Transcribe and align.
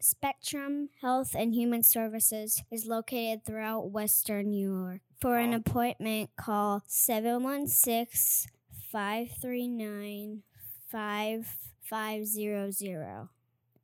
Spectrum 0.00 0.90
Health 1.00 1.34
and 1.34 1.54
Human 1.54 1.82
Services 1.82 2.62
is 2.70 2.86
located 2.86 3.44
throughout 3.44 3.90
Western 3.90 4.50
New 4.50 4.72
York. 4.72 5.00
For 5.20 5.38
an 5.38 5.52
appointment, 5.52 6.30
call 6.36 6.84
716 6.86 8.52
539 8.92 10.42
5500. 10.90 13.28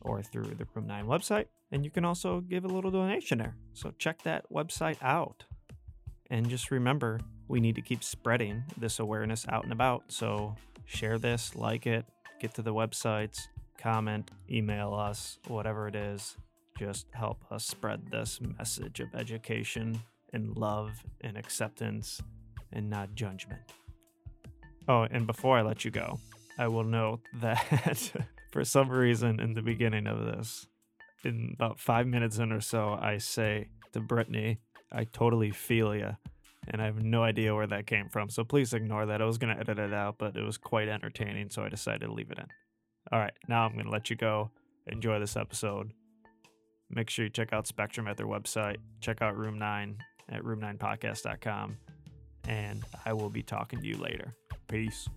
or 0.00 0.22
through 0.22 0.54
the 0.54 0.66
Room 0.74 0.86
9 0.86 1.06
website. 1.06 1.46
And 1.72 1.84
you 1.84 1.90
can 1.90 2.04
also 2.04 2.40
give 2.40 2.64
a 2.64 2.68
little 2.68 2.90
donation 2.90 3.38
there. 3.38 3.56
So 3.74 3.92
check 3.98 4.22
that 4.22 4.50
website 4.50 5.02
out. 5.02 5.44
And 6.30 6.48
just 6.48 6.70
remember, 6.70 7.20
we 7.48 7.60
need 7.60 7.74
to 7.76 7.82
keep 7.82 8.02
spreading 8.02 8.64
this 8.76 9.00
awareness 9.00 9.46
out 9.48 9.64
and 9.64 9.72
about. 9.72 10.04
So 10.08 10.56
share 10.86 11.18
this, 11.18 11.54
like 11.54 11.86
it, 11.86 12.06
get 12.40 12.54
to 12.54 12.62
the 12.62 12.74
websites, 12.74 13.48
comment, 13.78 14.30
email 14.50 14.94
us, 14.94 15.38
whatever 15.48 15.88
it 15.88 15.94
is. 15.94 16.36
Just 16.78 17.06
help 17.12 17.44
us 17.50 17.64
spread 17.64 18.10
this 18.10 18.40
message 18.40 19.00
of 19.00 19.14
education 19.14 20.00
and 20.32 20.56
love 20.56 21.04
and 21.22 21.36
acceptance 21.36 22.20
and 22.72 22.90
not 22.90 23.14
judgment. 23.14 23.60
Oh, 24.88 25.06
and 25.10 25.26
before 25.26 25.58
I 25.58 25.62
let 25.62 25.84
you 25.84 25.90
go, 25.90 26.18
I 26.58 26.68
will 26.68 26.84
note 26.84 27.20
that 27.40 28.12
for 28.52 28.64
some 28.64 28.90
reason 28.90 29.40
in 29.40 29.54
the 29.54 29.62
beginning 29.62 30.06
of 30.06 30.24
this, 30.24 30.66
in 31.24 31.52
about 31.54 31.80
five 31.80 32.06
minutes 32.06 32.38
in 32.38 32.52
or 32.52 32.60
so, 32.60 32.98
I 33.00 33.18
say 33.18 33.68
to 33.92 34.00
Brittany, 34.00 34.58
I 34.92 35.04
totally 35.04 35.50
feel 35.50 35.94
ya. 35.94 36.12
And 36.68 36.82
I 36.82 36.86
have 36.86 37.02
no 37.02 37.22
idea 37.22 37.54
where 37.54 37.66
that 37.66 37.86
came 37.86 38.08
from. 38.08 38.28
So 38.28 38.44
please 38.44 38.72
ignore 38.72 39.06
that. 39.06 39.22
I 39.22 39.24
was 39.24 39.38
going 39.38 39.54
to 39.54 39.60
edit 39.60 39.78
it 39.78 39.94
out, 39.94 40.16
but 40.18 40.36
it 40.36 40.42
was 40.42 40.58
quite 40.58 40.88
entertaining. 40.88 41.50
So 41.50 41.62
I 41.62 41.68
decided 41.68 42.06
to 42.06 42.12
leave 42.12 42.30
it 42.30 42.38
in. 42.38 42.46
All 43.12 43.20
right. 43.20 43.32
Now 43.48 43.64
I'm 43.64 43.72
going 43.72 43.84
to 43.84 43.90
let 43.90 44.10
you 44.10 44.16
go. 44.16 44.50
Enjoy 44.86 45.18
this 45.18 45.36
episode. 45.36 45.92
Make 46.90 47.10
sure 47.10 47.24
you 47.24 47.30
check 47.30 47.52
out 47.52 47.66
Spectrum 47.66 48.06
at 48.08 48.16
their 48.16 48.26
website. 48.26 48.76
Check 49.00 49.22
out 49.22 49.36
Room 49.36 49.58
9 49.58 49.98
at 50.28 50.42
room9podcast.com. 50.42 51.76
And 52.48 52.84
I 53.04 53.12
will 53.12 53.30
be 53.30 53.42
talking 53.42 53.80
to 53.80 53.86
you 53.86 53.96
later. 53.96 54.34
Peace. 54.68 55.08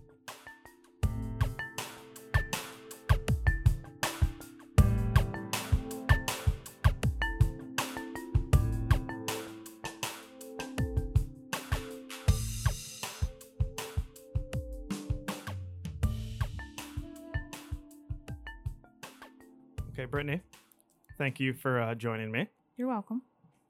Thank 21.20 21.38
you 21.38 21.52
for 21.52 21.78
uh, 21.78 21.94
joining 21.94 22.32
me. 22.32 22.48
You're 22.78 22.88
welcome. 22.88 23.20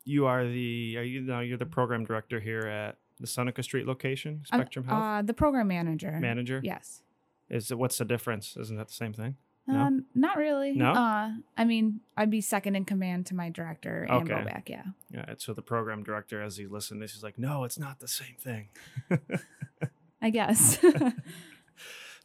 You 0.04 0.26
are 0.26 0.46
the 0.46 0.94
are 0.98 1.02
you 1.02 1.20
no, 1.20 1.40
you're 1.40 1.58
the 1.58 1.66
program 1.66 2.04
director 2.04 2.38
here 2.38 2.60
at 2.60 2.96
the 3.18 3.26
Seneca 3.26 3.64
Street 3.64 3.88
location, 3.88 4.42
Spectrum 4.46 4.84
Health 4.86 5.02
Uh, 5.02 5.22
the 5.22 5.34
program 5.34 5.66
manager. 5.66 6.12
manager. 6.20 6.60
Yes. 6.62 7.02
Is 7.48 7.72
it 7.72 7.76
what's 7.76 7.98
the 7.98 8.04
difference? 8.04 8.56
Isn't 8.56 8.76
that 8.76 8.86
the 8.86 8.94
same 8.94 9.12
thing? 9.12 9.34
No? 9.66 9.80
Um, 9.80 10.04
not 10.14 10.36
really. 10.36 10.74
No? 10.74 10.92
Uh, 10.92 11.30
I 11.58 11.64
mean, 11.64 11.98
I'd 12.16 12.30
be 12.30 12.40
second 12.40 12.76
in 12.76 12.84
command 12.84 13.26
to 13.26 13.34
my 13.34 13.48
director 13.50 14.04
and 14.04 14.30
Okay. 14.30 14.38
go 14.38 14.44
back. 14.44 14.70
Yeah. 14.70 14.84
Yeah. 15.10 15.34
So 15.38 15.52
the 15.52 15.60
program 15.60 16.04
director, 16.04 16.40
as 16.40 16.56
he 16.56 16.68
listened, 16.68 17.02
this 17.02 17.14
he's 17.14 17.24
like, 17.24 17.36
no, 17.36 17.64
it's 17.64 17.80
not 17.80 17.98
the 17.98 18.06
same 18.08 18.36
thing. 18.38 18.68
I 20.22 20.30
guess. 20.30 20.78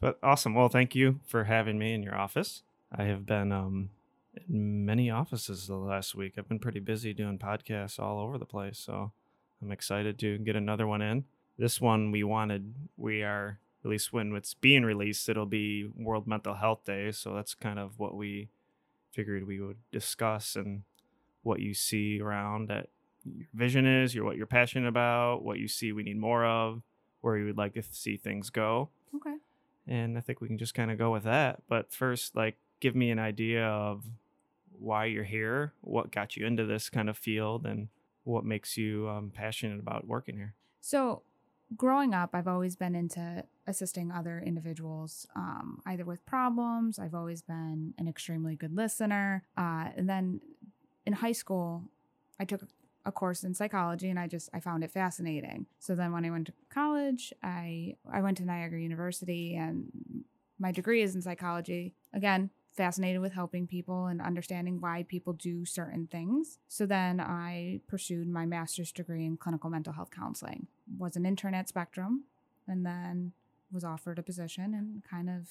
But 0.02 0.20
awesome. 0.22 0.54
Well, 0.54 0.68
thank 0.68 0.94
you 0.94 1.22
for 1.26 1.46
having 1.46 1.80
me 1.80 1.94
in 1.94 2.04
your 2.04 2.16
office. 2.16 2.64
I 2.92 3.06
have 3.06 3.26
been 3.26 3.54
um, 3.54 3.90
in 4.50 4.86
many 4.86 5.10
offices 5.10 5.68
the 5.68 5.76
last 5.76 6.16
week. 6.16 6.34
I've 6.38 6.48
been 6.48 6.60
pretty 6.60 6.80
busy 6.80 7.14
doing 7.14 7.38
podcasts 7.38 8.00
all 8.00 8.20
over 8.20 8.38
the 8.38 8.46
place. 8.46 8.78
So 8.80 9.12
I'm 9.62 9.72
excited 9.72 10.20
to 10.20 10.38
get 10.40 10.56
another 10.56 10.88
one 10.88 11.02
in. 11.02 11.26
This 11.58 11.80
one 11.80 12.12
we 12.12 12.24
wanted, 12.24 12.74
we 12.98 13.24
are, 13.24 13.60
at 13.84 13.90
least 13.90 14.12
when 14.12 14.36
it's 14.36 14.54
being 14.54 14.84
released, 14.84 15.30
it'll 15.30 15.46
be 15.46 15.90
World 15.96 16.28
Mental 16.28 16.56
Health 16.56 16.86
Day. 16.86 17.12
So 17.12 17.34
that's 17.34 17.54
kind 17.54 17.80
of 17.80 17.98
what 17.98 18.16
we 18.16 18.50
figured 19.12 19.48
we 19.48 19.62
would 19.62 19.78
discuss 19.92 20.56
and 20.56 20.84
what 21.44 21.60
you 21.60 21.74
see 21.74 22.20
around 22.20 22.68
that 22.68 22.90
your 23.24 23.48
vision 23.54 23.86
is, 23.86 24.14
your 24.14 24.26
what 24.26 24.36
you're 24.36 24.46
passionate 24.46 24.90
about, 24.90 25.44
what 25.44 25.60
you 25.60 25.68
see 25.68 25.92
we 25.92 26.04
need 26.04 26.18
more 26.18 26.46
of, 26.46 26.82
where 27.22 27.38
you 27.38 27.46
would 27.46 27.58
like 27.58 27.74
to 27.74 27.84
see 27.84 28.18
things 28.18 28.50
go 28.50 28.90
okay. 29.16 29.36
and 29.88 30.18
I 30.18 30.22
think 30.22 30.42
we 30.42 30.48
can 30.48 30.58
just 30.58 30.74
kind 30.74 30.92
of 30.92 30.98
go 30.98 31.12
with 31.12 31.24
that. 31.24 31.62
But 31.68 31.92
first, 31.92 32.36
like, 32.36 32.58
give 32.80 32.96
me 32.96 33.12
an 33.12 33.20
idea 33.20 33.66
of 33.66 34.04
why 34.80 35.06
you're 35.06 35.24
here, 35.24 35.74
what 35.82 36.12
got 36.12 36.36
you 36.36 36.46
into 36.46 36.66
this 36.66 36.90
kind 36.90 37.10
of 37.10 37.18
field, 37.18 37.66
and 37.66 37.90
what 38.24 38.44
makes 38.44 38.78
you 38.78 39.08
um, 39.10 39.32
passionate 39.34 39.80
about 39.80 40.08
working 40.08 40.36
here. 40.36 40.56
So, 40.82 41.24
growing 41.76 42.14
up, 42.14 42.32
I've 42.34 42.48
always 42.48 42.76
been 42.76 42.96
into 42.96 43.44
assisting 43.68 44.12
other 44.12 44.42
individuals, 44.46 45.28
um, 45.36 45.82
either 45.86 46.06
with 46.06 46.26
problems. 46.26 47.00
I've 47.00 47.16
always 47.16 47.42
been 47.42 47.94
an 47.98 48.08
extremely 48.08 48.56
good 48.56 48.76
listener. 48.76 49.44
Uh, 49.58 49.90
and 49.96 50.10
then 50.10 50.42
in 51.06 51.14
high 51.14 51.32
school, 51.32 51.84
I 52.40 52.46
took 52.46 52.62
a 53.06 53.12
course 53.12 53.44
in 53.44 53.54
psychology 53.54 54.10
and 54.10 54.20
I 54.20 54.28
just 54.28 54.50
I 54.54 54.60
found 54.60 54.84
it 54.84 54.92
fascinating. 54.92 55.68
So 55.80 55.96
then 55.96 56.12
when 56.12 56.26
I 56.26 56.32
went 56.32 56.48
to 56.48 56.54
college, 56.70 57.32
I 57.44 57.96
I 58.12 58.22
went 58.22 58.38
to 58.38 58.46
Niagara 58.46 58.80
University 58.80 59.56
and 59.56 60.24
my 60.60 60.72
degree 60.72 61.02
is 61.02 61.16
in 61.16 61.22
psychology. 61.22 61.94
Again, 62.14 62.50
fascinated 62.76 63.22
with 63.22 63.34
helping 63.34 63.68
people 63.68 64.08
and 64.08 64.22
understanding 64.22 64.82
why 64.82 65.04
people 65.08 65.34
do 65.34 65.66
certain 65.66 66.08
things. 66.08 66.60
So 66.68 66.86
then 66.86 67.20
I 67.20 67.80
pursued 67.88 68.28
my 68.28 68.46
master's 68.46 68.92
degree 68.92 69.26
in 69.26 69.38
clinical 69.38 69.70
mental 69.70 69.94
health 69.94 70.12
counseling. 70.12 70.68
Was 70.98 71.16
an 71.16 71.26
intern 71.26 71.54
at 71.54 71.70
Spectrum 71.70 72.26
and 72.68 72.86
then 72.86 73.32
was 73.72 73.84
offered 73.84 74.20
a 74.20 74.24
position 74.24 74.74
and 74.74 75.04
kind 75.04 75.30
of 75.30 75.50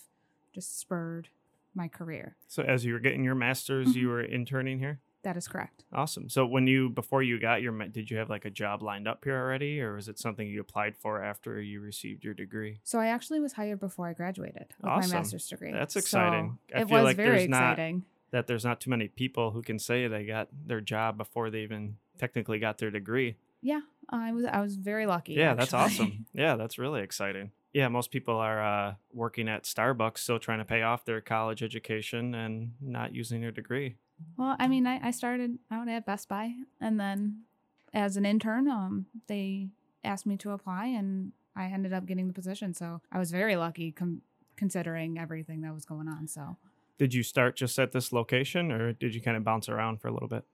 just 0.55 0.79
spurred 0.79 1.29
my 1.75 1.88
career. 1.88 2.37
So 2.47 2.62
as 2.62 2.85
you 2.85 2.93
were 2.93 3.00
getting 3.00 3.25
your 3.25 3.35
master's, 3.35 3.97
you 3.97 4.06
Mhm. 4.09 4.11
were 4.11 4.20
interning 4.23 4.79
here. 4.79 5.00
That 5.25 5.37
is 5.37 5.49
correct. 5.49 5.85
Awesome. 5.93 6.29
So 6.29 6.47
when 6.47 6.67
you 6.67 6.88
before 6.91 7.23
you 7.23 7.41
got 7.41 7.61
your 7.62 7.73
did 7.88 8.11
you 8.11 8.19
have 8.19 8.31
like 8.31 8.44
a 8.44 8.50
job 8.50 8.82
lined 8.82 9.09
up 9.09 9.25
here 9.25 9.37
already, 9.37 9.81
or 9.81 9.94
was 9.97 10.06
it 10.09 10.19
something 10.19 10.47
you 10.47 10.61
applied 10.61 10.97
for 10.97 11.23
after 11.23 11.61
you 11.61 11.81
received 11.81 12.23
your 12.25 12.35
degree? 12.35 12.79
So 12.85 12.99
I 13.00 13.06
actually 13.09 13.41
was 13.41 13.55
hired 13.55 13.81
before 13.81 14.06
I 14.09 14.12
graduated 14.12 14.67
with 14.81 14.91
Awesome. 14.91 15.11
my 15.11 15.17
master's 15.17 15.49
degree. 15.49 15.73
That's 15.73 15.94
So 15.94 15.99
exciting. 16.00 16.59
I 16.75 16.82
it 16.82 16.88
feel 16.88 16.99
was 16.99 17.05
like 17.05 17.17
very 17.17 17.38
there's 17.38 17.49
not- 17.49 17.73
exciting. 17.73 18.05
That 18.31 18.49
there's 18.49 18.65
not 18.65 18.81
too 18.81 18.91
many 18.91 19.06
people 19.09 19.53
who 19.53 19.62
can 19.62 19.79
say 19.79 20.09
they 20.09 20.26
got 20.26 20.49
their 20.67 20.81
job 20.81 21.17
before 21.17 21.50
they 21.50 21.61
even 21.61 21.97
technically 22.19 22.59
got 22.59 22.79
their 22.79 22.91
degree. 22.91 23.37
Yeah, 23.62 23.81
I 24.11 24.32
was 24.32 24.44
I 24.44 24.61
was 24.61 24.75
very 24.77 25.06
lucky. 25.06 25.35
Yeah, 25.35 25.55
that's 25.55 25.73
awesome. 25.73 26.27
Yeah, 26.35 26.56
that's 26.56 26.77
really 26.79 27.00
exciting. 27.03 27.53
Yeah, 27.73 27.88
most 27.88 28.11
people 28.11 28.37
are 28.37 28.62
uh, 28.62 28.94
working 29.12 29.49
at 29.49 29.65
Starbucks, 29.65 30.19
still 30.19 30.38
trying 30.38 30.59
to 30.59 30.65
pay 30.65 30.82
off 30.82 31.05
their 31.05 31.20
college 31.20 31.62
education 31.62 32.35
and 32.35 32.73
not 32.81 33.15
using 33.15 33.41
their 33.41 33.50
degree. 33.53 33.97
Well, 34.37 34.57
I 34.59 34.69
mean, 34.69 34.87
I, 34.87 35.01
I 35.09 35.11
started 35.11 35.59
out 35.71 35.89
at 35.89 36.07
Best 36.07 36.29
Buy, 36.29 36.53
and 36.81 36.99
then 36.99 37.43
as 37.93 38.17
an 38.17 38.25
intern, 38.27 38.69
um, 38.69 39.07
they 39.27 39.69
asked 40.03 40.27
me 40.27 40.37
to 40.39 40.51
apply, 40.51 40.87
and 40.87 41.33
I 41.57 41.67
ended 41.67 41.93
up 41.93 42.07
getting 42.07 42.27
the 42.27 42.33
position. 42.35 42.75
So 42.75 43.01
I 43.13 43.19
was 43.19 43.31
very 43.31 43.57
lucky, 43.57 43.93
com- 43.93 44.23
considering 44.57 45.19
everything 45.19 45.61
that 45.63 45.75
was 45.75 45.85
going 45.85 46.09
on. 46.09 46.27
So, 46.29 46.57
Did 46.99 47.15
you 47.15 47.23
start 47.23 47.57
just 47.57 47.79
at 47.79 47.93
this 47.93 48.13
location, 48.13 48.71
or 48.73 48.93
did 48.93 49.15
you 49.15 49.21
kind 49.21 49.37
of 49.37 49.45
bounce 49.45 49.69
around 49.69 50.01
for 50.01 50.09
a 50.09 50.13
little 50.13 50.29
bit? 50.29 50.45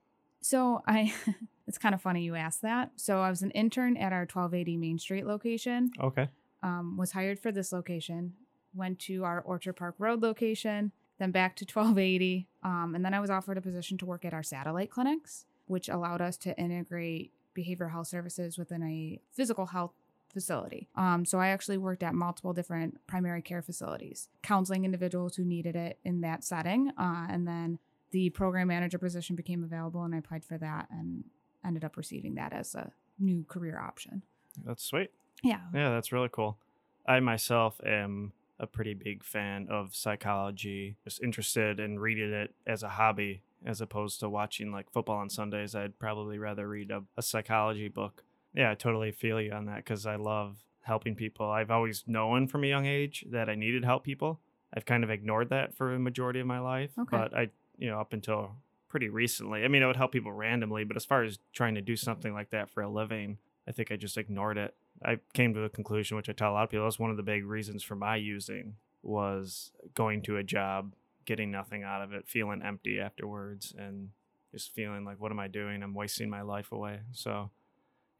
so 0.43 0.81
I, 0.87 1.13
it's 1.67 1.77
kind 1.77 1.93
of 1.93 2.01
funny 2.01 2.23
you 2.23 2.33
asked 2.35 2.63
that. 2.63 2.91
So 2.95 3.21
I 3.21 3.29
was 3.29 3.43
an 3.43 3.51
intern 3.51 3.95
at 3.95 4.11
our 4.11 4.21
1280 4.21 4.75
Main 4.77 4.97
Street 4.97 5.25
location. 5.27 5.91
Okay. 5.99 6.29
um, 6.63 6.97
was 6.97 7.11
hired 7.11 7.39
for 7.39 7.51
this 7.51 7.71
location, 7.71 8.33
went 8.73 8.97
to 9.01 9.23
our 9.23 9.39
Orchard 9.41 9.73
Park 9.73 9.93
Road 9.99 10.21
location, 10.23 10.91
then 11.21 11.31
back 11.31 11.55
to 11.57 11.65
1280. 11.71 12.47
Um, 12.63 12.93
and 12.95 13.05
then 13.05 13.13
I 13.13 13.19
was 13.19 13.29
offered 13.29 13.57
a 13.57 13.61
position 13.61 13.97
to 13.99 14.05
work 14.05 14.25
at 14.25 14.33
our 14.33 14.43
satellite 14.43 14.89
clinics, 14.89 15.45
which 15.67 15.87
allowed 15.87 16.21
us 16.21 16.35
to 16.37 16.57
integrate 16.57 17.31
behavioral 17.57 17.91
health 17.91 18.07
services 18.07 18.57
within 18.57 18.83
a 18.83 19.19
physical 19.31 19.67
health 19.67 19.91
facility. 20.33 20.87
Um, 20.95 21.25
so 21.25 21.39
I 21.39 21.49
actually 21.49 21.77
worked 21.77 22.03
at 22.03 22.13
multiple 22.13 22.53
different 22.53 23.05
primary 23.05 23.41
care 23.41 23.61
facilities, 23.61 24.29
counseling 24.41 24.85
individuals 24.85 25.35
who 25.35 25.43
needed 25.43 25.75
it 25.75 25.99
in 26.03 26.21
that 26.21 26.43
setting. 26.43 26.91
Uh, 26.97 27.27
and 27.29 27.47
then 27.47 27.79
the 28.11 28.29
program 28.29 28.69
manager 28.69 28.97
position 28.97 29.35
became 29.35 29.63
available, 29.63 30.03
and 30.03 30.15
I 30.15 30.19
applied 30.19 30.45
for 30.45 30.57
that 30.57 30.87
and 30.89 31.25
ended 31.65 31.83
up 31.83 31.97
receiving 31.97 32.35
that 32.35 32.53
as 32.53 32.75
a 32.75 32.91
new 33.19 33.45
career 33.47 33.79
option. 33.79 34.23
That's 34.65 34.83
sweet. 34.83 35.11
Yeah. 35.43 35.59
Yeah, 35.73 35.89
that's 35.89 36.11
really 36.11 36.29
cool. 36.31 36.57
I 37.05 37.19
myself 37.19 37.79
am 37.85 38.31
a 38.61 38.67
pretty 38.67 38.93
big 38.93 39.23
fan 39.23 39.67
of 39.69 39.93
psychology, 39.95 40.95
just 41.03 41.21
interested 41.21 41.79
in 41.79 41.99
reading 41.99 42.31
it 42.31 42.53
as 42.65 42.83
a 42.83 42.89
hobby 42.89 43.41
as 43.65 43.81
opposed 43.81 44.19
to 44.21 44.29
watching 44.29 44.71
like 44.71 44.89
football 44.91 45.17
on 45.17 45.29
Sundays. 45.29 45.75
I'd 45.75 45.99
probably 45.99 46.37
rather 46.37 46.67
read 46.67 46.91
a, 46.91 47.03
a 47.17 47.21
psychology 47.21 47.89
book. 47.89 48.23
Yeah, 48.53 48.71
I 48.71 48.75
totally 48.75 49.11
feel 49.11 49.41
you 49.41 49.51
on 49.51 49.65
that 49.65 49.77
because 49.77 50.05
I 50.05 50.15
love 50.15 50.57
helping 50.81 51.15
people. 51.15 51.49
I've 51.49 51.71
always 51.71 52.03
known 52.07 52.47
from 52.47 52.63
a 52.63 52.67
young 52.67 52.85
age 52.85 53.25
that 53.31 53.49
I 53.49 53.55
needed 53.55 53.83
help 53.83 54.03
people. 54.03 54.39
I've 54.73 54.85
kind 54.85 55.03
of 55.03 55.09
ignored 55.09 55.49
that 55.49 55.75
for 55.75 55.93
a 55.93 55.99
majority 55.99 56.39
of 56.39 56.47
my 56.47 56.59
life, 56.59 56.91
Okay. 56.97 57.17
but 57.17 57.35
I, 57.35 57.49
you 57.77 57.89
know, 57.89 57.99
up 57.99 58.13
until 58.13 58.55
pretty 58.87 59.09
recently, 59.09 59.63
I 59.63 59.67
mean, 59.67 59.83
I 59.83 59.87
would 59.87 59.95
help 59.95 60.11
people 60.11 60.31
randomly, 60.31 60.83
but 60.83 60.95
as 60.97 61.05
far 61.05 61.23
as 61.23 61.39
trying 61.53 61.75
to 61.75 61.81
do 61.81 61.95
something 61.95 62.33
like 62.33 62.49
that 62.51 62.69
for 62.69 62.81
a 62.83 62.89
living, 62.89 63.37
I 63.67 63.71
think 63.71 63.91
I 63.91 63.95
just 63.95 64.17
ignored 64.17 64.57
it. 64.57 64.75
I 65.03 65.17
came 65.33 65.53
to 65.53 65.59
the 65.59 65.69
conclusion, 65.69 66.17
which 66.17 66.29
I 66.29 66.33
tell 66.33 66.51
a 66.51 66.53
lot 66.53 66.63
of 66.63 66.69
people, 66.69 66.85
that's 66.85 66.99
one 66.99 67.11
of 67.11 67.17
the 67.17 67.23
big 67.23 67.45
reasons 67.45 67.83
for 67.83 67.95
my 67.95 68.15
using 68.15 68.75
was 69.03 69.71
going 69.95 70.21
to 70.23 70.37
a 70.37 70.43
job, 70.43 70.93
getting 71.25 71.51
nothing 71.51 71.83
out 71.83 72.01
of 72.01 72.13
it, 72.13 72.27
feeling 72.27 72.61
empty 72.61 72.99
afterwards, 72.99 73.73
and 73.77 74.09
just 74.51 74.73
feeling 74.73 75.03
like, 75.05 75.19
what 75.19 75.31
am 75.31 75.39
I 75.39 75.47
doing? 75.47 75.81
I'm 75.81 75.93
wasting 75.93 76.29
my 76.29 76.41
life 76.41 76.71
away. 76.71 76.99
So, 77.11 77.49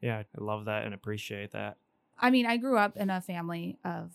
yeah, 0.00 0.18
I 0.18 0.42
love 0.44 0.64
that 0.64 0.84
and 0.84 0.94
appreciate 0.94 1.52
that. 1.52 1.76
I 2.18 2.30
mean, 2.30 2.46
I 2.46 2.56
grew 2.56 2.78
up 2.78 2.96
in 2.96 3.10
a 3.10 3.20
family 3.20 3.78
of 3.84 4.10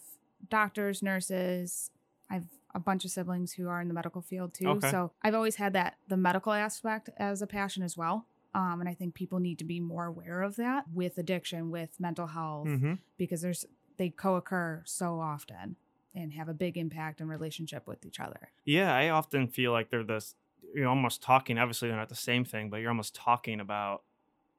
doctors, 0.50 1.02
nurses. 1.02 1.92
I've 2.30 2.46
a 2.76 2.80
bunch 2.80 3.06
of 3.06 3.12
siblings 3.12 3.54
who 3.54 3.68
are 3.70 3.82
in 3.82 3.88
the 3.88 3.94
medical 3.94 4.22
field 4.22 4.54
too. 4.54 4.68
Okay. 4.68 4.92
So 4.92 5.12
I've 5.24 5.34
always 5.34 5.56
had 5.56 5.74
that 5.74 5.98
the 6.08 6.18
medical 6.18 6.54
aspect 6.54 7.10
as 7.18 7.42
a 7.42 7.48
passion 7.48 7.82
as 7.82 7.98
well. 7.98 8.26
Um, 8.58 8.80
and 8.82 8.90
I 8.90 8.94
think 8.96 9.14
people 9.14 9.40
need 9.40 9.60
to 9.60 9.64
be 9.66 9.80
more 9.80 10.06
aware 10.06 10.42
of 10.42 10.56
that 10.56 10.86
with 10.94 11.18
addiction, 11.18 11.70
with 11.70 11.92
mental 12.00 12.28
health, 12.28 12.68
Mm-hmm. 12.68 12.94
because 13.18 13.42
there's 13.42 13.66
they 13.98 14.10
co-occur 14.10 14.82
so 14.86 15.20
often 15.20 15.76
and 16.14 16.34
have 16.34 16.50
a 16.50 16.54
big 16.54 16.78
impact 16.78 17.22
in 17.22 17.28
relationship 17.28 17.88
with 17.88 18.06
each 18.06 18.20
other. 18.20 18.50
Yeah, 18.66 18.94
I 18.96 19.10
often 19.10 19.48
feel 19.48 19.72
like 19.72 19.90
they're 19.90 20.04
this, 20.04 20.36
you're 20.74 20.88
almost 20.88 21.22
talking, 21.22 21.58
obviously, 21.58 21.88
they're 21.88 21.98
not 21.98 22.10
the 22.10 22.16
same 22.16 22.44
thing, 22.46 22.70
but 22.70 22.78
you're 22.78 22.90
almost 22.90 23.16
talking 23.16 23.60
about, 23.60 24.04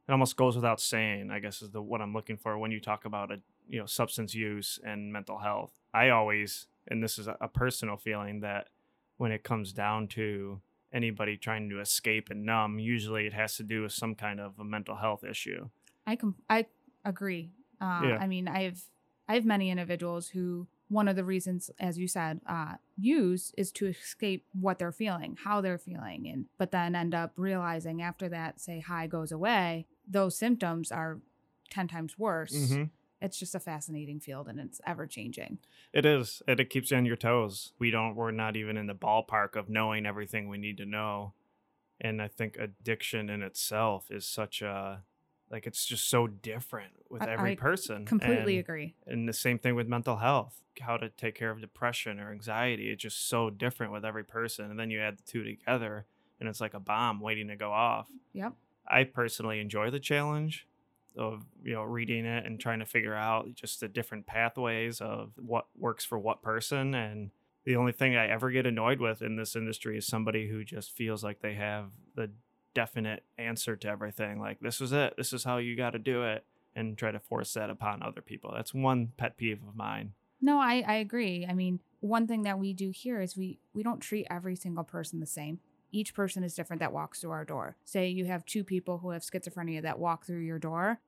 it 0.09 0.13
almost 0.13 0.37
goes 0.37 0.55
without 0.57 0.81
saying, 0.81 1.31
I 1.31 1.39
guess 1.41 1.61
is 1.63 1.71
the 1.71 1.83
what 1.83 2.01
I'm 2.01 2.13
looking 2.15 2.37
for 2.37 2.57
when 2.59 2.71
you 2.71 2.81
talk 2.81 3.05
about 3.05 3.31
a, 3.33 3.41
you 3.69 3.79
know, 3.81 3.87
substance 3.87 4.35
use 4.35 4.79
and 4.85 5.13
mental 5.13 5.39
health. 5.39 5.73
I 5.93 6.09
always, 6.11 6.67
and 6.89 7.03
this 7.03 7.19
is 7.19 7.27
a, 7.29 7.37
a 7.41 7.49
personal 7.49 7.97
feeling 7.97 8.41
that 8.41 8.69
when 9.19 9.31
it 9.33 9.43
comes 9.43 9.73
down 9.73 10.07
to 10.09 10.61
anybody 10.93 11.37
trying 11.37 11.69
to 11.71 11.81
escape 11.81 12.31
and 12.31 12.45
numb, 12.45 12.79
usually 12.79 13.27
it 13.27 13.33
has 13.33 13.57
to 13.57 13.63
do 13.63 13.83
with 13.83 13.93
some 13.93 14.15
kind 14.15 14.41
of 14.41 14.59
a 14.59 14.65
mental 14.65 14.97
health 14.97 15.25
issue. 15.25 15.69
I 16.07 16.17
com- 16.17 16.37
I 16.49 16.67
agree. 17.05 17.51
Uh, 17.81 18.01
Yeah. 18.05 18.19
I 18.21 18.27
mean, 18.27 18.49
I've 18.49 18.83
I 19.29 19.35
have 19.35 19.45
many 19.45 19.71
individuals 19.71 20.29
who 20.31 20.67
one 20.91 21.07
of 21.07 21.17
the 21.17 21.25
reasons, 21.25 21.71
as 21.79 21.99
you 21.99 22.09
said, 22.09 22.41
uh, 22.47 22.77
use 22.97 23.53
is 23.59 23.71
to 23.73 23.87
escape 23.89 24.47
what 24.59 24.79
they're 24.79 24.91
feeling, 24.91 25.37
how 25.45 25.61
they're 25.61 25.77
feeling, 25.79 26.27
and 26.27 26.47
but 26.57 26.71
then 26.71 26.95
end 26.95 27.15
up 27.15 27.33
realizing 27.37 28.01
after 28.01 28.27
that, 28.31 28.59
say 28.59 28.81
high 28.81 29.07
goes 29.07 29.31
away, 29.31 29.87
those 30.11 30.39
symptoms 30.39 30.91
are 30.91 31.21
ten 31.71 31.89
times 31.89 32.19
worse. 32.19 32.55
Mm-hmm. 32.57 32.85
It's 33.21 33.39
just 33.39 33.55
a 33.55 33.61
fascinating 33.61 34.21
field, 34.21 34.49
and 34.49 34.61
it's 34.61 34.81
ever 34.87 35.07
changing. 35.07 35.59
It 35.93 36.07
is. 36.07 36.43
And 36.47 36.61
it 36.61 36.71
keeps 36.71 36.91
you 36.91 36.97
on 36.97 37.05
your 37.05 37.17
toes. 37.17 37.73
We 37.79 37.91
don't 37.91 38.15
we're 38.15 38.31
not 38.31 38.57
even 38.57 38.77
in 38.77 38.87
the 38.87 38.95
ballpark 38.95 39.57
of 39.57 39.69
knowing 39.69 40.07
everything 40.07 40.49
we 40.49 40.59
need 40.59 40.77
to 40.79 40.87
know. 40.87 41.33
And 42.01 42.23
I 42.23 42.29
think 42.29 42.57
addiction 42.57 43.29
in 43.29 43.43
itself 43.43 44.11
is 44.11 44.25
such 44.25 44.63
a 44.63 45.03
like 45.51 45.67
it's 45.67 45.85
just 45.85 46.09
so 46.09 46.27
different 46.27 46.93
with 47.09 47.23
I- 47.23 47.33
every 47.33 47.53
I 47.53 47.57
person. 47.57 48.05
Completely 48.05 48.57
and, 48.57 48.61
agree. 48.61 48.95
And 49.07 49.29
the 49.29 49.33
same 49.33 49.59
thing 49.59 49.75
with 49.75 49.89
mental 49.89 50.19
health. 50.19 50.61
How 50.81 50.97
to 50.97 51.09
take 51.09 51.35
care 51.35 51.51
of 51.51 51.61
depression 51.61 52.21
or 52.21 52.31
anxiety. 52.31 52.91
It's 52.93 53.03
just 53.03 53.29
so 53.29 53.51
different 53.51 53.93
with 53.93 54.05
every 54.05 54.23
person. 54.23 54.71
And 54.71 54.79
then 54.79 54.91
you 54.91 55.01
add 55.01 55.19
the 55.19 55.23
two 55.25 55.43
together 55.43 56.07
and 56.39 56.49
it's 56.49 56.61
like 56.61 56.75
a 56.75 56.81
bomb 56.81 57.21
waiting 57.21 57.49
to 57.49 57.57
go 57.57 57.73
off. 57.73 58.07
Yep. 58.33 58.53
I 58.87 59.03
personally 59.03 59.59
enjoy 59.59 59.91
the 59.91 59.99
challenge 59.99 60.69
of 61.17 61.45
you 61.65 61.75
know 61.75 61.83
reading 61.83 62.25
it 62.25 62.47
and 62.47 62.61
trying 62.61 62.79
to 62.79 62.87
figure 62.87 63.15
out 63.15 63.53
just 63.55 63.81
the 63.81 63.89
different 63.89 64.27
pathways 64.27 65.01
of 65.01 65.33
what 65.37 65.67
works 65.77 66.05
for 66.05 66.19
what 66.19 66.43
person 66.43 66.95
and 66.95 67.31
the 67.65 67.77
only 67.77 67.93
thing 67.93 68.17
I 68.17 68.29
ever 68.29 68.51
get 68.51 68.67
annoyed 68.67 69.01
with 69.01 69.21
in 69.21 69.37
this 69.37 69.55
industry 69.55 69.99
is 69.99 70.07
somebody 70.07 70.49
who 70.49 70.65
just 70.65 70.93
feels 70.93 71.23
like 71.23 71.41
they 71.41 71.55
have 71.55 71.87
the 72.15 72.31
definite 72.75 73.25
answer 73.37 73.75
to 73.77 73.89
everything 73.89 74.39
like 74.39 74.61
this 74.61 74.81
is 74.81 74.93
it 74.93 75.15
this 75.17 75.33
is 75.33 75.45
how 75.45 75.57
you 75.57 75.77
got 75.77 75.91
to 75.91 75.99
do 75.99 76.23
it 76.23 76.45
and 76.77 76.97
try 76.97 77.11
to 77.11 77.19
force 77.19 77.53
that 77.55 77.71
upon 77.71 78.03
other 78.03 78.21
people 78.21 78.53
that's 78.55 78.73
one 78.73 79.09
pet 79.17 79.37
peeve 79.37 79.61
of 79.67 79.75
mine 79.75 80.13
No, 80.41 80.59
I, 80.61 80.85
I 80.87 80.95
agree. 80.95 81.47
I 81.49 81.53
mean, 81.53 81.81
one 82.01 82.27
thing 82.29 82.43
that 82.45 82.59
we 82.59 82.73
do 82.73 82.91
here 82.91 83.21
is 83.21 83.37
we 83.37 83.59
we 83.73 83.83
don't 83.83 84.01
treat 84.01 84.27
every 84.31 84.55
single 84.55 84.85
person 84.85 85.19
the 85.19 85.27
same. 85.27 85.59
Each 85.91 86.15
person 86.15 86.43
is 86.43 86.55
different 86.55 86.81
that 86.81 86.93
walks 86.93 87.21
through 87.21 87.31
our 87.31 87.45
door. 87.45 87.77
Say 87.85 88.09
you 88.09 88.27
have 88.27 88.45
two 88.45 88.65
people 88.65 88.99
who 88.99 89.11
have 89.11 89.23
schizophrenia 89.23 89.83
that 89.83 89.99
walk 89.99 90.27
through 90.27 90.41
your 90.41 90.59
door. 90.59 91.01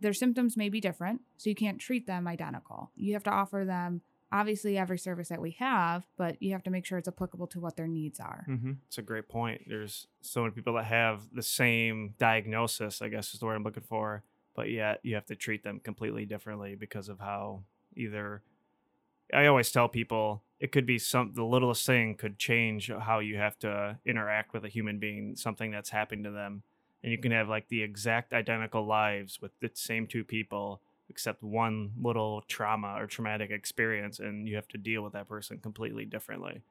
Their 0.00 0.12
symptoms 0.12 0.56
may 0.56 0.68
be 0.68 0.80
different, 0.80 1.22
so 1.36 1.50
you 1.50 1.56
can't 1.56 1.80
treat 1.80 2.06
them 2.06 2.28
identical. 2.28 2.92
You 2.94 3.14
have 3.14 3.24
to 3.24 3.30
offer 3.30 3.64
them 3.66 4.02
obviously 4.30 4.76
every 4.76 4.98
service 4.98 5.28
that 5.28 5.40
we 5.40 5.52
have, 5.52 6.06
but 6.16 6.40
you 6.42 6.52
have 6.52 6.62
to 6.64 6.70
make 6.70 6.84
sure 6.84 6.98
it's 6.98 7.08
applicable 7.08 7.46
to 7.48 7.60
what 7.60 7.76
their 7.76 7.86
needs 7.86 8.20
are. 8.20 8.44
mm-hmm. 8.48 8.72
it's 8.86 8.98
a 8.98 9.02
great 9.02 9.28
point 9.28 9.62
there's 9.66 10.06
so 10.20 10.42
many 10.42 10.52
people 10.52 10.74
that 10.74 10.84
have 10.84 11.22
the 11.32 11.42
same 11.42 12.14
diagnosis 12.18 13.00
i 13.02 13.08
guess 13.08 13.32
is 13.32 13.40
the 13.40 13.46
word 13.46 13.54
i'm 13.54 13.62
looking 13.64 13.82
for 13.82 14.22
but 14.54 14.70
yet 14.70 15.00
you 15.02 15.14
have 15.14 15.26
to 15.26 15.36
treat 15.36 15.62
them 15.62 15.80
completely 15.80 16.26
differently 16.26 16.74
because 16.74 17.08
of 17.08 17.18
how 17.18 17.62
either 17.96 18.42
i 19.32 19.46
always 19.46 19.70
tell 19.70 19.88
people 19.88 20.42
it 20.60 20.72
could 20.72 20.86
be 20.86 20.98
some 20.98 21.32
the 21.34 21.44
littlest 21.44 21.86
thing 21.86 22.14
could 22.14 22.38
change 22.38 22.90
how 23.00 23.18
you 23.18 23.36
have 23.36 23.58
to 23.58 23.98
interact 24.04 24.52
with 24.52 24.64
a 24.64 24.68
human 24.68 24.98
being 24.98 25.36
something 25.36 25.70
that's 25.70 25.90
happened 25.90 26.24
to 26.24 26.30
them 26.30 26.62
and 27.02 27.12
you 27.12 27.18
can 27.18 27.32
have 27.32 27.48
like 27.48 27.68
the 27.68 27.82
exact 27.82 28.32
identical 28.32 28.84
lives 28.84 29.40
with 29.40 29.52
the 29.60 29.70
same 29.74 30.06
two 30.06 30.24
people 30.24 30.80
except 31.08 31.42
one 31.42 31.92
little 32.00 32.42
trauma 32.48 32.94
or 32.98 33.06
traumatic 33.06 33.50
experience 33.50 34.18
and 34.18 34.48
you 34.48 34.56
have 34.56 34.68
to 34.68 34.78
deal 34.78 35.02
with 35.02 35.12
that 35.12 35.28
person 35.28 35.58
completely 35.58 36.04
differently 36.04 36.62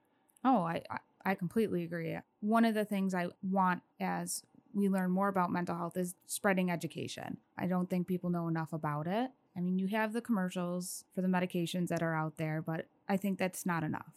Oh, 0.44 0.64
I, 0.64 0.82
I 1.26 1.36
completely 1.36 1.84
agree. 1.84 2.18
One 2.40 2.64
of 2.64 2.74
the 2.74 2.86
things 2.86 3.14
I 3.14 3.28
want 3.42 3.82
as 4.00 4.44
we 4.74 4.88
learn 4.88 5.12
more 5.12 5.28
about 5.28 5.52
mental 5.52 5.76
health 5.76 5.98
is 5.98 6.16
spreading 6.28 6.70
education. 6.70 7.38
I 7.58 7.68
don't 7.68 7.90
think 7.90 8.08
people 8.08 8.30
know 8.30 8.48
enough 8.48 8.72
about 8.72 9.08
it. 9.08 9.32
I 9.56 9.60
mean, 9.60 9.80
you 9.80 9.88
have 9.88 10.14
the 10.14 10.22
commercials 10.22 11.04
for 11.16 11.22
the 11.22 11.28
medications 11.28 11.88
that 11.88 12.04
are 12.04 12.14
out 12.14 12.38
there, 12.38 12.62
but 12.62 12.86
I 13.08 13.18
think 13.18 13.38
that's 13.38 13.66
not 13.66 13.84
enough. 13.84 14.14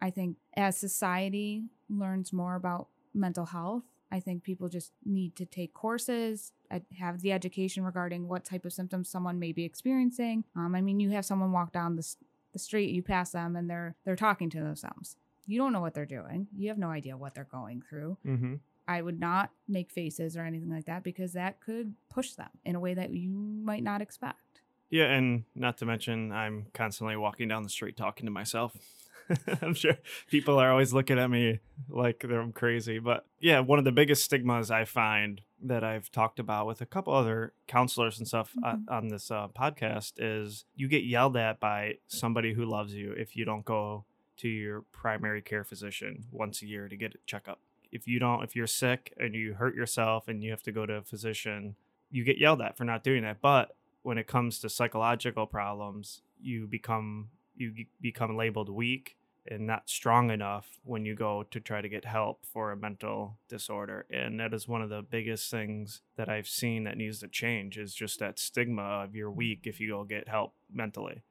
I 0.00 0.10
think 0.10 0.36
as 0.56 0.76
society 0.76 1.64
learns 1.88 2.32
more 2.32 2.56
about 2.56 2.88
mental 3.14 3.46
health, 3.46 3.84
I 4.10 4.20
think 4.20 4.42
people 4.42 4.68
just 4.68 4.92
need 5.04 5.36
to 5.36 5.46
take 5.46 5.72
courses, 5.72 6.52
uh, 6.70 6.80
have 6.98 7.22
the 7.22 7.32
education 7.32 7.84
regarding 7.84 8.28
what 8.28 8.44
type 8.44 8.66
of 8.66 8.72
symptoms 8.72 9.08
someone 9.08 9.38
may 9.38 9.52
be 9.52 9.64
experiencing. 9.64 10.44
Um, 10.54 10.74
I 10.74 10.82
mean, 10.82 11.00
you 11.00 11.10
have 11.10 11.24
someone 11.24 11.52
walk 11.52 11.72
down 11.72 11.96
the, 11.96 12.14
the 12.52 12.58
street, 12.58 12.90
you 12.90 13.02
pass 13.02 13.30
them, 13.30 13.56
and 13.56 13.70
they're 13.70 13.94
they're 14.04 14.16
talking 14.16 14.50
to 14.50 14.60
themselves. 14.60 15.16
You 15.46 15.58
don't 15.58 15.72
know 15.72 15.80
what 15.80 15.94
they're 15.94 16.04
doing. 16.04 16.48
You 16.54 16.68
have 16.68 16.78
no 16.78 16.90
idea 16.90 17.16
what 17.16 17.34
they're 17.34 17.44
going 17.44 17.82
through. 17.88 18.18
Mm-hmm. 18.26 18.54
I 18.86 19.00
would 19.00 19.18
not 19.18 19.50
make 19.66 19.90
faces 19.90 20.36
or 20.36 20.44
anything 20.44 20.70
like 20.70 20.84
that 20.86 21.04
because 21.04 21.32
that 21.32 21.60
could 21.60 21.94
push 22.10 22.32
them 22.32 22.50
in 22.64 22.74
a 22.74 22.80
way 22.80 22.94
that 22.94 23.10
you 23.10 23.30
might 23.30 23.82
not 23.82 24.02
expect. 24.02 24.51
Yeah, 24.92 25.06
and 25.06 25.44
not 25.54 25.78
to 25.78 25.86
mention, 25.86 26.32
I'm 26.32 26.66
constantly 26.74 27.16
walking 27.16 27.48
down 27.48 27.62
the 27.62 27.70
street 27.70 27.96
talking 27.96 28.26
to 28.26 28.30
myself. 28.30 28.76
I'm 29.62 29.72
sure 29.72 29.96
people 30.30 30.58
are 30.58 30.70
always 30.70 30.92
looking 30.92 31.18
at 31.18 31.30
me 31.30 31.60
like 31.88 32.22
I'm 32.24 32.52
crazy. 32.52 32.98
But 32.98 33.24
yeah, 33.40 33.60
one 33.60 33.78
of 33.78 33.86
the 33.86 33.92
biggest 33.92 34.22
stigmas 34.22 34.70
I 34.70 34.84
find 34.84 35.40
that 35.62 35.82
I've 35.82 36.10
talked 36.12 36.38
about 36.38 36.66
with 36.66 36.82
a 36.82 36.86
couple 36.86 37.14
other 37.14 37.54
counselors 37.66 38.18
and 38.18 38.28
stuff 38.28 38.52
uh, 38.62 38.74
Mhm. 38.74 38.84
on 38.90 39.08
this 39.08 39.30
uh, 39.30 39.48
podcast 39.48 40.14
is 40.18 40.66
you 40.74 40.88
get 40.88 41.04
yelled 41.04 41.38
at 41.38 41.58
by 41.58 41.94
somebody 42.06 42.52
who 42.52 42.66
loves 42.66 42.92
you 42.94 43.12
if 43.12 43.34
you 43.34 43.46
don't 43.46 43.64
go 43.64 44.04
to 44.38 44.48
your 44.48 44.82
primary 44.92 45.40
care 45.40 45.64
physician 45.64 46.24
once 46.30 46.60
a 46.60 46.66
year 46.66 46.88
to 46.88 46.96
get 46.98 47.14
a 47.14 47.18
checkup. 47.24 47.60
If 47.92 48.06
you 48.06 48.18
don't, 48.18 48.42
if 48.42 48.54
you're 48.54 48.66
sick 48.66 49.14
and 49.16 49.34
you 49.34 49.54
hurt 49.54 49.74
yourself 49.74 50.28
and 50.28 50.42
you 50.42 50.50
have 50.50 50.62
to 50.64 50.72
go 50.72 50.84
to 50.84 50.94
a 50.96 51.02
physician, 51.02 51.76
you 52.10 52.24
get 52.24 52.36
yelled 52.36 52.60
at 52.60 52.76
for 52.76 52.84
not 52.84 53.02
doing 53.04 53.22
that. 53.22 53.40
But 53.40 53.74
when 54.02 54.18
it 54.18 54.26
comes 54.26 54.58
to 54.60 54.68
psychological 54.68 55.46
problems, 55.46 56.22
you 56.40 56.66
become 56.66 57.30
you 57.54 57.72
become 58.00 58.36
labeled 58.36 58.68
weak 58.68 59.16
and 59.46 59.66
not 59.66 59.88
strong 59.90 60.30
enough 60.30 60.78
when 60.84 61.04
you 61.04 61.14
go 61.14 61.42
to 61.42 61.60
try 61.60 61.80
to 61.80 61.88
get 61.88 62.04
help 62.04 62.46
for 62.46 62.72
a 62.72 62.76
mental 62.76 63.36
disorder. 63.48 64.06
And 64.10 64.38
that 64.40 64.54
is 64.54 64.68
one 64.68 64.82
of 64.82 64.88
the 64.88 65.02
biggest 65.02 65.50
things 65.50 66.00
that 66.16 66.28
I've 66.28 66.48
seen 66.48 66.84
that 66.84 66.96
needs 66.96 67.18
to 67.20 67.28
change 67.28 67.76
is 67.76 67.94
just 67.94 68.20
that 68.20 68.38
stigma 68.38 68.82
of 68.82 69.14
you're 69.16 69.30
weak 69.30 69.60
if 69.64 69.80
you 69.80 69.88
go 69.90 70.04
get 70.04 70.28
help 70.28 70.54
mentally. 70.72 71.22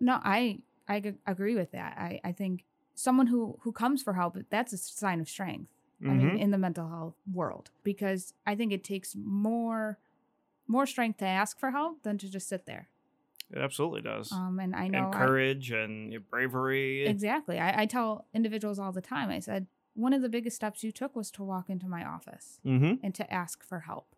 No, 0.00 0.20
i 0.22 0.58
i 0.88 1.14
agree 1.26 1.54
with 1.54 1.70
that. 1.72 1.96
I, 1.96 2.20
I 2.24 2.32
think 2.32 2.64
someone 2.94 3.28
who 3.28 3.56
who 3.62 3.72
comes 3.72 4.02
for 4.02 4.12
help 4.14 4.36
that's 4.50 4.72
a 4.72 4.78
sign 4.78 5.20
of 5.20 5.28
strength. 5.28 5.72
I 6.04 6.14
mean, 6.14 6.30
Mhm. 6.30 6.40
in 6.40 6.50
the 6.50 6.58
mental 6.58 6.88
health 6.88 7.14
world, 7.32 7.70
because 7.84 8.34
I 8.44 8.56
think 8.56 8.72
it 8.72 8.82
takes 8.82 9.14
more 9.14 9.98
more 10.66 10.86
strength 10.86 11.18
to 11.18 11.24
ask 11.26 11.58
for 11.58 11.70
help 11.70 12.02
than 12.02 12.18
to 12.18 12.28
just 12.30 12.48
sit 12.48 12.66
there. 12.66 12.88
It 13.50 13.58
absolutely 13.58 14.00
does. 14.00 14.32
Um, 14.32 14.58
and 14.60 14.74
I 14.74 14.88
know 14.88 14.98
and 15.06 15.14
I- 15.14 15.18
courage 15.18 15.70
and 15.70 16.18
bravery. 16.30 17.06
exactly. 17.06 17.58
I, 17.58 17.82
I 17.82 17.86
tell 17.86 18.26
individuals 18.32 18.78
all 18.78 18.92
the 18.92 19.02
time. 19.02 19.28
I 19.30 19.40
said 19.40 19.66
one 19.94 20.14
of 20.14 20.22
the 20.22 20.28
biggest 20.30 20.56
steps 20.56 20.82
you 20.82 20.90
took 20.90 21.14
was 21.14 21.30
to 21.32 21.42
walk 21.42 21.68
into 21.68 21.86
my 21.86 22.02
office 22.04 22.60
Mm-hmm. 22.64 22.94
and 23.04 23.14
to 23.14 23.30
ask 23.32 23.62
for 23.62 23.80
help. 23.80 24.14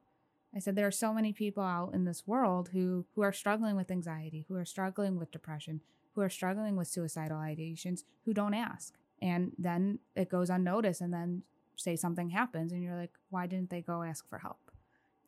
I 0.54 0.60
said 0.60 0.76
there 0.76 0.86
are 0.86 0.92
so 0.92 1.12
many 1.12 1.32
people 1.32 1.64
out 1.64 1.94
in 1.94 2.04
this 2.04 2.28
world 2.28 2.68
who 2.72 3.06
who 3.16 3.22
are 3.22 3.32
struggling 3.32 3.74
with 3.74 3.90
anxiety, 3.90 4.44
who 4.48 4.54
are 4.54 4.64
struggling 4.64 5.18
with 5.18 5.32
depression, 5.32 5.80
who 6.14 6.20
are 6.20 6.30
struggling 6.30 6.76
with 6.76 6.86
suicidal 6.86 7.38
ideations, 7.38 8.04
who 8.24 8.32
don't 8.32 8.54
ask. 8.54 8.94
And 9.20 9.50
then 9.58 9.98
it 10.14 10.28
goes 10.28 10.50
unnoticed 10.50 11.00
and 11.00 11.12
then 11.12 11.42
say 11.74 11.96
something 11.96 12.30
happens 12.30 12.70
and 12.70 12.84
you're 12.84 12.94
like, 12.94 13.14
why 13.30 13.48
didn't 13.48 13.70
they 13.70 13.80
go 13.80 14.04
ask 14.04 14.28
for 14.28 14.38
help? 14.38 14.70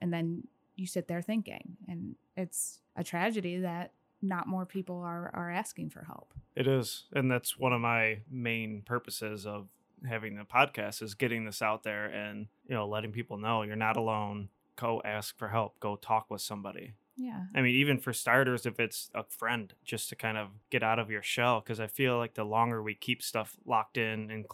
And 0.00 0.12
then 0.12 0.44
you 0.76 0.86
sit 0.86 1.08
there 1.08 1.22
thinking 1.22 1.76
and 1.88 2.14
it's 2.36 2.80
a 2.96 3.02
tragedy 3.02 3.58
that 3.58 3.92
not 4.22 4.46
more 4.46 4.66
people 4.66 5.00
are 5.00 5.30
are 5.34 5.50
asking 5.50 5.90
for 5.90 6.04
help. 6.04 6.32
It 6.54 6.66
is, 6.66 7.04
and 7.12 7.30
that's 7.30 7.58
one 7.58 7.72
of 7.72 7.80
my 7.80 8.20
main 8.30 8.82
purposes 8.84 9.46
of 9.46 9.68
having 10.06 10.36
the 10.36 10.44
podcast 10.44 11.02
is 11.02 11.14
getting 11.14 11.44
this 11.44 11.62
out 11.62 11.82
there 11.82 12.06
and 12.06 12.46
you 12.68 12.74
know 12.74 12.86
letting 12.86 13.12
people 13.12 13.38
know 13.38 13.62
you're 13.62 13.76
not 13.76 13.96
alone. 13.96 14.48
Go 14.76 15.00
ask 15.04 15.36
for 15.38 15.48
help. 15.48 15.78
Go 15.80 15.96
talk 15.96 16.30
with 16.30 16.42
somebody. 16.42 16.94
Yeah. 17.16 17.44
I 17.54 17.62
mean, 17.62 17.74
even 17.76 17.98
for 17.98 18.12
starters, 18.12 18.66
if 18.66 18.78
it's 18.78 19.10
a 19.14 19.24
friend, 19.24 19.72
just 19.84 20.10
to 20.10 20.16
kind 20.16 20.36
of 20.36 20.48
get 20.68 20.82
out 20.82 20.98
of 20.98 21.10
your 21.10 21.22
shell, 21.22 21.60
because 21.60 21.80
I 21.80 21.86
feel 21.86 22.18
like 22.18 22.34
the 22.34 22.44
longer 22.44 22.82
we 22.82 22.94
keep 22.94 23.22
stuff 23.22 23.56
locked 23.64 23.96
in 23.96 24.30
and 24.30 24.44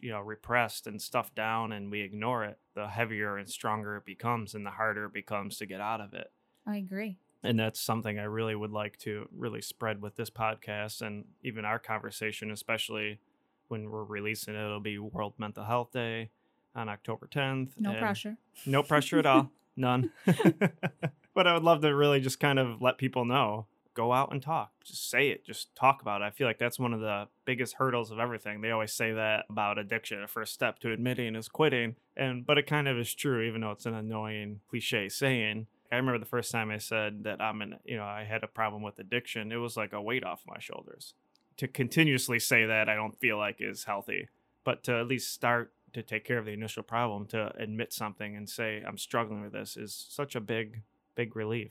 you 0.00 0.10
know 0.10 0.20
repressed 0.20 0.86
and 0.86 1.02
stuff 1.02 1.34
down, 1.34 1.72
and 1.72 1.90
we 1.90 2.02
ignore 2.02 2.44
it, 2.44 2.58
the 2.74 2.88
heavier 2.88 3.36
and 3.36 3.48
stronger 3.48 3.96
it 3.96 4.04
becomes, 4.04 4.54
and 4.54 4.64
the 4.66 4.70
harder 4.70 5.06
it 5.06 5.12
becomes 5.12 5.58
to 5.58 5.66
get 5.66 5.80
out 5.80 6.00
of 6.00 6.12
it 6.14 6.30
I 6.66 6.76
agree. 6.76 7.18
and 7.42 7.58
that's 7.58 7.80
something 7.80 8.18
I 8.18 8.24
really 8.24 8.54
would 8.54 8.72
like 8.72 8.98
to 9.00 9.28
really 9.36 9.60
spread 9.62 10.00
with 10.02 10.16
this 10.16 10.30
podcast 10.30 11.02
and 11.02 11.24
even 11.42 11.64
our 11.64 11.78
conversation, 11.78 12.50
especially 12.50 13.20
when 13.68 13.90
we're 13.90 14.04
releasing 14.04 14.54
it. 14.54 14.64
It'll 14.64 14.80
be 14.80 14.98
World 14.98 15.34
Mental 15.38 15.64
Health 15.64 15.92
Day 15.92 16.30
on 16.74 16.88
October 16.88 17.28
10th. 17.32 17.72
No 17.78 17.94
pressure. 17.98 18.36
No 18.66 18.82
pressure 18.82 19.18
at 19.18 19.26
all. 19.26 19.50
None. 19.76 20.10
but 21.34 21.46
I 21.46 21.54
would 21.54 21.62
love 21.64 21.80
to 21.82 21.94
really 21.94 22.20
just 22.20 22.38
kind 22.40 22.58
of 22.58 22.80
let 22.80 22.98
people 22.98 23.24
know. 23.24 23.66
Go 23.94 24.12
out 24.12 24.32
and 24.32 24.42
talk. 24.42 24.72
Just 24.84 25.08
say 25.08 25.28
it. 25.28 25.44
Just 25.44 25.74
talk 25.76 26.02
about 26.02 26.20
it. 26.20 26.24
I 26.24 26.30
feel 26.30 26.46
like 26.46 26.58
that's 26.58 26.78
one 26.78 26.92
of 26.92 27.00
the 27.00 27.28
biggest 27.44 27.74
hurdles 27.74 28.10
of 28.10 28.18
everything. 28.18 28.60
They 28.60 28.72
always 28.72 28.92
say 28.92 29.12
that 29.12 29.44
about 29.48 29.78
addiction. 29.78 30.20
The 30.20 30.26
first 30.26 30.52
step 30.52 30.80
to 30.80 30.92
admitting 30.92 31.36
is 31.36 31.48
quitting. 31.48 31.94
And 32.16 32.44
but 32.44 32.58
it 32.58 32.66
kind 32.66 32.88
of 32.88 32.98
is 32.98 33.14
true, 33.14 33.42
even 33.42 33.60
though 33.60 33.70
it's 33.70 33.86
an 33.86 33.94
annoying 33.94 34.60
cliche 34.68 35.08
saying. 35.08 35.68
I 35.92 35.96
remember 35.96 36.18
the 36.18 36.24
first 36.24 36.50
time 36.50 36.70
I 36.70 36.78
said 36.78 37.22
that 37.22 37.40
I'm 37.40 37.62
an, 37.62 37.76
you 37.84 37.96
know, 37.96 38.04
I 38.04 38.24
had 38.24 38.42
a 38.42 38.48
problem 38.48 38.82
with 38.82 38.98
addiction. 38.98 39.52
It 39.52 39.56
was 39.56 39.76
like 39.76 39.92
a 39.92 40.02
weight 40.02 40.24
off 40.24 40.42
my 40.44 40.58
shoulders. 40.58 41.14
To 41.58 41.68
continuously 41.68 42.40
say 42.40 42.66
that, 42.66 42.88
I 42.88 42.96
don't 42.96 43.16
feel 43.16 43.38
like 43.38 43.60
is 43.60 43.84
healthy. 43.84 44.28
But 44.64 44.82
to 44.84 44.98
at 44.98 45.06
least 45.06 45.32
start 45.32 45.72
to 45.92 46.02
take 46.02 46.24
care 46.24 46.38
of 46.38 46.46
the 46.46 46.52
initial 46.52 46.82
problem, 46.82 47.26
to 47.26 47.54
admit 47.56 47.92
something 47.92 48.34
and 48.34 48.50
say 48.50 48.82
I'm 48.84 48.98
struggling 48.98 49.42
with 49.42 49.52
this, 49.52 49.76
is 49.76 50.06
such 50.08 50.34
a 50.34 50.40
big, 50.40 50.82
big 51.14 51.36
relief. 51.36 51.70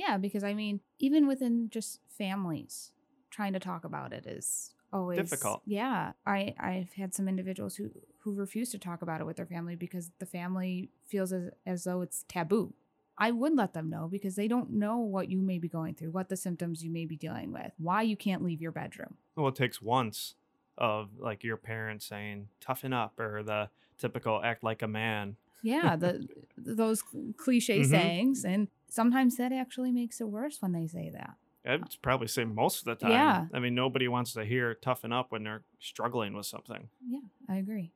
Yeah, 0.00 0.16
because 0.16 0.44
I 0.44 0.54
mean, 0.54 0.80
even 0.98 1.26
within 1.26 1.68
just 1.68 2.00
families, 2.08 2.92
trying 3.30 3.52
to 3.52 3.60
talk 3.60 3.84
about 3.84 4.14
it 4.14 4.24
is 4.26 4.72
always 4.92 5.18
Difficult. 5.18 5.60
Yeah, 5.66 6.12
I 6.26 6.54
I've 6.58 6.92
had 6.94 7.14
some 7.14 7.28
individuals 7.28 7.76
who 7.76 7.90
who 8.20 8.34
refuse 8.34 8.70
to 8.70 8.78
talk 8.78 9.02
about 9.02 9.20
it 9.20 9.26
with 9.26 9.36
their 9.36 9.46
family 9.46 9.76
because 9.76 10.10
the 10.18 10.24
family 10.24 10.88
feels 11.06 11.32
as 11.34 11.50
as 11.66 11.84
though 11.84 12.00
it's 12.00 12.24
taboo. 12.28 12.72
I 13.18 13.30
would 13.30 13.54
let 13.54 13.74
them 13.74 13.90
know 13.90 14.08
because 14.08 14.36
they 14.36 14.48
don't 14.48 14.70
know 14.70 14.96
what 14.96 15.30
you 15.30 15.42
may 15.42 15.58
be 15.58 15.68
going 15.68 15.94
through, 15.94 16.12
what 16.12 16.30
the 16.30 16.36
symptoms 16.36 16.82
you 16.82 16.90
may 16.90 17.04
be 17.04 17.16
dealing 17.16 17.52
with, 17.52 17.72
why 17.76 18.00
you 18.00 18.16
can't 18.16 18.42
leave 18.42 18.62
your 18.62 18.72
bedroom. 18.72 19.18
Well, 19.36 19.48
it 19.48 19.54
takes 19.54 19.82
once 19.82 20.34
of 20.78 21.10
like 21.18 21.44
your 21.44 21.58
parents 21.58 22.06
saying 22.06 22.48
"toughen 22.58 22.94
up" 22.94 23.20
or 23.20 23.42
the 23.42 23.68
typical 23.98 24.42
"act 24.42 24.64
like 24.64 24.80
a 24.80 24.88
man." 24.88 25.36
Yeah, 25.62 25.96
the 25.96 26.26
those 26.56 27.02
cliche 27.36 27.82
Mhm. 27.82 27.90
sayings, 27.90 28.44
and 28.44 28.68
sometimes 28.88 29.36
that 29.36 29.52
actually 29.52 29.92
makes 29.92 30.20
it 30.20 30.28
worse 30.28 30.60
when 30.62 30.72
they 30.72 30.86
say 30.86 31.10
that. 31.10 31.36
I'd 31.64 32.00
probably 32.02 32.26
say 32.28 32.44
most 32.44 32.78
of 32.80 32.84
the 32.86 32.94
time. 32.94 33.10
Yeah. 33.10 33.48
I 33.52 33.58
mean, 33.60 33.74
nobody 33.74 34.08
wants 34.08 34.32
to 34.32 34.44
hear 34.44 34.74
"toughen 34.74 35.12
up" 35.12 35.30
when 35.30 35.42
they're 35.42 35.64
struggling 35.78 36.32
with 36.34 36.46
something. 36.46 36.88
Yeah, 37.06 37.20
I 37.48 37.56
agree. 37.56 37.92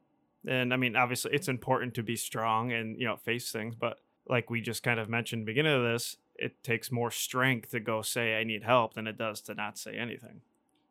And 0.46 0.74
I 0.74 0.76
mean, 0.76 0.96
obviously, 0.96 1.32
it's 1.32 1.48
important 1.48 1.94
to 1.94 2.02
be 2.02 2.16
strong 2.16 2.72
and 2.72 2.98
you 3.00 3.06
know 3.06 3.16
face 3.16 3.50
things, 3.50 3.74
but 3.74 4.00
like 4.28 4.50
we 4.50 4.60
just 4.60 4.82
kind 4.82 5.00
of 5.00 5.08
mentioned 5.08 5.40
at 5.40 5.44
the 5.46 5.52
beginning 5.52 5.72
of 5.74 5.82
this, 5.82 6.18
it 6.36 6.62
takes 6.62 6.90
more 6.92 7.10
strength 7.10 7.70
to 7.70 7.80
go 7.80 8.02
say 8.02 8.38
I 8.38 8.44
need 8.44 8.64
help 8.64 8.94
than 8.94 9.06
it 9.06 9.16
does 9.16 9.40
to 9.42 9.54
not 9.54 9.78
say 9.78 9.96
anything. 9.96 10.42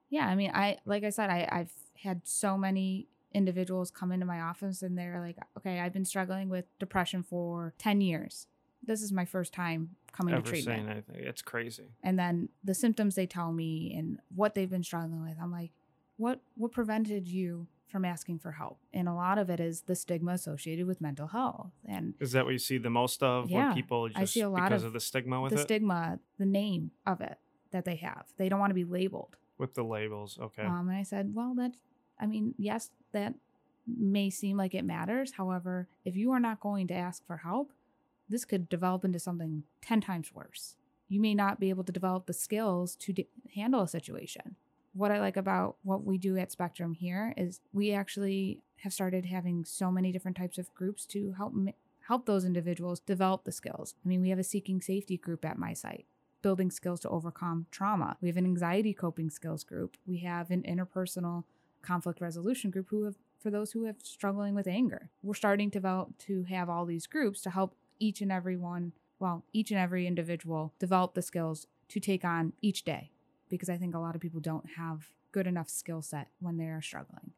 Yeah, 0.09 0.27
I 0.27 0.35
mean, 0.35 0.51
I 0.53 0.77
like 0.85 1.03
I 1.03 1.09
said, 1.09 1.29
I, 1.29 1.47
I've 1.51 1.71
had 1.97 2.27
so 2.27 2.57
many 2.57 3.07
individuals 3.33 3.91
come 3.91 4.11
into 4.11 4.25
my 4.25 4.41
office 4.41 4.81
and 4.81 4.97
they're 4.97 5.19
like, 5.19 5.37
okay, 5.57 5.79
I've 5.79 5.93
been 5.93 6.05
struggling 6.05 6.49
with 6.49 6.65
depression 6.79 7.23
for 7.23 7.73
10 7.77 8.01
years. 8.01 8.47
This 8.85 9.01
is 9.01 9.11
my 9.11 9.25
first 9.25 9.53
time 9.53 9.91
coming 10.11 10.33
Ever 10.33 10.43
to 10.43 10.49
treatment. 10.49 10.77
saying 10.79 10.89
anything? 10.89 11.15
It's 11.17 11.41
crazy. 11.41 11.85
And 12.03 12.19
then 12.19 12.49
the 12.63 12.73
symptoms 12.73 13.15
they 13.15 13.25
tell 13.25 13.51
me 13.53 13.93
and 13.97 14.19
what 14.35 14.55
they've 14.55 14.69
been 14.69 14.83
struggling 14.83 15.23
with, 15.23 15.37
I'm 15.41 15.51
like, 15.51 15.71
what 16.17 16.41
what 16.55 16.71
prevented 16.71 17.27
you 17.27 17.67
from 17.87 18.05
asking 18.05 18.39
for 18.39 18.51
help? 18.51 18.79
And 18.93 19.07
a 19.07 19.13
lot 19.13 19.37
of 19.37 19.49
it 19.49 19.59
is 19.59 19.81
the 19.81 19.95
stigma 19.95 20.33
associated 20.33 20.85
with 20.85 20.99
mental 21.01 21.27
health 21.27 21.71
and 21.87 22.13
Is 22.19 22.33
that 22.33 22.43
what 22.45 22.51
you 22.51 22.59
see 22.59 22.77
the 22.77 22.89
most 22.89 23.23
of 23.23 23.49
Yeah, 23.49 23.67
when 23.67 23.75
people 23.75 24.07
just 24.09 24.19
I 24.19 24.25
see 24.25 24.41
a 24.41 24.49
lot 24.49 24.65
because 24.69 24.83
of 24.83 24.87
of, 24.87 24.93
the 24.93 24.99
stigma 24.99 25.41
with 25.41 25.53
the 25.53 25.59
it? 25.59 25.63
stigma, 25.63 26.19
the 26.37 26.45
name 26.45 26.91
of 27.07 27.21
it 27.21 27.37
that 27.71 27.85
they 27.85 27.95
have. 27.95 28.25
They 28.37 28.49
don't 28.49 28.59
want 28.59 28.69
to 28.71 28.75
be 28.75 28.83
labeled. 28.83 29.37
with 29.57 29.73
the 29.75 29.83
labels. 29.83 30.37
Okay. 30.41 30.63
Um, 30.63 30.89
and 30.89 30.97
I 30.97 31.03
said, 31.03 31.33
well, 31.33 31.53
that, 31.55 31.71
I 32.19 32.25
mean, 32.25 32.55
yes, 32.57 32.89
that 33.11 33.33
may 33.85 34.29
seem 34.29 34.57
like 34.57 34.73
it 34.73 34.85
matters. 34.85 35.33
However, 35.33 35.87
if 36.05 36.15
you 36.15 36.31
are 36.31 36.39
not 36.39 36.59
going 36.59 36.87
to 36.87 36.93
ask 36.93 37.25
for 37.25 37.37
help, 37.37 37.71
this 38.29 38.45
could 38.45 38.69
develop 38.69 39.03
into 39.03 39.19
something 39.19 39.63
10 39.81 40.01
times 40.01 40.33
worse. 40.33 40.75
You 41.09 41.19
may 41.19 41.35
not 41.35 41.59
be 41.59 41.69
able 41.69 41.83
to 41.83 41.91
develop 41.91 42.25
the 42.25 42.33
skills 42.33 42.95
to 42.97 43.13
handle 43.55 43.81
a 43.81 43.87
situation. 43.87 44.55
What 44.93 45.11
I 45.11 45.19
like 45.19 45.37
about 45.37 45.75
what 45.83 46.03
we 46.03 46.17
do 46.17 46.37
at 46.37 46.51
Spectrum 46.51 46.93
here 46.93 47.33
is 47.35 47.59
we 47.73 47.91
actually 47.91 48.61
have 48.77 48.93
started 48.93 49.25
having 49.25 49.65
so 49.65 49.91
many 49.91 50.11
different 50.11 50.37
types 50.37 50.57
of 50.57 50.73
groups 50.73 51.05
to 51.07 51.33
help 51.33 51.53
m- 51.53 51.73
help 52.07 52.25
those 52.25 52.45
individuals 52.45 52.99
develop 52.99 53.43
the 53.43 53.51
skills. 53.51 53.95
I 54.03 54.07
mean, 54.07 54.21
we 54.21 54.29
have 54.29 54.39
a 54.39 54.43
seeking 54.43 54.81
safety 54.81 55.17
group 55.17 55.45
at 55.45 55.57
my 55.57 55.73
site 55.73 56.05
building 56.43 56.69
skills 56.69 56.99
to 56.99 57.09
overcome 57.09 57.65
trauma. 57.71 58.17
We 58.21 58.27
have 58.27 58.37
an 58.37 58.45
anxiety 58.45 58.93
coping 58.93 59.29
skills 59.29 59.63
group. 59.63 59.97
We 60.05 60.17
have 60.19 60.51
an 60.51 60.63
interpersonal 60.63 61.45
conflict 61.83 62.21
resolution 62.21 62.71
group 62.71 62.87
who 62.89 63.03
have 63.03 63.15
for 63.39 63.51
those 63.51 63.73
who 63.73 63.83
have 63.83 63.97
struggling 64.01 64.55
with 64.55 64.67
anger. 64.67 65.09
We're 65.21 65.33
starting 65.33 65.69
to 65.71 65.79
develop 65.79 66.17
to 66.19 66.43
have 66.43 66.69
all 66.69 66.85
these 66.85 67.05
groups 67.05 67.41
to 67.41 67.49
help 67.49 67.75
each 67.99 68.21
and 68.21 68.31
every 68.31 68.57
one, 68.57 68.93
well, 69.19 69.43
each 69.51 69.69
and 69.69 69.79
every 69.79 70.07
individual 70.07 70.73
develop 70.79 71.13
the 71.13 71.21
skills 71.21 71.67
to 71.89 71.99
take 71.99 72.23
on 72.23 72.53
each 72.61 72.83
day 72.83 73.11
because 73.49 73.69
I 73.69 73.77
think 73.77 73.93
a 73.93 73.99
lot 73.99 74.15
of 74.15 74.21
people 74.21 74.39
don't 74.39 74.71
have 74.77 75.09
good 75.31 75.45
enough 75.45 75.69
skill 75.69 76.01
set 76.01 76.29
when 76.39 76.57
they 76.57 76.65
are 76.65 76.81
struggling. 76.81 77.31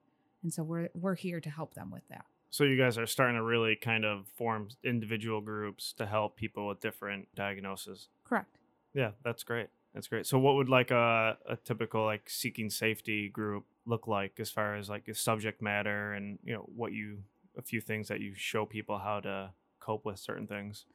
And 0.44 0.54
so 0.54 0.64
we're 0.64 0.90
we're 0.94 1.16
here 1.16 1.42
to 1.42 1.50
help 1.50 1.74
them 1.74 1.92
with 1.92 2.08
that. 2.10 2.26
So 2.52 2.64
you 2.64 2.78
guys 2.78 2.98
are 2.98 3.08
starting 3.08 3.36
to 3.36 3.44
really 3.44 3.76
kind 3.76 4.06
of 4.06 4.28
form 4.38 4.70
individual 4.84 5.42
groups 5.42 5.92
to 5.98 6.06
help 6.06 6.38
people 6.38 6.68
with 6.68 6.80
different 6.80 7.28
diagnoses. 7.36 8.08
Correct. 8.24 8.60
Yeah, 8.94 9.12
that's 9.24 9.44
great. 9.44 9.68
That's 9.96 10.08
great. 10.08 10.28
So 10.28 10.38
what 10.38 10.56
would 10.56 10.68
like 10.68 10.92
a, 10.92 11.38
a 11.50 11.56
typical 11.56 12.04
like 12.04 12.30
seeking 12.30 12.70
safety 12.70 13.30
group 13.30 13.64
look 13.86 14.08
like 14.08 14.34
as 14.40 14.52
far 14.52 14.76
as 14.76 14.90
like 14.90 15.06
the 15.06 15.16
subject 15.16 15.62
matter 15.62 16.12
and 16.14 16.38
you 16.44 16.54
know 16.54 16.70
what 16.76 16.92
you 16.92 17.20
a 17.58 17.62
few 17.62 17.80
things 17.80 18.10
that 18.10 18.20
you 18.20 18.34
show 18.36 18.66
people 18.66 18.98
how 18.98 19.22
to 19.22 19.52
cope 19.80 20.04
with 20.04 20.20
certain 20.20 20.48
things 20.48 20.86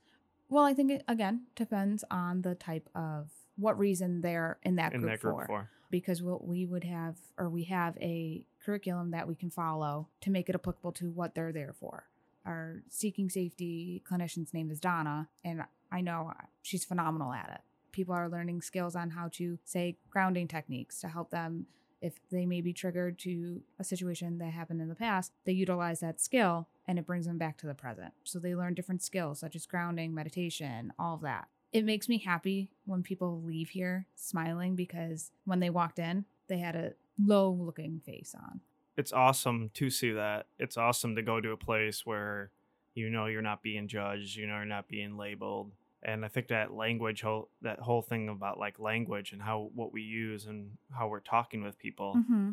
Well, 0.50 0.64
I 0.64 0.74
think 0.74 0.90
it 0.90 1.04
again 1.08 1.46
depends 1.54 2.04
on 2.10 2.42
the 2.42 2.54
type 2.54 2.88
of 2.94 3.30
what 3.56 3.78
reason 3.78 4.20
they're 4.20 4.58
in 4.62 4.76
that 4.76 4.92
in 4.92 5.00
group, 5.00 5.12
that 5.12 5.20
group 5.20 5.36
for. 5.36 5.46
for. 5.46 5.70
Because 5.90 6.22
what 6.22 6.46
we 6.46 6.66
would 6.66 6.84
have, 6.84 7.16
or 7.38 7.48
we 7.48 7.64
have 7.64 7.96
a 7.98 8.44
curriculum 8.64 9.10
that 9.12 9.26
we 9.26 9.34
can 9.34 9.50
follow 9.50 10.08
to 10.20 10.30
make 10.30 10.48
it 10.48 10.54
applicable 10.54 10.92
to 10.92 11.10
what 11.10 11.34
they're 11.34 11.52
there 11.52 11.72
for. 11.72 12.04
Our 12.44 12.82
seeking 12.88 13.28
safety 13.28 14.02
clinician's 14.08 14.54
name 14.54 14.70
is 14.70 14.78
Donna, 14.78 15.28
and 15.44 15.64
I 15.90 16.00
know 16.00 16.32
uh, 16.38 16.44
she's 16.62 16.84
phenomenal 16.84 17.32
at 17.32 17.50
it. 17.54 17.60
People 17.92 18.14
are 18.14 18.28
learning 18.28 18.62
skills 18.62 18.96
on 18.96 19.10
how 19.10 19.28
to 19.32 19.58
say 19.64 19.96
grounding 20.10 20.48
techniques 20.48 21.00
to 21.00 21.08
help 21.08 21.30
them 21.30 21.66
if 22.00 22.14
they 22.30 22.46
may 22.46 22.60
be 22.60 22.72
triggered 22.72 23.18
to 23.18 23.60
a 23.78 23.84
situation 23.84 24.38
that 24.38 24.52
happened 24.52 24.80
in 24.80 24.88
the 24.88 24.94
past, 24.94 25.32
they 25.44 25.52
utilize 25.52 26.00
that 26.00 26.20
skill 26.20 26.68
and 26.86 26.98
it 26.98 27.06
brings 27.06 27.26
them 27.26 27.38
back 27.38 27.58
to 27.58 27.66
the 27.66 27.74
present. 27.74 28.12
So 28.24 28.38
they 28.38 28.54
learn 28.54 28.74
different 28.74 29.02
skills 29.02 29.38
such 29.40 29.54
as 29.54 29.66
grounding, 29.66 30.14
meditation, 30.14 30.92
all 30.98 31.14
of 31.14 31.20
that. 31.22 31.48
It 31.72 31.84
makes 31.84 32.08
me 32.08 32.18
happy 32.18 32.70
when 32.84 33.02
people 33.02 33.42
leave 33.42 33.70
here 33.70 34.06
smiling 34.16 34.74
because 34.74 35.30
when 35.44 35.60
they 35.60 35.70
walked 35.70 35.98
in, 35.98 36.24
they 36.48 36.58
had 36.58 36.74
a 36.74 36.92
low 37.22 37.50
looking 37.50 38.00
face 38.04 38.34
on. 38.34 38.60
It's 38.96 39.12
awesome 39.12 39.70
to 39.74 39.88
see 39.88 40.12
that. 40.12 40.46
It's 40.58 40.76
awesome 40.76 41.14
to 41.16 41.22
go 41.22 41.40
to 41.40 41.52
a 41.52 41.56
place 41.56 42.04
where 42.04 42.50
you 42.94 43.08
know 43.08 43.26
you're 43.26 43.40
not 43.40 43.62
being 43.62 43.86
judged, 43.86 44.36
you 44.36 44.46
know 44.46 44.56
you're 44.56 44.64
not 44.64 44.88
being 44.88 45.16
labeled. 45.16 45.70
And 46.02 46.24
I 46.24 46.28
think 46.28 46.48
that 46.48 46.72
language 46.72 47.20
whole 47.22 47.50
that 47.62 47.80
whole 47.80 48.02
thing 48.02 48.28
about 48.28 48.58
like 48.58 48.78
language 48.78 49.32
and 49.32 49.42
how 49.42 49.70
what 49.74 49.92
we 49.92 50.02
use 50.02 50.46
and 50.46 50.72
how 50.92 51.08
we're 51.08 51.20
talking 51.20 51.62
with 51.62 51.78
people 51.78 52.14
Mm-hmm. 52.16 52.50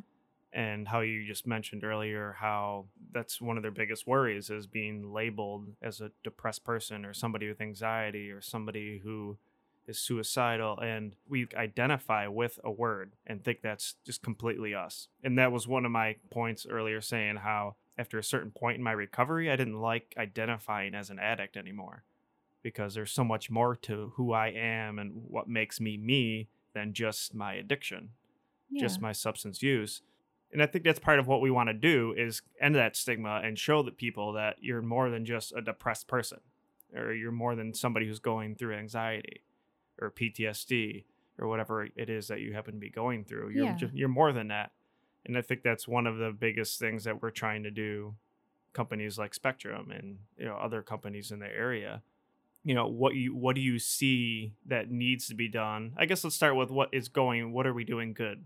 and 0.54 0.88
how 0.88 1.02
you 1.02 1.26
just 1.26 1.46
mentioned 1.48 1.84
earlier 1.84 2.36
how 2.40 2.86
that's 3.14 3.42
one 3.42 3.58
of 3.58 3.64
their 3.64 3.72
biggest 3.72 4.08
worries 4.08 4.50
is 4.50 4.66
being 4.68 5.14
labeled 5.14 5.68
as 5.82 6.02
a 6.02 6.12
depressed 6.24 6.64
person 6.64 7.06
or 7.06 7.14
somebody 7.14 7.48
with 7.48 7.60
anxiety 7.62 8.32
or 8.32 8.42
somebody 8.42 9.00
who 9.04 9.38
is 9.88 9.98
suicidal 10.00 10.78
and 10.80 11.14
we 11.30 11.48
identify 11.56 12.28
with 12.28 12.60
a 12.64 12.72
word 12.72 13.14
and 13.26 13.44
think 13.44 13.62
that's 13.62 13.96
just 14.06 14.22
completely 14.24 14.74
us 14.74 15.08
and 15.24 15.38
that 15.38 15.52
was 15.52 15.68
one 15.68 15.86
of 15.86 15.92
my 15.92 16.16
points 16.32 16.66
earlier 16.70 17.02
saying 17.02 17.38
how 17.38 17.76
after 17.98 18.18
a 18.18 18.24
certain 18.24 18.52
point 18.52 18.78
in 18.78 18.84
my 18.84 18.92
recovery 18.92 19.50
i 19.52 19.56
didn't 19.56 19.80
like 19.82 20.14
identifying 20.18 20.94
as 20.96 21.10
an 21.10 21.20
addict 21.20 21.56
anymore 21.58 22.04
because 22.70 22.94
there's 22.96 23.12
so 23.14 23.24
much 23.24 23.50
more 23.50 23.76
to 23.76 24.12
who 24.16 24.34
i 24.34 24.48
am 24.50 25.00
and 25.00 25.12
what 25.30 25.48
makes 25.48 25.80
me 25.80 25.96
me 25.98 26.50
than 26.74 26.92
just 26.94 27.34
my 27.34 27.54
addiction 27.54 28.10
Yeah. 28.70 28.82
just 28.82 29.02
my 29.02 29.14
substance 29.14 29.62
use. 29.64 30.02
And 30.52 30.62
I 30.62 30.66
think 30.66 30.84
that's 30.84 31.00
part 31.00 31.20
of 31.20 31.28
what 31.28 31.40
we 31.42 31.50
want 31.52 31.70
to 31.70 31.74
do 31.74 32.14
is 32.18 32.42
end 32.62 32.76
that 32.76 32.96
stigma 32.98 33.42
and 33.44 33.58
show 33.58 33.82
the 33.84 33.92
people 33.92 34.34
that 34.34 34.58
you're 34.62 34.82
more 34.82 35.10
than 35.10 35.24
just 35.26 35.54
a 35.56 35.62
depressed 35.62 36.08
person 36.08 36.40
or 36.94 37.14
you're 37.14 37.32
more 37.32 37.56
than 37.56 37.74
somebody 37.74 38.06
who's 38.08 38.20
going 38.20 38.56
through 38.56 38.76
anxiety 38.76 39.42
or 40.02 40.12
PTSD 40.12 41.04
or 41.40 41.48
whatever 41.48 41.88
it 41.96 42.10
is 42.10 42.28
that 42.28 42.40
you 42.42 42.54
happen 42.54 42.74
to 42.74 42.80
be 42.80 42.90
going 42.90 43.24
through. 43.24 43.50
You're 43.50 43.66
Yeah. 43.66 43.76
just, 43.76 43.94
you're 43.94 44.10
more 44.22 44.32
than 44.34 44.48
that. 44.50 44.72
And 45.26 45.38
I 45.38 45.42
think 45.42 45.64
that's 45.64 45.88
one 45.88 46.06
of 46.08 46.18
the 46.18 46.32
biggest 46.32 46.80
things 46.80 47.04
that 47.06 47.22
we're 47.22 47.32
trying 47.32 47.64
to 47.64 47.72
do 47.72 48.16
companies 48.74 49.18
like 49.18 49.34
Spectrum 49.34 49.90
and 49.92 50.20
you 50.38 50.46
know 50.46 50.56
other 50.56 50.82
companies 50.84 51.32
in 51.32 51.40
the 51.40 51.48
area 51.48 52.04
you 52.68 52.74
know 52.74 52.86
what 52.86 53.16
you 53.16 53.34
what 53.34 53.56
do 53.56 53.62
you 53.62 53.80
see 53.80 54.52
that 54.66 54.92
needs 54.92 55.30
to 55.30 55.36
be 55.36 55.48
done? 55.48 55.94
I 55.96 56.06
guess 56.06 56.26
let's 56.26 56.36
start 56.36 56.58
with 56.58 56.70
what 56.70 56.90
is 56.92 57.08
going 57.08 57.54
what 57.54 57.66
are 57.66 57.74
we 57.74 57.86
doing 57.86 58.12
good 58.12 58.44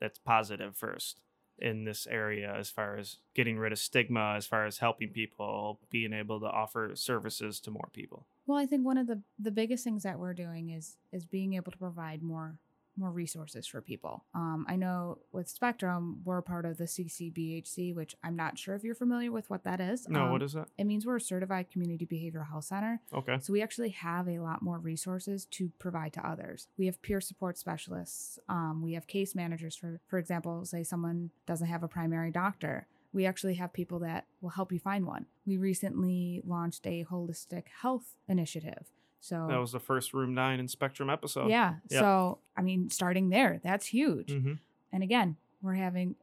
that's 0.00 0.18
positive 0.18 0.74
first 0.74 1.20
in 1.56 1.84
this 1.84 2.08
area 2.10 2.52
as 2.52 2.68
far 2.68 2.96
as 2.96 3.18
getting 3.32 3.58
rid 3.58 3.70
of 3.70 3.78
stigma 3.78 4.34
as 4.36 4.44
far 4.44 4.66
as 4.66 4.78
helping 4.78 5.10
people 5.10 5.78
being 5.88 6.12
able 6.12 6.40
to 6.40 6.46
offer 6.46 6.90
services 6.96 7.60
to 7.60 7.70
more 7.70 7.88
people? 7.92 8.26
Well, 8.44 8.58
I 8.58 8.66
think 8.66 8.84
one 8.84 8.98
of 8.98 9.06
the 9.06 9.22
the 9.38 9.52
biggest 9.52 9.84
things 9.84 10.02
that 10.02 10.18
we're 10.18 10.34
doing 10.34 10.70
is 10.70 10.96
is 11.12 11.24
being 11.24 11.54
able 11.54 11.70
to 11.70 11.78
provide 11.78 12.24
more 12.24 12.56
more 13.00 13.10
resources 13.10 13.66
for 13.66 13.80
people. 13.80 14.24
Um, 14.34 14.66
I 14.68 14.76
know 14.76 15.18
with 15.32 15.48
Spectrum, 15.48 16.20
we're 16.24 16.42
part 16.42 16.64
of 16.66 16.76
the 16.76 16.84
CCBHC, 16.84 17.94
which 17.94 18.14
I'm 18.22 18.36
not 18.36 18.58
sure 18.58 18.74
if 18.74 18.84
you're 18.84 18.94
familiar 18.94 19.32
with 19.32 19.48
what 19.50 19.64
that 19.64 19.80
is. 19.80 20.08
no 20.08 20.24
Um, 20.24 20.30
what 20.32 20.42
is 20.42 20.52
that 20.52 20.68
It 20.78 20.84
means 20.84 21.06
we're 21.06 21.16
a 21.16 21.20
certified 21.20 21.70
community 21.70 22.06
behavioral 22.06 22.48
health 22.48 22.64
center. 22.64 23.00
okay 23.12 23.38
So 23.40 23.52
we 23.52 23.62
actually 23.62 23.90
have 23.90 24.28
a 24.28 24.38
lot 24.38 24.62
more 24.62 24.78
resources 24.78 25.46
to 25.46 25.70
provide 25.78 26.12
to 26.14 26.26
others. 26.26 26.68
We 26.78 26.86
have 26.86 27.00
peer 27.02 27.20
support 27.20 27.58
specialists. 27.58 28.38
Um, 28.48 28.82
we 28.82 28.92
have 28.92 29.06
case 29.06 29.34
managers 29.34 29.74
for, 29.74 30.00
for 30.06 30.18
example, 30.18 30.64
say 30.64 30.84
someone 30.84 31.30
doesn't 31.46 31.66
have 31.68 31.82
a 31.82 31.88
primary 31.88 32.30
doctor. 32.30 32.86
We 33.12 33.26
actually 33.26 33.54
have 33.54 33.72
people 33.72 33.98
that 34.00 34.26
will 34.40 34.50
help 34.50 34.70
you 34.72 34.78
find 34.78 35.04
one. 35.04 35.26
We 35.44 35.56
recently 35.56 36.42
launched 36.46 36.86
a 36.86 37.04
holistic 37.10 37.64
health 37.82 38.14
initiative. 38.28 38.86
So 39.20 39.46
that 39.48 39.58
was 39.58 39.72
the 39.72 39.80
first 39.80 40.14
room 40.14 40.34
9 40.34 40.60
in 40.60 40.68
spectrum 40.68 41.10
episode 41.10 41.50
yeah. 41.50 41.74
Yep. 41.90 42.00
So 42.00 42.38
I 42.56 42.62
mean, 42.62 42.90
starting 42.90 43.28
there, 43.28 43.60
that's 43.62 43.86
huge. 43.86 44.32
hmm 44.32 44.54
And 44.92 45.02
again, 45.02 45.36
we're 45.62 45.74
having 45.74 46.16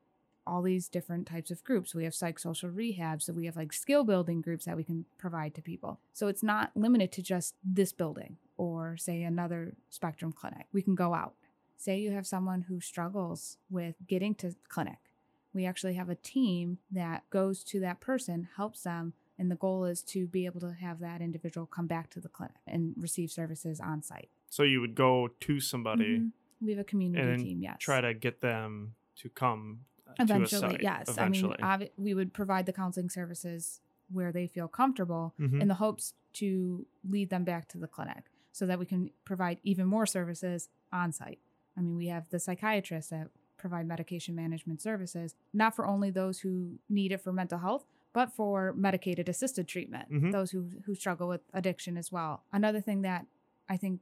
all 0.46 0.62
these 0.62 0.88
different 0.88 1.28
types 1.28 1.52
of 1.52 1.64
groups. 1.64 1.94
We 1.94 2.06
have 2.06 2.14
psychosocial 2.14 2.74
rehab, 2.74 3.22
so 3.22 3.34
we 3.34 3.46
have 3.46 3.58
like 3.58 3.74
skill 3.74 4.04
building 4.04 4.42
groups 4.42 4.66
that 4.66 4.78
we 4.78 4.84
can 4.84 5.06
provide 5.18 5.54
to 5.56 5.62
people. 5.62 6.00
So 6.14 6.28
it's 6.28 6.42
not 6.44 6.72
limited 6.74 7.12
to 7.14 7.22
just 7.22 7.56
this 7.64 7.92
building 7.92 8.38
or 8.56 8.96
say 8.98 9.24
another 9.24 9.76
spectrum 9.90 10.32
clinic. 10.32 10.66
We 10.72 10.82
can 10.82 10.96
go 10.96 11.14
out. 11.14 11.34
Say 11.76 12.00
you 12.00 12.12
have 12.12 12.26
someone 12.26 12.64
who 12.64 12.80
struggles 12.80 13.58
with 13.70 13.96
getting 14.08 14.34
to 14.36 14.56
clinic. 14.70 14.98
We 15.54 15.66
actually 15.66 15.94
have 15.96 16.10
a 16.10 16.16
team 16.16 16.80
that 16.92 17.30
goes 17.30 17.64
to 17.66 17.80
that 17.82 18.00
person, 18.00 18.48
helps 18.56 18.84
them, 18.84 19.14
and 19.40 19.52
the 19.52 19.56
goal 19.56 19.86
is 19.86 20.02
to 20.02 20.28
be 20.28 20.46
able 20.46 20.60
to 20.62 20.74
have 20.74 21.00
that 21.00 21.22
individual 21.22 21.66
come 21.68 21.88
back 21.88 22.10
to 22.10 22.20
the 22.20 22.30
clinic 22.30 22.56
and 22.66 22.94
receive 22.98 23.32
services 23.32 23.80
on 23.80 24.02
site. 24.02 24.30
so 24.50 24.64
you 24.64 24.80
would 24.82 24.96
go 24.96 25.28
to 25.40 25.60
somebody 25.60 26.20
Mhm. 26.20 26.32
We 26.60 26.72
have 26.72 26.80
a 26.80 26.84
community 26.84 27.44
team, 27.44 27.62
yes. 27.62 27.78
try 27.80 28.02
to 28.02 28.14
get 28.16 28.42
them 28.42 28.96
to 29.18 29.30
come 29.30 29.82
to 30.16 30.24
eventually 30.24 30.72
site 30.72 30.82
yes 30.82 31.08
eventually. 31.10 31.56
i 31.62 31.78
mean 31.78 31.88
obvi- 31.88 31.92
we 31.98 32.14
would 32.16 32.34
provide 32.34 32.66
the 32.66 32.74
counseling 32.74 33.10
services 33.10 33.82
where 34.10 34.32
they 34.32 34.48
feel 34.48 34.68
comfortable 34.68 35.34
Mhm. 35.40 35.62
in 35.62 35.68
the 35.68 35.76
hopes 35.76 36.14
to 36.34 36.88
lead 37.08 37.30
them 37.30 37.44
back 37.44 37.68
to 37.70 37.78
the 37.78 37.88
clinic 37.88 38.24
so 38.52 38.66
that 38.66 38.80
we 38.80 38.86
can 38.86 39.12
provide 39.26 39.60
even 39.64 39.86
more 39.86 40.06
services 40.08 40.70
on 40.92 41.12
site 41.12 41.40
i 41.76 41.82
mean 41.82 41.96
we 41.96 42.08
have 42.08 42.28
the 42.30 42.40
psychiatrists 42.40 43.12
that 43.12 43.30
provide 43.58 43.86
medication 43.86 44.34
management 44.34 44.82
services 44.82 45.36
not 45.54 45.76
for 45.76 45.86
only 45.86 46.10
those 46.10 46.40
who 46.40 46.80
need 46.90 47.12
it 47.12 47.20
for 47.22 47.32
mental 47.34 47.60
health 47.60 47.86
but 48.18 48.32
for 48.40 48.74
medicated 48.88 49.30
assisted 49.30 49.66
treatment 49.68 50.08
Mhm. 50.12 50.32
those 50.32 50.50
who 50.54 50.62
who 50.86 50.94
struggle 50.96 51.28
with 51.34 51.42
addiction 51.60 51.94
as 51.98 52.12
well 52.12 52.34
another 52.60 52.82
thing 52.88 53.00
that 53.10 53.22
i 53.70 53.78
think 53.78 54.02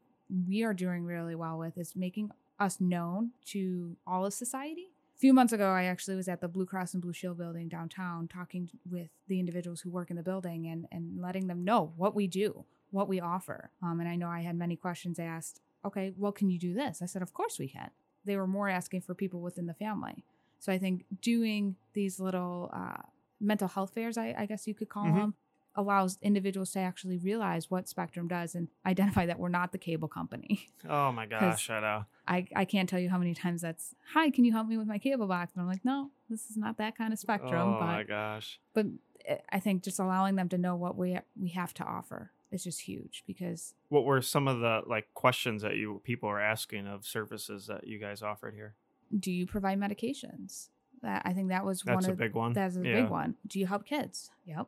we 0.49 0.63
are 0.67 0.73
doing 0.73 1.01
really 1.13 1.36
well 1.43 1.58
with 1.63 1.78
is 1.78 1.95
making 1.95 2.32
us 2.65 2.80
known 2.80 3.32
to 3.54 3.62
all 4.08 4.23
of 4.25 4.34
society 4.34 4.88
a 5.17 5.17
few 5.25 5.34
months 5.34 5.54
ago, 5.54 5.69
I 5.71 5.84
actually 5.86 6.17
was 6.17 6.28
at 6.28 6.41
the 6.41 6.49
Blue 6.49 6.65
Cross 6.65 6.93
and 6.93 7.01
Blue 7.01 7.13
Shield 7.13 7.38
building 7.38 7.69
downtown 7.69 8.28
talking 8.28 8.69
with 8.95 9.08
the 9.30 9.39
individuals 9.39 9.80
who 9.82 9.89
work 9.89 10.10
in 10.12 10.17
the 10.17 10.23
building 10.32 10.67
and, 10.67 10.82
and 10.91 11.21
letting 11.21 11.47
them 11.47 11.63
know 11.63 11.93
what 11.95 12.13
we 12.19 12.28
do, 12.28 12.65
what 12.91 13.08
we 13.08 13.21
offer. 13.21 13.60
Um, 13.82 14.01
and 14.01 14.10
I 14.10 14.17
know 14.17 14.28
I 14.28 14.41
had 14.41 14.58
many 14.58 14.75
questions 14.75 15.17
asked. 15.17 15.62
Okay, 15.86 16.12
well, 16.17 16.34
can 16.34 16.49
you 16.49 16.60
do 16.60 16.73
this? 16.73 17.01
I 17.01 17.06
said, 17.06 17.21
Of 17.21 17.32
course 17.34 17.58
we 17.58 17.69
can. 17.69 17.91
They 18.25 18.36
were 18.36 18.45
more 18.58 18.67
asking 18.67 19.01
for 19.08 19.13
people 19.15 19.39
within 19.39 19.67
the 19.67 19.73
family. 19.86 20.25
So 20.60 20.73
I 20.73 20.78
think 20.78 21.06
doing 21.21 21.78
these 21.93 22.19
little 22.19 22.69
uh, 22.73 23.04
mental 23.45 23.67
health 23.67 23.93
fairs, 23.93 24.17
I, 24.17 24.34
I 24.38 24.45
guess 24.45 24.67
you 24.67 24.73
could 24.73 24.89
call 24.89 25.05
Mhm. 25.05 25.15
them, 25.15 25.34
allows 25.75 26.17
individuals 26.21 26.71
to 26.71 26.79
actually 26.79 27.17
realize 27.17 27.69
what 27.69 27.88
Spectrum 27.89 28.27
does 28.27 28.55
and 28.55 28.69
identify 28.86 29.25
that 29.25 29.38
we're 29.39 29.49
not 29.49 29.71
the 29.71 29.77
cable 29.77 30.08
company. 30.08 30.69
oh 30.89 31.12
my 31.12 31.25
gosh 31.36 31.69
i 31.69 31.79
know 31.79 32.05
I, 32.27 32.47
I 32.55 32.65
can't 32.65 32.88
tell 32.89 32.99
you 32.99 33.10
how 33.10 33.17
many 33.19 33.34
times 33.36 33.62
that's 33.62 33.93
hi 34.13 34.29
can 34.29 34.45
you 34.45 34.51
help 34.51 34.67
me 34.67 34.77
with 34.77 34.88
my 34.88 34.97
cable 34.97 35.27
box 35.27 35.51
and 35.53 35.62
i'm 35.62 35.67
like 35.67 35.84
no 35.86 36.12
this 36.29 36.49
is 36.49 36.58
not 36.58 36.77
that 36.77 36.97
kind 36.97 37.12
of 37.13 37.19
spectrum 37.19 37.75
oh 37.75 37.79
my 37.79 37.97
but 38.03 38.08
gosh 38.08 38.60
but 38.73 38.86
eh, 39.25 39.38
i 39.49 39.60
think 39.60 39.84
just 39.84 39.99
allowing 39.99 40.36
them 40.36 40.47
to 40.49 40.58
know 40.58 40.75
what 40.75 40.95
we 40.97 41.19
we 41.39 41.49
have 41.49 41.73
to 41.75 41.84
offer 41.84 42.31
is 42.51 42.63
just 42.63 42.81
huge 42.81 43.23
because 43.27 43.73
What 43.89 44.05
were 44.05 44.21
some 44.21 44.47
of 44.47 44.60
the 44.60 44.81
like 44.88 45.13
questions 45.13 45.62
that 45.62 45.75
you 45.75 45.99
people 46.03 46.29
are 46.29 46.39
asking 46.39 46.88
of 46.88 47.05
services 47.05 47.67
that 47.67 47.86
you 47.86 47.99
guys 47.99 48.21
offered 48.21 48.53
here? 48.55 48.75
do 49.19 49.31
you 49.31 49.45
provide 49.45 49.77
medications? 49.79 50.69
That 51.05 51.21
I 51.23 51.33
think 51.33 51.49
that 51.49 51.63
was 51.63 51.81
That's 51.81 51.95
one 51.95 52.05
a 52.09 52.13
of 52.13 52.17
big 52.17 52.33
one. 52.33 52.53
That's 52.53 52.75
a 52.75 52.81
Yeah. 52.81 53.01
big 53.03 53.09
one. 53.11 53.35
Do 53.47 53.59
you 53.59 53.67
help 53.67 53.85
kids? 53.85 54.31
Yep. 54.45 54.67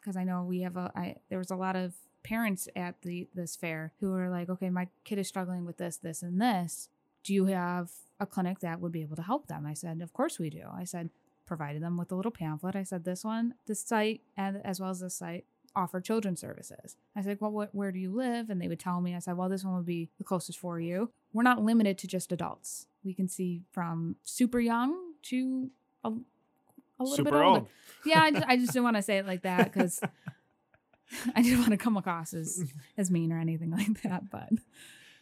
Because 0.00 0.16
I 0.16 0.24
know 0.24 0.42
we 0.42 0.60
have 0.62 0.76
a. 0.76 0.90
I 0.96 1.16
there 1.28 1.38
was 1.38 1.50
a 1.50 1.56
lot 1.56 1.76
of 1.76 1.94
parents 2.24 2.66
at 2.74 3.02
the 3.02 3.28
this 3.34 3.54
fair 3.54 3.92
who 4.00 4.10
were 4.10 4.28
like, 4.30 4.48
okay, 4.48 4.70
my 4.70 4.88
kid 5.04 5.18
is 5.18 5.28
struggling 5.28 5.64
with 5.64 5.76
this, 5.76 5.96
this, 5.98 6.22
and 6.22 6.40
this. 6.40 6.88
Do 7.22 7.34
you 7.34 7.44
have 7.46 7.90
a 8.18 8.26
clinic 8.26 8.60
that 8.60 8.80
would 8.80 8.90
be 8.92 9.02
able 9.02 9.16
to 9.16 9.22
help 9.22 9.48
them? 9.48 9.66
I 9.66 9.74
said, 9.74 10.00
of 10.00 10.12
course 10.12 10.38
we 10.38 10.48
do. 10.48 10.62
I 10.74 10.84
said, 10.84 11.10
provided 11.44 11.82
them 11.82 11.96
with 11.96 12.10
a 12.10 12.14
little 12.14 12.32
pamphlet. 12.32 12.74
I 12.74 12.82
said, 12.84 13.04
this 13.04 13.22
one, 13.24 13.54
this 13.66 13.80
site, 13.82 14.22
and 14.36 14.60
as 14.64 14.80
well 14.80 14.90
as 14.90 15.00
this 15.00 15.14
site 15.14 15.44
offer 15.74 16.00
children's 16.00 16.40
services. 16.40 16.96
I 17.14 17.20
said, 17.20 17.38
well, 17.40 17.50
what, 17.50 17.74
where 17.74 17.92
do 17.92 17.98
you 17.98 18.10
live? 18.10 18.48
And 18.48 18.60
they 18.62 18.68
would 18.68 18.80
tell 18.80 19.00
me. 19.02 19.14
I 19.14 19.18
said, 19.18 19.36
well, 19.36 19.48
this 19.50 19.62
one 19.64 19.76
would 19.76 19.84
be 19.84 20.08
the 20.16 20.24
closest 20.24 20.58
for 20.58 20.80
you. 20.80 21.10
We're 21.34 21.42
not 21.42 21.62
limited 21.62 21.98
to 21.98 22.06
just 22.06 22.32
adults. 22.32 22.86
We 23.04 23.12
can 23.12 23.28
see 23.28 23.62
from 23.72 24.16
super 24.24 24.58
young 24.58 25.05
to 25.30 25.70
a, 26.04 26.08
a 26.08 26.12
little 27.02 27.16
Super 27.16 27.30
bit 27.30 27.36
older. 27.36 27.60
old. 27.60 27.68
Yeah, 28.04 28.22
I 28.22 28.30
just, 28.30 28.46
I 28.46 28.56
just 28.56 28.66
didn't 28.72 28.84
want 28.84 28.96
to 28.96 29.02
say 29.02 29.18
it 29.18 29.26
like 29.26 29.42
that 29.42 29.72
because 29.72 30.00
I 31.34 31.42
didn't 31.42 31.60
want 31.60 31.70
to 31.70 31.76
come 31.76 31.96
across 31.96 32.34
as 32.34 32.64
as 32.96 33.10
mean 33.10 33.32
or 33.32 33.38
anything 33.38 33.70
like 33.70 34.02
that. 34.02 34.30
But 34.30 34.50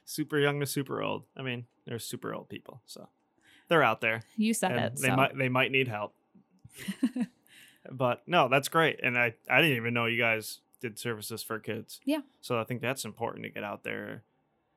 super 0.05 0.39
young 0.39 0.61
to 0.61 0.67
super 0.67 1.03
old. 1.03 1.25
I 1.37 1.43
mean, 1.43 1.67
they're 1.87 1.99
super 1.99 2.35
old 2.35 2.49
people, 2.49 2.83
so 2.87 3.09
they're 3.69 3.83
out 3.83 4.01
there. 4.01 4.23
you 4.37 4.55
said 4.55 4.73
it. 4.73 4.97
they 4.97 5.09
so. 5.09 5.17
might 5.17 5.37
they 5.37 5.49
might 5.49 5.71
need 5.71 5.89
help. 5.89 6.15
but 7.91 8.23
no, 8.27 8.49
that's 8.49 8.69
great. 8.69 9.01
And 9.03 9.19
I 9.19 9.35
I 9.49 9.61
didn't 9.61 9.77
even 9.77 9.95
know 9.95 10.07
you 10.07 10.19
guys 10.19 10.61
did 10.81 10.99
services 10.99 11.43
for 11.43 11.59
kids. 11.59 12.01
Yeah. 12.05 12.21
So 12.41 12.59
I 12.61 12.65
think 12.65 12.83
that's 12.83 13.05
important 13.05 13.45
to 13.45 13.51
get 13.51 13.65
out 13.65 13.85
there. 13.85 14.23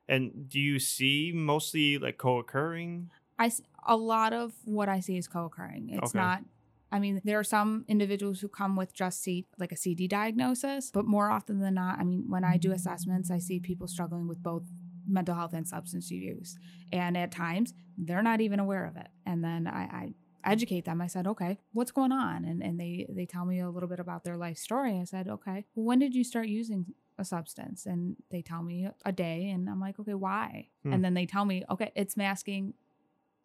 And 0.08 0.48
do 0.48 0.58
you 0.58 0.78
see 0.78 1.32
mostly 1.34 1.98
like 1.98 2.16
co-occurring? 2.16 3.10
I 3.38 3.52
a 3.86 3.96
lot 3.96 4.32
of 4.32 4.52
what 4.64 4.88
I 4.88 5.00
see 5.00 5.16
is 5.16 5.28
co-occurring. 5.28 5.90
It's 5.90 6.14
Okay. 6.14 6.18
not. 6.18 6.42
I 6.90 6.98
mean, 6.98 7.20
there 7.22 7.38
are 7.38 7.44
some 7.44 7.84
individuals 7.86 8.40
who 8.40 8.48
come 8.48 8.74
with 8.74 8.94
just 8.94 9.22
C, 9.22 9.46
like 9.58 9.72
a 9.72 9.76
CD 9.76 10.08
diagnosis, 10.08 10.90
but 10.90 11.04
more 11.04 11.30
often 11.30 11.60
than 11.60 11.74
not, 11.74 11.98
I 11.98 12.04
mean, 12.04 12.24
when 12.28 12.44
I 12.44 12.56
do 12.56 12.72
assessments, 12.72 13.30
I 13.30 13.38
see 13.38 13.60
people 13.60 13.86
struggling 13.86 14.26
with 14.26 14.42
both 14.42 14.62
mental 15.06 15.34
health 15.34 15.52
and 15.52 15.68
substance 15.68 16.10
use, 16.10 16.56
and 16.92 17.16
at 17.16 17.30
times 17.30 17.74
they're 17.98 18.22
not 18.22 18.40
even 18.40 18.58
aware 18.58 18.86
of 18.86 18.96
it. 18.96 19.08
And 19.26 19.44
then 19.44 19.66
I, 19.66 19.82
I 19.82 20.14
educate 20.44 20.86
them. 20.86 21.02
I 21.02 21.08
said, 21.08 21.26
"Okay, 21.26 21.58
what's 21.72 21.90
going 21.92 22.12
on?" 22.12 22.44
And 22.46 22.62
and 22.62 22.80
they 22.80 23.06
they 23.10 23.26
tell 23.26 23.44
me 23.44 23.60
a 23.60 23.68
little 23.70 23.88
bit 23.88 24.00
about 24.00 24.24
their 24.24 24.36
life 24.38 24.56
story. 24.56 24.98
I 24.98 25.04
said, 25.04 25.28
"Okay, 25.28 25.66
well, 25.74 25.84
when 25.86 25.98
did 25.98 26.14
you 26.14 26.24
start 26.24 26.48
using?" 26.48 26.94
a 27.20 27.24
substance 27.24 27.84
and 27.84 28.14
they 28.30 28.40
tell 28.42 28.62
me 28.62 28.88
a 29.04 29.10
day 29.10 29.50
and 29.50 29.68
i'm 29.68 29.80
like 29.80 29.98
okay 29.98 30.14
why 30.14 30.68
Hmm. 30.84 30.92
and 30.92 31.04
then 31.04 31.14
they 31.14 31.26
tell 31.26 31.44
me 31.44 31.64
okay 31.68 31.90
it's 31.96 32.16
masking 32.16 32.74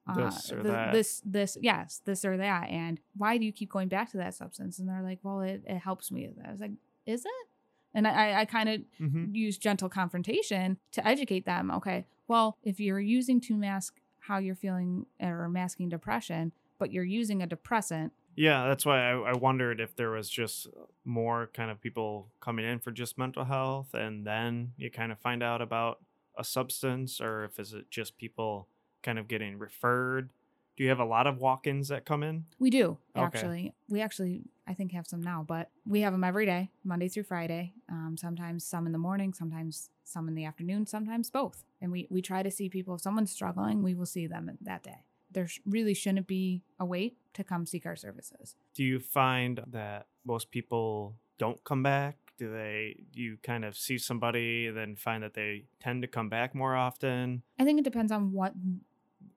uh, 0.08 0.30
This 0.30 0.52
or 0.52 0.56
th- 0.64 0.68
that. 0.68 0.92
this 0.94 1.22
this 1.26 1.58
yes 1.62 2.02
this 2.06 2.26
or 2.26 2.36
that 2.38 2.70
and 2.70 3.00
why 3.16 3.38
do 3.38 3.46
you 3.46 3.52
keep 3.54 3.70
going 3.72 3.88
back 3.88 4.12
to 4.12 4.18
that 4.18 4.34
substance 4.34 4.80
and 4.80 4.88
they're 4.90 5.02
like 5.02 5.20
well 5.24 5.42
it, 5.42 5.64
it 5.66 5.78
helps 5.80 6.12
me 6.12 6.30
i 6.46 6.52
was 6.52 6.60
like 6.60 6.72
is 7.06 7.26
it 7.26 7.48
and 7.94 8.06
i 8.08 8.12
i, 8.32 8.40
I 8.42 8.46
kind 8.46 8.70
of 8.70 8.82
Mm-hmm. 9.00 9.34
use 9.34 9.58
gentle 9.58 9.90
confrontation 9.90 10.78
to 10.92 11.08
educate 11.08 11.46
them 11.46 11.72
okay 11.72 12.06
well 12.28 12.58
if 12.64 12.80
you're 12.80 13.00
using 13.00 13.40
to 13.42 13.56
mask 13.56 14.02
how 14.20 14.38
you're 14.40 14.56
feeling 14.56 15.06
or 15.22 15.48
masking 15.50 15.88
depression 15.90 16.52
but 16.80 16.92
you're 16.92 17.04
using 17.04 17.42
a 17.42 17.48
depressant 17.48 18.12
Yeah, 18.36 18.68
that's 18.68 18.84
why 18.86 19.00
I, 19.12 19.32
I 19.32 19.34
wondered 19.38 19.80
if 19.80 19.96
there 19.96 20.10
was 20.10 20.28
just 20.30 20.68
more 21.06 21.50
kind 21.54 21.70
of 21.70 21.80
people 21.80 22.32
coming 22.42 22.66
in 22.66 22.80
for 22.80 22.92
just 22.92 23.16
mental 23.18 23.44
health, 23.46 23.94
and 23.94 24.26
then 24.26 24.74
you 24.76 24.90
kind 24.90 25.12
of 25.12 25.20
find 25.20 25.44
out 25.44 25.62
about 25.62 26.00
a 26.36 26.44
substance, 26.44 27.22
or 27.22 27.44
if 27.46 27.60
is 27.60 27.74
it 27.74 27.92
just 27.92 28.18
people 28.18 28.68
kind 29.04 29.20
of 29.20 29.28
getting 29.28 29.58
referred. 29.60 30.30
Do 30.76 30.84
you 30.84 30.90
have 30.90 31.00
a 31.00 31.06
lot 31.06 31.28
of 31.28 31.38
walk-ins 31.38 31.90
that 31.90 32.04
come 32.06 32.24
in? 32.24 32.46
we 32.60 32.70
do 32.72 32.98
Okay. 33.16 33.26
actually 33.26 33.74
we 33.90 34.02
actually 34.02 34.42
i 34.68 34.74
think 34.74 34.92
have 34.92 35.06
some 35.06 35.22
now 35.22 35.44
but 35.48 35.70
we 35.86 36.02
have 36.02 36.14
them 36.14 36.24
every 36.24 36.46
day 36.46 36.72
monday 36.84 37.08
through 37.10 37.24
friday 37.24 37.74
um, 37.90 38.16
sometimes 38.18 38.64
some 38.66 38.86
in 38.86 38.92
the 38.92 38.98
morning 38.98 39.34
sometimes 39.34 39.90
some 40.04 40.28
in 40.28 40.34
the 40.36 40.46
afternoon 40.46 40.86
sometimes 40.88 41.30
both 41.30 41.64
and 41.82 41.92
we 41.92 42.08
we 42.10 42.22
try 42.22 42.42
to 42.42 42.50
see 42.50 42.70
people 42.70 42.96
if 42.96 43.02
someone's 43.02 43.32
struggling 43.32 43.84
we 43.84 43.94
will 43.94 44.06
see 44.06 44.26
them 44.28 44.50
that 44.62 44.82
day 44.84 45.04
there 45.32 45.48
really 45.66 45.94
shouldn't 45.94 46.26
be 46.28 46.64
a 46.80 46.86
wait 46.86 47.18
to 47.34 47.44
come 47.44 47.66
seek 47.66 47.86
our 47.86 47.96
services 47.96 48.56
Do 48.76 48.84
you 48.84 49.00
find 49.00 49.62
that 49.68 50.08
most 50.26 50.50
people 50.52 51.16
don't 51.38 51.64
come 51.64 51.84
back? 51.84 52.16
Do 52.38 52.52
they 52.52 53.04
do 53.12 53.22
you 53.22 53.38
kind 53.44 53.64
of 53.66 53.76
see 53.78 53.98
somebody 53.98 54.70
then 54.70 54.96
find 54.96 55.22
that 55.24 55.34
they 55.34 55.66
tend 55.80 56.02
to 56.04 56.08
come 56.08 56.30
back 56.30 56.56
more 56.56 56.76
often? 56.76 57.44
i 57.60 57.64
think 57.66 57.80
it 57.80 57.84
depends 57.84 58.12
on 58.12 58.32
what 58.32 58.54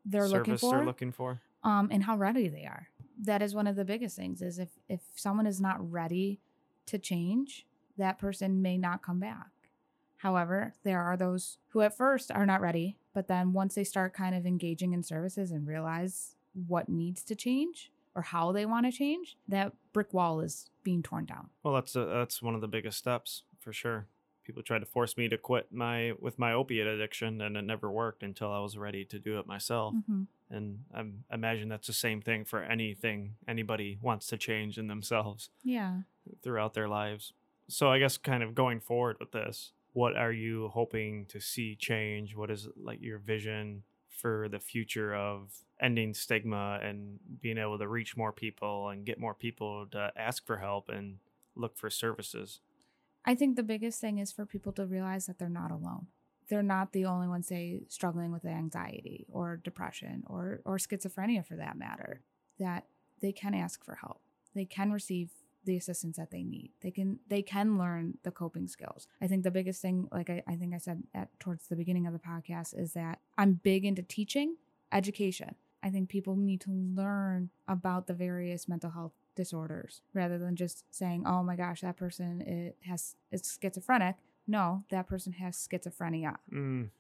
they're 0.07 0.29
looking 0.29 0.57
for 0.57 0.71
they're 0.77 0.85
looking 0.85 1.13
for. 1.13 1.41
um, 1.65 1.89
and 1.91 2.05
how 2.05 2.17
ready 2.17 2.49
they 2.49 2.65
are. 2.65 2.89
That 3.23 3.43
is 3.43 3.55
one 3.55 3.67
of 3.67 3.77
the 3.77 3.85
biggest 3.85 4.17
things. 4.17 4.41
Is 4.41 4.59
if 4.59 4.71
if 4.89 5.01
someone 5.15 5.47
is 5.47 5.61
not 5.61 5.91
ready 5.91 6.41
to 6.87 6.99
change, 6.99 7.67
that 7.99 8.19
person 8.19 8.63
may 8.63 8.79
not 8.79 9.03
come 9.03 9.19
back. 9.21 9.49
However, 10.19 10.73
there 10.83 11.03
are 11.03 11.17
those 11.17 11.59
who 11.69 11.81
at 11.83 11.97
first 11.97 12.31
are 12.31 12.47
not 12.47 12.61
ready, 12.61 12.97
but 13.13 13.29
then 13.29 13.53
once 13.53 13.75
they 13.75 13.85
start 13.85 14.15
kind 14.15 14.35
of 14.35 14.47
engaging 14.47 14.93
in 14.93 15.03
services 15.03 15.51
and 15.51 15.67
realize 15.67 16.37
what 16.67 16.89
needs 16.89 17.23
to 17.25 17.35
change 17.35 17.91
or 18.15 18.23
how 18.23 18.51
they 18.51 18.65
want 18.65 18.87
to 18.87 18.93
change, 18.93 19.37
that 19.47 19.73
brick 19.93 20.15
wall 20.15 20.41
is 20.41 20.71
being 20.83 21.03
torn 21.03 21.27
down. 21.27 21.51
Well, 21.63 21.75
that's 21.75 21.95
a, 21.97 22.07
that's 22.07 22.41
one 22.41 22.55
of 22.55 22.63
the 22.63 22.69
biggest 22.69 22.97
steps 22.97 23.43
for 23.61 23.73
sure. 23.75 24.07
People 24.47 24.63
tried 24.63 24.79
to 24.79 24.87
force 24.87 25.17
me 25.17 25.29
to 25.29 25.37
quit 25.37 25.73
my 25.73 26.13
with 26.21 26.39
my 26.39 26.53
opiate 26.53 26.87
addiction, 26.87 27.41
and 27.41 27.57
it 27.57 27.63
never 27.63 27.91
worked 27.91 28.23
until 28.23 28.53
I 28.53 28.61
was 28.61 28.79
ready 28.79 29.05
to 29.07 29.19
do 29.19 29.41
it 29.41 29.47
myself. 29.47 29.95
Mm-hmm. 29.95 30.23
And 30.49 30.85
I 30.95 31.35
imagine 31.35 31.69
that's 31.69 31.89
the 31.89 31.93
same 31.93 32.23
thing 32.23 32.45
for 32.45 32.63
anything 32.63 33.35
anybody 33.49 33.99
wants 34.01 34.29
to 34.29 34.37
change 34.37 34.79
in 34.79 34.87
themselves 34.87 35.51
Yeah. 35.65 36.03
throughout 36.43 36.75
their 36.75 36.87
lives. 36.89 37.33
So 37.67 37.91
I 37.91 37.99
guess 37.99 38.17
kind 38.17 38.45
of 38.45 38.55
going 38.55 38.79
forward 38.79 39.17
with 39.19 39.33
this, 39.33 39.73
what 39.93 40.17
are 40.17 40.31
you 40.31 40.69
hoping 40.69 41.27
to 41.27 41.41
see 41.41 41.75
change? 41.75 42.37
What 42.37 42.49
is 42.49 42.69
like 42.81 43.03
your 43.03 43.19
vision 43.19 43.83
for 44.09 44.49
the 44.49 44.61
future 44.61 45.13
of 45.15 45.53
ending 45.81 46.15
stigma 46.15 46.79
and 46.81 47.19
being 47.41 47.59
able 47.59 47.79
to 47.79 47.89
reach 47.89 48.17
more 48.17 48.33
people 48.33 48.91
and 48.91 49.05
get 49.05 49.19
more 49.19 49.35
people 49.35 49.87
to 49.91 50.13
ask 50.17 50.47
for 50.47 50.59
help 50.59 50.89
and 50.89 51.19
look 51.57 51.77
for 51.77 51.91
services? 51.91 52.61
I 53.27 53.35
think 53.35 53.57
the 53.57 53.63
biggest 53.63 54.01
thing 54.01 54.19
is 54.19 54.33
for 54.33 54.47
people 54.47 54.73
to 54.73 54.87
realize 54.87 55.27
that 55.27 55.39
they're 55.39 55.49
not 55.49 55.73
alone. 55.73 56.07
They're 56.49 56.63
not 56.63 56.93
the 56.93 57.07
only 57.07 57.27
ones, 57.27 57.49
say, 57.49 57.83
struggling 57.89 58.31
with 58.31 58.45
anxiety 58.45 59.27
or 59.29 59.57
depression 59.57 60.23
or, 60.29 60.61
or 60.65 60.77
schizophrenia 60.77 61.45
for 61.45 61.57
that 61.57 61.77
matter, 61.77 62.21
that 62.61 62.87
they 63.21 63.33
can 63.33 63.53
ask 63.53 63.85
for 63.85 63.97
help. 63.97 64.21
They 64.55 64.65
can 64.65 64.93
receive 64.93 65.31
the 65.65 65.77
assistance 65.77 66.17
that 66.17 66.31
they 66.31 66.45
need. 66.45 66.71
They 66.81 66.93
can 66.93 67.19
they 67.29 67.43
can 67.43 67.77
learn 67.77 68.19
the 68.23 68.31
coping 68.31 68.69
skills. 68.69 69.09
I 69.21 69.27
think 69.27 69.43
the 69.43 69.51
biggest 69.51 69.83
thing, 69.83 70.09
like 70.13 70.31
I, 70.31 70.43
I 70.47 70.55
think 70.55 70.73
I 70.73 70.79
said 70.79 71.03
at 71.13 71.29
towards 71.41 71.67
the 71.67 71.75
beginning 71.75 72.07
of 72.07 72.13
the 72.13 72.21
podcast, 72.21 72.79
is 72.79 72.93
that 72.93 73.19
I'm 73.37 73.55
big 73.55 73.85
into 73.85 74.03
teaching 74.03 74.57
education. 74.93 75.57
I 75.83 75.91
think 75.91 76.09
people 76.09 76.37
need 76.37 76.61
to 76.63 76.71
learn 76.71 77.51
about 77.67 78.07
the 78.07 78.15
various 78.15 78.69
mental 78.69 78.91
health 78.91 79.13
disorders 79.37 80.03
rather 80.13 80.39
than 80.39 80.57
just 80.57 80.85
saying, 80.93 81.25
"Oh 81.27 81.45
my 81.45 81.55
gosh, 81.55 81.83
that 81.83 81.97
person 81.97 82.41
it 82.41 82.77
has 82.83 83.15
is 83.31 83.59
schizophrenic." 83.63 84.17
No, 84.49 84.83
that 84.89 85.07
person 85.07 85.33
has 85.35 85.57
schizophrenia. 85.57 86.37
Mm, 86.53 86.91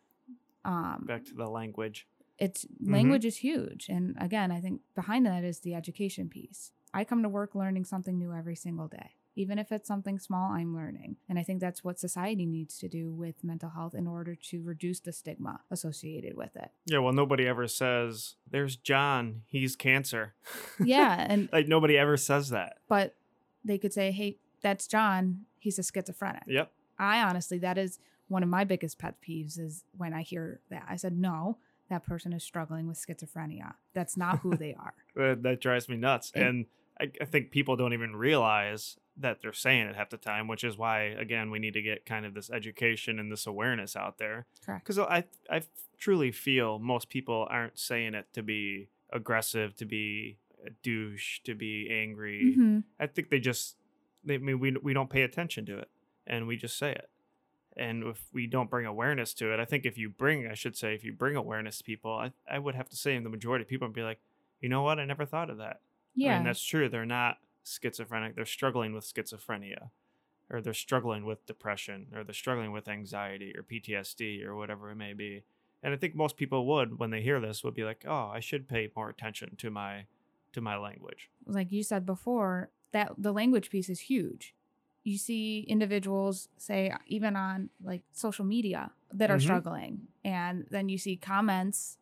Um, 0.64 1.04
back 1.06 1.24
to 1.26 1.34
the 1.34 1.46
language. 1.48 2.06
it's 2.38 2.66
language 2.80 3.24
is 3.24 3.38
huge, 3.38 3.88
and 3.88 4.14
again, 4.20 4.50
I 4.52 4.60
think 4.60 4.82
behind 4.94 5.26
that 5.26 5.42
is 5.44 5.60
the 5.60 5.74
education 5.74 6.28
piece. 6.28 6.72
I 6.94 7.04
come 7.04 7.22
to 7.22 7.28
work 7.28 7.54
learning 7.54 7.84
something 7.84 8.16
new 8.18 8.32
every 8.32 8.56
single 8.56 8.88
day. 8.88 9.10
Even 9.36 9.58
if 9.58 9.70
it's 9.70 9.86
something 9.86 10.18
small, 10.18 10.50
I'm 10.52 10.74
learning. 10.74 11.16
And 11.28 11.38
I 11.38 11.42
think 11.42 11.60
that's 11.60 11.84
what 11.84 11.98
society 12.00 12.46
needs 12.46 12.78
to 12.78 12.88
do 12.88 13.12
with 13.12 13.44
mental 13.44 13.68
health 13.70 13.94
in 13.94 14.06
order 14.06 14.34
to 14.34 14.62
reduce 14.62 14.98
the 15.00 15.12
stigma 15.12 15.60
associated 15.70 16.36
with 16.36 16.56
it. 16.56 16.70
Yeah, 16.86 16.98
well, 16.98 17.12
nobody 17.12 17.46
ever 17.46 17.68
says, 17.68 18.34
"There's 18.50 18.76
John. 18.76 19.42
He's 19.46 19.76
cancer." 19.76 20.34
Yeah, 20.84 21.26
and 21.28 21.48
like 21.52 21.68
nobody 21.68 21.96
ever 21.98 22.16
says 22.16 22.50
that. 22.50 22.78
but 22.88 23.14
they 23.64 23.78
could 23.78 23.92
say, 23.92 24.10
"Hey, 24.10 24.38
that's 24.62 24.86
John. 24.86 25.44
He's 25.58 25.78
a 25.78 25.82
schizophrenic." 25.82 26.42
Yep. 26.46 26.72
I 26.98 27.20
honestly, 27.22 27.58
that 27.58 27.76
is 27.76 27.98
one 28.28 28.42
of 28.42 28.48
my 28.48 28.64
biggest 28.64 28.98
pet 28.98 29.16
peeves 29.20 29.58
is 29.58 29.84
when 29.96 30.12
I 30.14 30.22
hear 30.22 30.60
that. 30.70 30.84
I 30.88 30.96
said, 30.96 31.16
no, 31.16 31.58
that 31.90 32.04
person 32.04 32.32
is 32.32 32.42
struggling 32.42 32.88
with 32.88 32.96
schizophrenia. 32.96 33.74
That's 33.94 34.16
not 34.16 34.38
who 34.40 34.56
they 34.56 34.74
are. 35.16 35.36
That, 35.36 35.60
drives 35.60 35.88
me 35.88 35.96
nuts. 35.96 36.32
It- 36.34 36.42
and 36.42 36.66
I, 37.00 37.10
I 37.20 37.24
think 37.26 37.50
people 37.50 37.76
don't 37.76 37.92
even 37.92 38.16
realize 38.16 38.96
that 39.18 39.40
they're 39.40 39.52
saying 39.52 39.86
it 39.86 39.96
half 39.96 40.10
the 40.10 40.16
time, 40.16 40.46
which 40.46 40.62
is 40.62 40.76
why, 40.76 41.02
again, 41.04 41.50
we 41.50 41.58
need 41.58 41.74
to 41.74 41.82
get 41.82 42.04
kind 42.04 42.26
of 42.26 42.34
this 42.34 42.50
education 42.50 43.18
and 43.18 43.32
this 43.32 43.46
awareness 43.46 43.96
out 43.96 44.18
there. 44.18 44.46
Correct. 44.64 44.84
Because 44.84 44.98
I, 44.98 45.24
I 45.50 45.62
truly 45.98 46.30
feel 46.32 46.78
most 46.78 47.08
people 47.08 47.46
aren't 47.50 47.78
saying 47.78 48.14
it 48.14 48.26
to 48.34 48.42
be 48.42 48.88
aggressive, 49.10 49.74
to 49.76 49.86
be 49.86 50.36
a 50.66 50.70
douche, 50.82 51.40
to 51.44 51.54
be 51.54 51.88
angry. 51.90 52.54
hmm 52.54 52.78
I 53.00 53.06
think 53.06 53.30
they 53.30 53.40
just, 53.40 53.76
they, 54.24 54.34
I 54.34 54.38
mean, 54.38 54.60
we, 54.60 54.76
we 54.82 54.92
don't 54.92 55.08
pay 55.10 55.22
attention 55.22 55.64
to 55.66 55.78
it 55.78 55.88
and 56.26 56.46
we 56.46 56.56
just 56.56 56.76
say 56.78 56.90
it. 56.92 57.08
And 57.78 58.04
if 58.04 58.22
we 58.32 58.46
don't 58.46 58.70
bring 58.70 58.86
awareness 58.86 59.34
to 59.34 59.52
it, 59.52 59.60
I 59.60 59.64
think 59.66 59.84
if 59.84 59.98
you 59.98 60.08
bring, 60.08 60.46
I 60.46 60.54
should 60.54 60.76
say, 60.76 60.94
if 60.94 61.04
you 61.04 61.12
bring 61.12 61.36
awareness 61.36 61.78
to 61.78 61.84
people, 61.84 62.12
I, 62.12 62.32
I 62.50 62.58
would 62.58 62.74
have 62.74 62.88
to 62.88 62.96
say, 62.96 63.14
in 63.14 63.22
the 63.22 63.28
majority 63.28 63.62
of 63.64 63.68
people 63.68 63.86
would 63.86 63.94
be 63.94 64.02
like, 64.02 64.18
you 64.60 64.68
know 64.70 64.82
what? 64.82 64.98
I 64.98 65.04
never 65.04 65.26
thought 65.26 65.50
of 65.50 65.58
that. 65.58 65.80
Yeah. 66.14 66.32
I 66.32 66.34
mean, 66.36 66.44
that's 66.46 66.64
true. 66.64 66.88
They're 66.88 67.04
not 67.04 67.36
schizophrenic. 67.66 68.34
They're 68.36 68.44
struggling 68.46 68.92
with 68.94 69.04
schizophrenia, 69.04 69.90
or 70.50 70.60
they're 70.60 70.74
struggling 70.74 71.24
with 71.24 71.46
depression, 71.46 72.08
or 72.14 72.24
they're 72.24 72.34
struggling 72.34 72.72
with 72.72 72.88
anxiety 72.88 73.54
or 73.56 73.62
PTSD 73.62 74.44
or 74.44 74.54
whatever 74.56 74.90
it 74.90 74.96
may 74.96 75.12
be. 75.12 75.44
And 75.82 75.92
I 75.94 75.96
think 75.96 76.14
most 76.14 76.36
people 76.36 76.66
would, 76.66 76.98
when 76.98 77.10
they 77.10 77.22
hear 77.22 77.40
this, 77.40 77.62
would 77.64 77.74
be 77.74 77.84
like, 77.84 78.04
"Oh, 78.06 78.30
I 78.32 78.40
should 78.40 78.68
pay 78.68 78.90
more 78.96 79.08
attention 79.10 79.56
to 79.56 79.70
my 79.70 80.06
to 80.52 80.60
my 80.60 80.76
language." 80.76 81.30
like 81.46 81.70
you 81.72 81.82
said 81.82 82.04
before, 82.06 82.70
that 82.92 83.12
the 83.18 83.32
language 83.32 83.70
piece 83.70 83.88
is 83.88 84.00
huge. 84.00 84.54
You 85.04 85.18
see 85.18 85.60
individuals 85.68 86.48
say 86.56 86.92
even 87.06 87.36
on 87.36 87.70
like 87.82 88.02
social 88.12 88.44
media 88.44 88.90
that 89.12 89.30
are 89.30 89.38
Mhm. 89.38 89.42
struggling 89.42 90.08
and 90.24 90.66
then 90.70 90.88
you 90.88 90.98
see 90.98 91.16
comments 91.16 91.98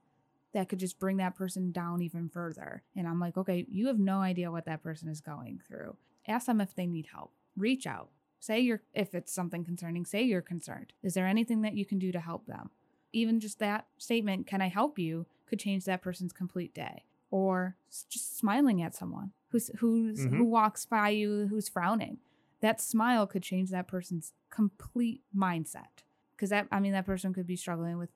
that 0.55 0.69
could 0.69 0.79
just 0.79 0.99
bring 0.99 1.19
that 1.19 1.35
person 1.37 1.71
down 1.73 2.01
even 2.01 2.29
further. 2.29 2.83
And 2.97 3.07
I'm 3.07 3.21
like, 3.21 3.37
okay, 3.37 3.67
you 3.69 3.89
have 3.89 3.99
no 3.99 4.21
idea 4.21 4.51
what 4.51 4.65
that 4.65 4.83
person 4.83 5.09
is 5.09 5.21
going 5.21 5.61
through. 5.69 5.97
Ask 6.27 6.47
them 6.47 6.61
if 6.61 6.75
they 6.75 6.87
need 6.87 7.09
help. 7.13 7.33
Reach 7.57 7.87
out. 7.87 8.09
Say 8.41 8.61
you're 8.61 8.83
if 8.95 9.15
it's 9.15 9.33
something 9.33 9.65
concerning, 9.65 10.05
say 10.07 10.23
you're 10.23 10.41
concerned. 10.43 10.93
Is 11.03 11.15
there 11.15 11.27
anything 11.27 11.63
that 11.63 11.75
you 11.75 11.85
can 11.85 11.99
do 11.99 12.13
to 12.13 12.21
help 12.21 12.47
them? 12.47 12.71
Even 13.13 13.41
just 13.41 13.59
that 13.59 13.87
statement, 13.99 14.47
can 14.47 14.61
I 14.63 14.69
help 14.69 14.99
you, 14.99 15.27
could 15.47 15.59
change 15.59 15.85
that 15.85 16.03
person's 16.03 16.33
complete 16.33 16.75
day. 16.75 17.05
Or 17.31 17.77
just 18.09 18.37
smiling 18.39 18.81
at 18.83 18.95
someone 18.95 19.33
who's 19.49 19.71
who's 19.79 20.27
Mhm. 20.27 20.37
who 20.37 20.45
walks 20.45 20.87
by 20.87 21.09
you 21.11 21.49
who's 21.49 21.69
frowning. 21.69 22.19
That 22.61 22.81
smile 22.81 23.27
could 23.27 23.43
change 23.43 23.71
that 23.71 23.89
person's 23.89 24.33
complete 24.51 25.23
mindset. 25.37 26.05
Because 26.37 26.51
that 26.51 26.69
I 26.71 26.81
mean 26.81 26.93
that 26.93 27.07
person 27.07 27.33
could 27.33 27.47
be 27.47 27.57
struggling 27.57 27.99
with 27.99 28.11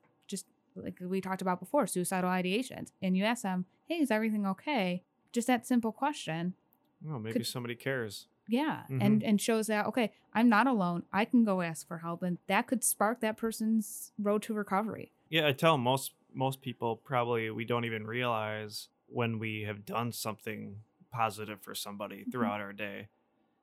like 0.75 0.97
we 1.01 1.21
talked 1.21 1.41
about 1.41 1.59
before, 1.59 1.87
suicidal 1.87 2.29
ideations. 2.29 2.91
And 3.01 3.15
you 3.17 3.23
ask 3.23 3.43
them, 3.43 3.65
Hey, 3.87 3.95
is 3.95 4.11
everything 4.11 4.45
okay? 4.45 5.03
Just 5.31 5.47
that 5.47 5.65
simple 5.67 5.91
question. 5.91 6.53
Oh, 7.09 7.19
maybe 7.19 7.39
Could- 7.39 7.47
somebody 7.47 7.75
cares. 7.75 8.27
Yeah. 8.47 8.81
Mm-hmm. 8.89 9.01
And 9.01 9.23
and 9.23 9.39
shows 9.41 9.67
that, 9.67 9.85
okay, 9.87 10.11
I'm 10.33 10.49
not 10.49 10.65
alone. 10.65 11.03
I 11.13 11.23
can 11.25 11.43
go 11.43 11.61
ask 11.61 11.87
for 11.87 11.99
help. 11.99 12.23
And 12.23 12.39
that 12.47 12.65
could 12.65 12.83
spark 12.83 13.21
that 13.21 13.37
person's 13.37 14.11
road 14.17 14.41
to 14.43 14.53
recovery. 14.55 15.11
Yeah, 15.29 15.47
I 15.47 15.51
tell 15.51 15.77
most 15.77 16.13
most 16.33 16.61
people 16.61 16.95
probably 16.95 17.49
we 17.51 17.63
don't 17.65 17.85
even 17.85 18.05
realize 18.07 18.87
when 19.07 19.37
we 19.39 19.61
have 19.63 19.85
done 19.85 20.11
something 20.11 20.77
positive 21.11 21.61
for 21.61 21.75
somebody 21.75 22.21
Mm-hmm. 22.21 22.31
throughout 22.31 22.59
our 22.61 22.73
day. 22.73 23.07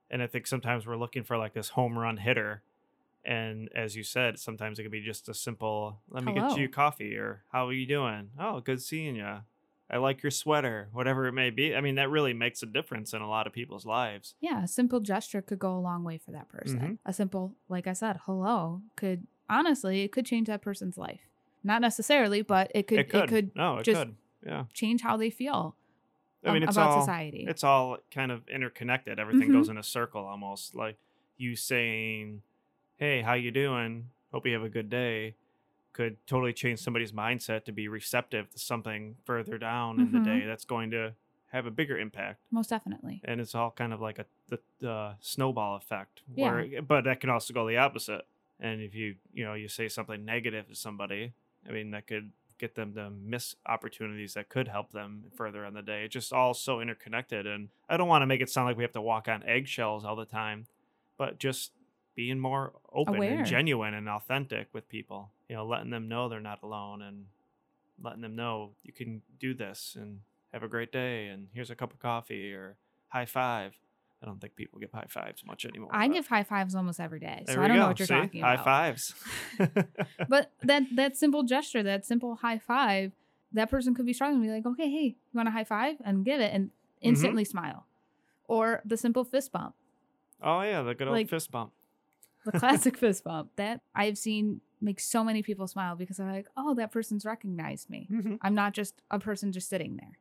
And 0.09 0.23
I 0.23 0.29
think 0.29 0.47
sometimes 0.47 0.87
we're 0.87 0.97
looking 0.97 1.25
for 1.25 1.37
like 1.37 1.53
this 1.55 1.71
home 1.71 1.99
run 1.99 2.17
hitter. 2.19 2.63
And 3.27 3.69
as 3.75 3.97
you 3.97 4.05
said, 4.05 4.39
sometimes 4.39 4.79
it 4.79 4.85
could 4.85 4.93
be 4.93 5.01
just 5.03 5.29
a 5.29 5.35
simple, 5.35 5.99
let 6.09 6.23
me 6.25 6.33
get 6.33 6.57
you 6.57 6.69
coffee 6.69 7.17
or 7.17 7.43
how 7.51 7.67
are 7.67 7.73
you 7.73 7.85
doing? 7.87 8.31
Oh, 8.39 8.61
good 8.61 8.81
seeing 8.81 9.17
you. 9.17 9.39
I 9.91 9.97
like 9.99 10.23
your 10.23 10.31
sweater, 10.31 10.89
whatever 10.93 11.27
it 11.27 11.33
may 11.33 11.51
be. 11.51 11.75
I 11.75 11.81
mean, 11.81 11.97
that 11.97 12.09
really 12.09 12.33
makes 12.33 12.63
a 12.63 12.67
difference 12.67 13.13
in 13.13 13.23
a 13.23 13.29
lot 13.29 13.47
of 13.49 13.53
people's 13.53 13.85
lives. 13.85 14.35
Yeah, 14.41 14.63
a 14.63 14.69
simple 14.69 15.01
gesture 15.01 15.43
could 15.43 15.59
go 15.59 15.77
a 15.77 15.79
long 15.81 16.05
way 16.05 16.19
for 16.19 16.31
that 16.33 16.49
person. 16.49 16.79
Mhm. 16.81 16.99
A 17.05 17.13
simple, 17.13 17.55
like 17.69 17.87
I 17.89 17.93
said, 17.95 18.21
hello 18.27 18.83
could 18.95 19.27
honestly, 19.51 20.03
it 20.03 20.13
could 20.13 20.27
change 20.27 20.47
that 20.47 20.63
person's 20.63 20.97
life. 20.97 21.21
Not 21.65 21.81
necessarily, 21.83 22.43
but 22.43 22.71
it 22.75 22.87
could 22.87 22.99
it 23.01 23.09
could. 23.09 23.25
it 23.25 23.29
could 23.29 23.57
no, 23.57 23.79
it 23.79 23.85
just- 23.85 24.01
could. 24.01 24.17
Yeah. 24.45 24.65
change 24.73 25.03
how 25.03 25.17
they 25.17 25.31
feel 25.31 25.75
I 26.45 26.53
mean, 26.53 26.63
um, 26.63 26.69
it's 26.69 26.77
about 26.77 26.91
all, 26.91 27.01
society. 27.01 27.45
it's 27.49 27.65
all 27.65 27.99
kind 28.13 28.31
of 28.31 28.47
interconnected 28.49 29.19
everything 29.19 29.49
Mhm. 29.49 29.53
goes 29.55 29.69
in 29.69 29.77
a 29.79 29.83
circle 29.83 30.25
almost 30.25 30.77
like 30.77 30.97
you 31.37 31.57
saying 31.57 32.43
hey 32.97 33.23
how 33.23 33.35
you 33.35 33.51
doing 33.51 34.09
hope 34.33 34.47
you 34.47 34.53
have 34.53 34.63
a 34.63 34.69
good 34.69 34.91
day 34.91 35.35
could 35.93 36.17
totally 36.27 36.53
change 36.53 36.79
somebody's 36.79 37.13
mindset 37.13 37.65
to 37.65 37.73
be 37.73 37.89
receptive 37.89 38.51
to 38.51 38.59
something 38.59 39.17
further 39.25 39.57
down 39.59 39.99
in 39.99 40.13
the 40.13 40.19
Mhm. 40.19 40.25
day 40.25 40.45
that's 40.47 40.65
going 40.65 40.91
to 40.91 41.15
have 41.53 41.65
a 41.67 41.71
bigger 41.71 41.99
impact 41.99 42.41
Most 42.51 42.69
definitely. 42.71 43.21
and 43.25 43.41
it's 43.41 43.55
all 43.55 43.71
kind 43.71 43.93
of 43.93 44.01
like 44.01 44.19
a 44.19 44.27
the, 44.49 44.59
the 44.81 45.15
snowball 45.21 45.77
effect 45.77 46.23
Yeah. 46.35 46.53
where 46.67 46.83
but 46.83 47.05
that 47.05 47.21
can 47.21 47.31
also 47.31 47.55
go 47.55 47.67
the 47.67 47.79
opposite 47.79 48.27
and 48.61 48.81
if 48.81 48.95
you 48.95 49.17
you 49.33 49.45
know 49.45 49.55
you 49.55 49.69
say 49.69 49.89
something 49.89 50.25
negative 50.25 50.69
to 50.69 50.75
somebody 50.75 51.33
i 51.69 51.73
mean 51.73 51.91
that 51.93 52.07
could 52.07 52.33
get 52.59 52.75
them 52.75 52.95
to 52.95 53.11
miss 53.11 53.55
opportunities 53.67 54.33
that 54.33 54.49
could 54.49 54.67
help 54.69 54.91
them 54.93 55.25
further 55.35 55.65
in 55.67 55.75
the 55.75 55.83
day 55.83 56.05
it's 56.05 56.13
just 56.15 56.33
all 56.33 56.55
so 56.55 56.81
interconnected 56.81 57.47
and 57.47 57.69
i 57.89 57.97
don't 57.99 58.09
want 58.09 58.23
to 58.23 58.27
make 58.27 58.41
it 58.41 58.49
sound 58.49 58.67
like 58.67 58.77
we 58.79 58.83
have 58.83 58.93
to 58.93 59.01
walk 59.01 59.29
on 59.29 59.43
eggshells 59.45 60.05
all 60.05 60.17
the 60.17 60.25
time 60.25 60.67
but 61.19 61.39
just 61.39 61.73
being 62.17 62.39
more 62.41 62.73
open 62.93 63.17
Aware. 63.17 63.39
and 63.39 63.47
genuine 63.47 63.95
and 63.95 64.09
authentic 64.09 64.67
with 64.73 64.89
people 64.89 65.31
you 65.49 65.55
know 65.55 65.65
letting 65.67 65.91
them 65.91 66.09
know 66.09 66.29
they're 66.29 66.41
not 66.41 66.63
alone 66.63 67.03
and 67.03 67.27
letting 68.03 68.23
them 68.23 68.35
know 68.35 68.71
you 68.83 68.93
can 68.93 69.23
do 69.39 69.55
this 69.55 69.97
and 69.99 70.21
have 70.53 70.63
a 70.63 70.69
great 70.69 70.91
day 70.91 71.29
and 71.29 71.49
here's 71.55 71.71
a 71.71 71.75
cup 71.77 71.93
of 71.93 71.99
coffee 72.01 72.53
or 72.53 72.77
high 73.09 73.27
five. 73.27 73.75
I 74.23 74.25
don't 74.27 74.41
think 74.41 74.57
people 74.57 74.79
give 74.81 74.91
high 74.93 75.05
fives 75.09 75.45
much 75.45 75.67
anymore. 75.67 75.91
I 75.93 76.09
give 76.09 76.27
high 76.27 76.43
fives 76.43 76.75
almost 76.75 76.99
every 77.01 77.21
day. 77.21 77.45
So 77.47 77.61
I 77.63 77.69
don't 77.69 77.77
know 77.77 77.89
what 77.89 77.99
you're 77.99 78.07
See? 78.07 78.15
talking 78.15 78.41
high 78.43 78.55
about. 78.55 78.65
fives. 78.65 79.15
But 80.29 80.53
that 80.63 80.83
that 80.95 81.17
simple 81.17 81.43
gesture, 81.43 81.83
that 81.83 82.07
simple 82.07 82.37
high 82.37 82.59
five, 82.59 83.13
that 83.53 83.71
person 83.71 83.95
could 83.95 84.07
be 84.07 84.15
struggling 84.15 84.41
and 84.41 84.49
be 84.51 84.55
like, 84.55 84.67
okay, 84.67 84.91
hey, 84.91 85.05
you 85.05 85.35
want 85.35 85.49
a 85.49 85.53
high 85.53 85.65
five? 85.65 85.97
And 86.05 86.25
give 86.25 86.41
it 86.41 86.53
and 86.53 86.71
Mm-hmm. 86.97 87.09
instantly 87.11 87.45
smile. 87.45 87.85
Or 88.49 88.81
the 88.87 88.97
simple 88.97 89.23
fist 89.23 89.53
bump. 89.53 89.75
oh 90.43 90.63
yeah, 90.63 90.81
the 90.81 90.95
good 90.95 91.09
old 91.09 91.15
Like- 91.15 91.29
fist 91.29 91.51
bump. 91.51 91.73
The 92.47 92.59
classic 92.59 92.97
fist 92.99 93.25
bump 93.25 93.51
that 93.57 93.81
I've 93.95 94.17
seen 94.19 94.61
makes 94.81 95.05
so 95.05 95.23
many 95.25 95.43
people 95.43 95.67
smile 95.67 95.97
because 95.97 96.17
they're 96.17 96.31
like, 96.33 96.49
oh, 96.57 96.75
that 96.75 96.93
person's 96.93 97.25
recognized 97.25 97.91
me. 97.91 98.09
Mm-hmm. 98.11 98.35
I'm 98.43 98.55
not 98.55 98.73
just 98.73 98.95
a 99.11 99.19
person 99.19 99.53
just 99.53 99.69
sitting 99.69 99.97
there. 99.97 100.19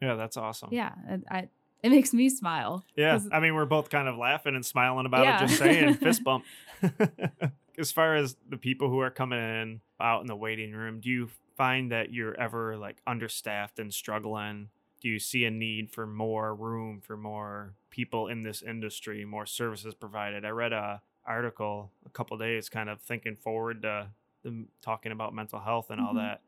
Yeah, 0.00 0.14
that's 0.16 0.36
awesome. 0.36 0.70
Yeah, 0.72 0.92
and 1.08 1.24
I, 1.30 1.48
it 1.82 1.90
makes 1.90 2.12
me 2.14 2.28
smile. 2.30 2.84
Yeah, 2.96 3.18
I 3.32 3.40
mean, 3.40 3.54
we're 3.54 3.66
both 3.66 3.90
kind 3.90 4.08
of 4.08 4.16
laughing 4.16 4.54
and 4.54 4.64
smiling 4.64 5.06
about 5.06 5.24
Yeah. 5.24 5.44
it, 5.44 5.46
just 5.48 5.58
saying 5.58 5.94
fist 6.02 6.24
bump. 6.24 6.44
as 7.78 7.92
far 7.92 8.16
as 8.16 8.36
the 8.48 8.56
people 8.56 8.88
who 8.88 9.00
are 9.00 9.10
coming 9.10 9.38
in 9.38 9.80
out 10.00 10.20
in 10.20 10.26
the 10.26 10.36
waiting 10.36 10.72
room, 10.72 11.00
do 11.00 11.08
you 11.08 11.30
find 11.56 11.92
that 11.92 12.12
you're 12.12 12.38
ever 12.40 12.76
like 12.76 12.96
understaffed 13.06 13.78
and 13.78 13.92
struggling? 13.92 14.68
Do 15.00 15.08
you 15.08 15.18
see 15.18 15.44
a 15.44 15.50
need 15.50 15.90
for 15.90 16.06
more 16.06 16.54
room 16.54 17.00
for 17.00 17.16
more 17.16 17.74
people 17.90 18.28
in 18.28 18.42
this 18.42 18.62
industry, 18.62 19.24
more 19.24 19.46
services 19.46 19.94
provided? 19.94 20.44
I 20.44 20.50
read 20.50 20.72
a 20.72 21.02
article 21.30 21.90
a 22.06 22.10
couple 22.10 22.36
days, 22.38 22.68
kind 22.68 22.88
of 22.88 23.00
thinking 23.00 23.36
forward 23.36 23.82
to 23.82 24.08
them 24.42 24.68
talking 24.82 25.12
about 25.12 25.34
mental 25.34 25.60
health 25.60 25.90
and 25.90 26.00
all 26.00 26.12
Mhm. 26.12 26.16
that, 26.16 26.42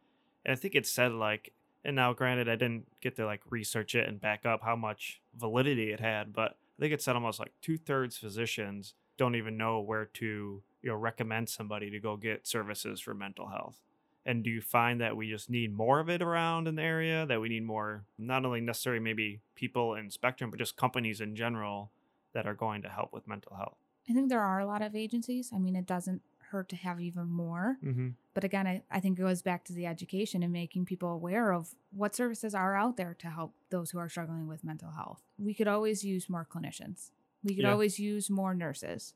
and 0.45 0.53
I 0.53 0.57
think 0.57 0.75
it 0.75 0.87
said 0.87 1.13
like 1.13 1.53
and 1.85 1.97
now 1.97 2.13
granted 2.13 2.49
i 2.49 2.55
didn't 2.55 2.87
get 3.01 3.17
to 3.17 3.27
like 3.27 3.41
research 3.51 3.95
it 3.97 4.09
and 4.09 4.21
back 4.21 4.47
up 4.47 4.63
how 4.63 4.77
much 4.77 5.21
validity 5.35 5.91
it 5.91 5.99
had 6.01 6.33
but 6.33 6.53
i 6.79 6.81
think 6.81 6.93
it 6.93 7.03
said 7.03 7.17
almost 7.17 7.41
like 7.41 7.53
two-thirds 7.61 8.17
physicians 8.17 8.95
don't 9.17 9.35
even 9.35 9.57
know 9.57 9.81
where 9.81 10.07
to 10.07 10.63
you 10.83 10.89
know 10.91 10.95
recommend 10.95 11.49
somebody 11.49 11.91
to 11.91 11.99
go 12.01 12.17
get 12.17 12.47
services 12.47 13.01
for 13.01 13.15
mental 13.15 13.49
health. 13.49 13.81
And 14.25 14.45
do 14.45 14.51
you 14.51 14.61
find 14.61 15.01
that 15.01 15.17
we 15.17 15.29
just 15.29 15.51
need 15.51 15.75
more 15.75 15.99
of 15.99 16.09
it 16.09 16.23
around 16.23 16.69
in 16.69 16.77
the 16.77 16.83
area 16.83 17.27
that 17.27 17.41
we 17.41 17.49
need 17.49 17.65
more 17.65 18.05
not 18.17 18.45
only 18.45 18.61
necessarily 18.61 19.01
maybe 19.03 19.41
people 19.57 19.95
in 19.97 20.11
spectrum 20.11 20.51
but 20.51 20.61
just 20.61 20.77
companies 20.77 21.21
in 21.21 21.35
general 21.35 21.91
that 22.33 22.47
are 22.47 22.55
going 22.55 22.83
to 22.83 22.89
help 22.89 23.13
with 23.13 23.27
mental 23.27 23.57
health 23.57 23.82
I 24.09 24.13
think 24.13 24.29
there 24.29 24.41
are 24.43 24.61
a 24.61 24.67
lot 24.67 24.83
of 24.83 24.95
agencies. 24.97 25.51
I 25.55 25.59
mean, 25.59 25.77
it 25.77 25.87
doesn't 25.87 26.23
hurt 26.51 26.69
to 26.71 26.77
have 26.77 27.01
even 27.01 27.29
more. 27.29 27.79
mm-hmm. 27.85 28.09
But 28.35 28.45
again, 28.45 28.67
I, 28.67 28.83
I 28.91 29.01
think 29.01 29.19
it 29.19 29.23
goes 29.23 29.43
back 29.43 29.65
to 29.65 29.73
the 29.73 29.87
education 29.87 30.43
and 30.43 30.53
making 30.53 30.85
people 30.87 31.09
aware 31.11 31.53
of 31.53 31.75
what 31.95 32.15
services 32.15 32.55
are 32.55 32.75
out 32.77 32.97
there 32.97 33.15
to 33.21 33.29
help 33.29 33.55
those 33.71 33.91
who 33.91 33.99
are 33.99 34.09
struggling 34.09 34.49
with 34.49 34.65
mental 34.65 34.91
health. 34.93 35.23
We 35.39 35.55
could 35.55 35.69
always 35.69 36.03
use 36.05 36.29
more 36.29 36.47
clinicians. 36.51 37.11
We 37.45 37.55
could 37.55 37.65
Yeah. 37.65 37.73
always 37.73 37.99
use 37.99 38.29
more 38.31 38.55
nurses. 38.55 39.15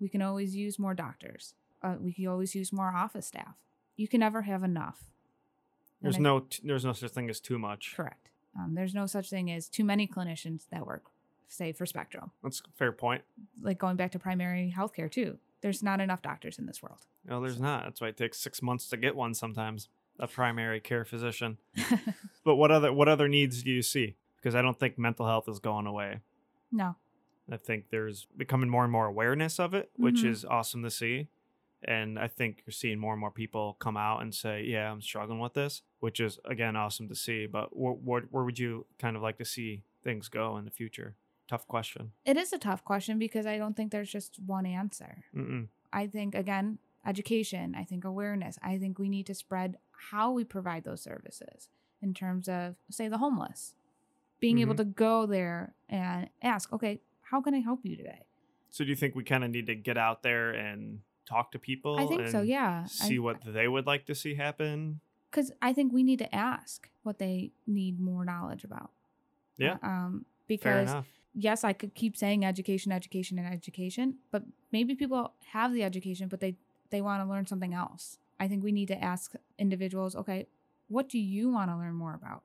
We 0.00 0.08
can 0.08 0.22
always 0.22 0.54
use 0.56 0.78
more 0.78 0.94
doctors. 0.94 1.54
Uh, 1.82 1.96
we 2.00 2.12
can 2.12 2.26
always 2.26 2.54
use 2.54 2.72
more 2.72 2.94
office 2.94 3.26
staff. 3.26 3.56
You 3.96 4.08
can 4.08 4.20
never 4.20 4.42
have 4.42 4.62
enough. 4.62 5.10
There's 6.02 6.16
I- 6.16 6.20
no 6.20 6.40
t- 6.40 6.62
there's 6.64 6.84
no 6.84 6.92
such 6.92 7.10
thing 7.12 7.30
as 7.30 7.40
too 7.40 7.58
much 7.58 7.94
correct. 7.96 8.30
Um, 8.58 8.74
there's 8.74 8.94
no 8.94 9.06
such 9.06 9.28
thing 9.30 9.50
as 9.50 9.68
too 9.68 9.84
many 9.84 10.06
clinicians 10.08 10.68
that 10.70 10.86
work, 10.86 11.04
say, 11.48 11.72
for 11.72 11.86
Spectrum. 11.86 12.30
that's 12.42 12.60
a 12.60 12.70
fair 12.76 12.92
point 12.92 13.22
Like 13.60 13.78
going 13.78 13.96
back 13.96 14.12
to 14.12 14.18
primary 14.18 14.72
healthcare, 14.76 15.10
too. 15.10 15.38
There's 15.62 15.82
not 15.82 16.00
enough 16.00 16.22
doctors 16.22 16.58
in 16.58 16.66
this 16.66 16.82
world. 16.82 16.98
No, 17.24 17.40
there's 17.40 17.58
not. 17.60 17.84
That's 17.84 18.00
why 18.00 18.08
it 18.08 18.16
takes 18.16 18.38
six 18.38 18.60
months 18.62 18.88
to 18.90 18.96
get 18.96 19.16
one 19.16 19.34
sometimes. 19.34 19.88
A 20.18 20.26
primary 20.26 20.80
care 20.80 21.04
physician. 21.04 21.58
But 22.44 22.56
what 22.56 22.70
other 22.70 22.92
what 22.92 23.08
other 23.08 23.26
needs 23.28 23.62
do 23.62 23.70
you 23.70 23.82
see? 23.82 24.14
Because 24.36 24.54
I 24.54 24.62
don't 24.62 24.78
think 24.78 24.98
mental 24.98 25.26
health 25.26 25.48
is 25.48 25.58
going 25.58 25.86
away. 25.86 26.20
no. 26.70 26.94
I 27.50 27.56
think 27.56 27.90
there's 27.90 28.26
becoming 28.36 28.68
more 28.68 28.82
and 28.82 28.90
more 28.92 29.06
awareness 29.06 29.60
of 29.60 29.72
it, 29.72 29.90
which 29.96 30.22
Mhm. 30.22 30.30
is 30.30 30.44
awesome 30.44 30.82
to 30.82 30.90
see. 30.90 31.28
And 31.84 32.18
I 32.18 32.26
think 32.28 32.62
you're 32.66 32.72
seeing 32.72 32.98
more 32.98 33.12
and 33.12 33.20
more 33.20 33.30
people 33.30 33.76
come 33.78 33.96
out 33.96 34.20
and 34.22 34.34
say, 34.34 34.64
"Yeah, 34.64 34.90
I'm 34.90 35.00
struggling 35.00 35.38
with 35.38 35.54
this," 35.54 35.82
which 36.00 36.18
is 36.20 36.40
again 36.44 36.74
awesome 36.74 37.08
to 37.08 37.14
see. 37.14 37.46
But 37.46 37.76
what 37.76 37.98
what 37.98 38.32
where 38.32 38.42
would 38.44 38.58
you 38.58 38.86
kind 38.98 39.14
of 39.16 39.22
like 39.22 39.38
to 39.38 39.44
see 39.44 39.82
things 40.02 40.28
go 40.28 40.56
in 40.56 40.64
the 40.64 40.70
future? 40.72 41.14
Tough 41.48 41.66
question. 41.68 42.12
It 42.24 42.36
is 42.36 42.52
a 42.52 42.58
tough 42.58 42.84
question 42.84 43.18
because 43.18 43.46
I 43.46 43.56
don't 43.58 43.76
think 43.76 43.92
there's 43.92 44.10
just 44.10 44.38
one 44.44 44.66
answer. 44.66 45.24
Mm-mm. 45.34 45.68
I 45.92 46.06
think, 46.08 46.34
again, 46.34 46.78
education, 47.06 47.74
I 47.76 47.84
think 47.84 48.04
awareness. 48.04 48.58
I 48.62 48.78
think 48.78 48.98
we 48.98 49.08
need 49.08 49.26
to 49.26 49.34
spread 49.34 49.76
how 50.10 50.32
we 50.32 50.42
provide 50.44 50.84
those 50.84 51.02
services 51.02 51.68
in 52.02 52.14
terms 52.14 52.48
of, 52.48 52.74
say, 52.90 53.06
the 53.08 53.18
homeless. 53.18 53.74
Being 54.40 54.58
able 54.58 54.74
Mhm. 54.74 54.78
to 54.78 54.84
go 54.84 55.24
there 55.26 55.74
and 55.88 56.28
ask, 56.42 56.72
okay, 56.72 57.00
how 57.22 57.40
can 57.40 57.54
I 57.54 57.60
help 57.60 57.80
you 57.84 57.96
today? 57.96 58.22
So 58.70 58.84
do 58.84 58.90
you 58.90 58.96
think 58.96 59.14
we 59.14 59.24
kind 59.24 59.44
of 59.44 59.50
need 59.50 59.66
to 59.66 59.74
get 59.74 59.96
out 59.96 60.22
there 60.22 60.50
and 60.50 61.00
talk 61.26 61.52
to 61.52 61.58
people? 61.58 61.96
I 61.98 62.06
think 62.06 62.28
so, 62.28 62.42
yeah. 62.42 62.84
See 62.86 63.18
what 63.18 63.40
they 63.44 63.68
would 63.68 63.86
like 63.86 64.04
to 64.06 64.14
see 64.14 64.34
happen. 64.34 65.00
Because 65.30 65.52
I 65.62 65.72
think 65.72 65.92
we 65.92 66.02
need 66.02 66.18
to 66.18 66.34
ask 66.34 66.90
what 67.02 67.18
they 67.18 67.52
need 67.66 68.00
more 68.00 68.24
knowledge 68.24 68.64
about. 68.64 68.90
Yeah. 69.56 69.78
Um, 69.82 70.26
Fair 70.48 70.84
because. 70.84 71.04
Yes, 71.38 71.62
I 71.64 71.72
could 71.72 71.94
keep 71.94 72.16
saying 72.16 72.44
education, 72.44 72.90
education, 72.90 73.38
and 73.38 73.46
education, 73.52 74.16
but 74.32 74.42
maybe 74.72 74.94
people 74.94 75.34
have 75.52 75.72
the 75.72 75.82
education, 75.84 76.28
but 76.28 76.40
they 76.40 76.56
they 76.90 77.00
want 77.00 77.22
to 77.22 77.28
learn 77.28 77.46
something 77.46 77.74
else. 77.74 78.18
I 78.40 78.48
think 78.48 78.62
we 78.64 78.72
need 78.72 78.88
to 78.88 79.02
ask 79.02 79.34
individuals, 79.58 80.14
okay, 80.16 80.46
what 80.88 81.08
do 81.08 81.18
you 81.18 81.50
want 81.50 81.70
to 81.70 81.76
learn 81.76 81.94
more 81.94 82.14
about? 82.14 82.42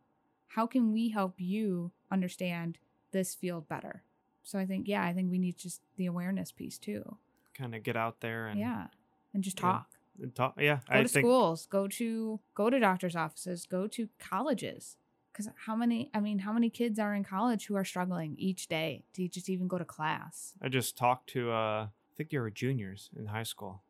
How 0.50 0.66
can 0.68 0.92
we 0.92 1.10
help 1.10 1.36
you 1.40 1.92
understand 2.12 2.78
this 3.12 3.36
field 3.36 3.68
better? 3.70 4.04
So 4.44 4.58
I 4.60 4.66
think, 4.66 4.88
yeah, 4.88 5.04
I 5.04 5.14
think 5.14 5.30
we 5.32 5.38
need 5.38 5.58
just 5.58 5.82
the 5.98 6.08
awareness 6.08 6.52
piece 6.52 6.78
too. 6.78 7.18
Kind 7.54 7.76
of 7.76 7.84
get 7.84 7.96
out 7.96 8.22
there 8.22 8.48
and 8.48 8.60
yeah, 8.60 8.88
and 9.34 9.44
just 9.44 9.60
Yeah. 9.60 9.72
talk. 9.72 9.88
and 10.22 10.34
talk. 10.36 10.56
Yeah, 10.60 10.80
Go 10.88 10.94
I 11.00 11.04
to 11.04 11.08
think 11.08 11.24
schools. 11.26 11.68
Go 11.68 11.88
to 11.88 12.40
go 12.56 12.70
to 12.70 12.80
doctors' 12.80 13.16
offices. 13.16 13.66
Go 13.66 13.88
to 13.88 14.10
colleges. 14.20 14.98
Because 15.32 15.50
how 15.66 15.76
many? 15.76 16.10
I 16.14 16.20
mean, 16.20 16.40
how 16.40 16.52
many 16.54 16.70
kids 16.70 17.00
are 17.00 17.14
in 17.16 17.24
college 17.24 17.66
who 17.68 17.76
are 17.76 17.86
struggling 17.86 18.36
each 18.38 18.68
day 18.68 19.04
to 19.14 19.28
just 19.28 19.50
even 19.50 19.68
go 19.68 19.78
to 19.78 19.86
class? 19.86 20.54
I 20.62 20.68
just 20.70 20.98
talked 20.98 21.30
to. 21.32 21.52
uh 21.52 21.88
I 22.14 22.14
think 22.18 22.30
they 22.30 22.38
were 22.40 22.52
juniors 22.52 23.10
in 23.18 23.28
high 23.28 23.44
school. 23.44 23.82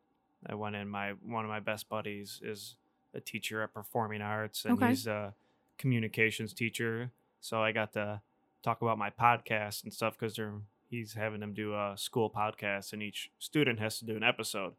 I 0.46 0.54
went 0.54 0.76
in. 0.76 0.88
My 0.88 1.10
one 1.22 1.44
of 1.44 1.50
my 1.50 1.60
best 1.60 1.88
buddies 1.88 2.40
is 2.42 2.76
a 3.14 3.20
teacher 3.20 3.62
at 3.62 3.74
Performing 3.74 4.22
Arts, 4.22 4.64
and 4.64 4.74
Okay. 4.74 4.88
he's 4.88 5.06
a 5.06 5.34
communications 5.78 6.52
teacher. 6.54 7.10
So 7.40 7.62
I 7.62 7.72
got 7.72 7.92
to 7.94 8.20
talk 8.62 8.80
about 8.80 8.96
my 8.96 9.10
podcast 9.10 9.82
and 9.82 9.92
stuff 9.92 10.16
because 10.18 10.38
he's 10.88 11.14
having 11.14 11.40
them 11.40 11.52
do 11.52 11.74
a 11.74 11.94
school 11.96 12.30
podcast, 12.30 12.92
and 12.92 13.02
each 13.02 13.30
student 13.38 13.80
has 13.80 13.98
to 13.98 14.04
do 14.04 14.16
an 14.16 14.22
episode. 14.22 14.74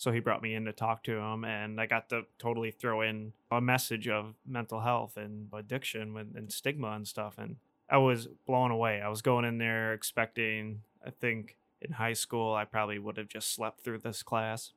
So 0.00 0.12
he 0.12 0.20
brought 0.20 0.40
me 0.40 0.54
in 0.54 0.64
to 0.64 0.72
talk 0.72 1.04
to 1.04 1.18
him, 1.18 1.44
and 1.44 1.78
I 1.78 1.84
got 1.84 2.08
to 2.08 2.22
totally 2.38 2.70
throw 2.70 3.02
in 3.02 3.34
a 3.50 3.60
message 3.60 4.08
of 4.08 4.34
mental 4.46 4.80
health 4.80 5.18
and 5.18 5.48
addiction 5.52 6.16
and, 6.34 6.50
stigma 6.50 6.92
and 6.92 7.06
stuff. 7.06 7.34
And 7.36 7.56
I 7.86 7.98
was 7.98 8.26
blown 8.46 8.70
away. 8.70 9.02
I 9.02 9.10
was 9.10 9.20
going 9.20 9.44
in 9.44 9.58
there 9.58 9.92
expecting, 9.92 10.80
I 11.06 11.10
think 11.10 11.58
in 11.82 11.92
high 11.92 12.14
school, 12.14 12.54
I 12.54 12.64
probably 12.64 12.98
would 12.98 13.18
have 13.18 13.28
just 13.28 13.54
slept 13.54 13.84
through 13.84 13.98
this 13.98 14.22
class. 14.22 14.72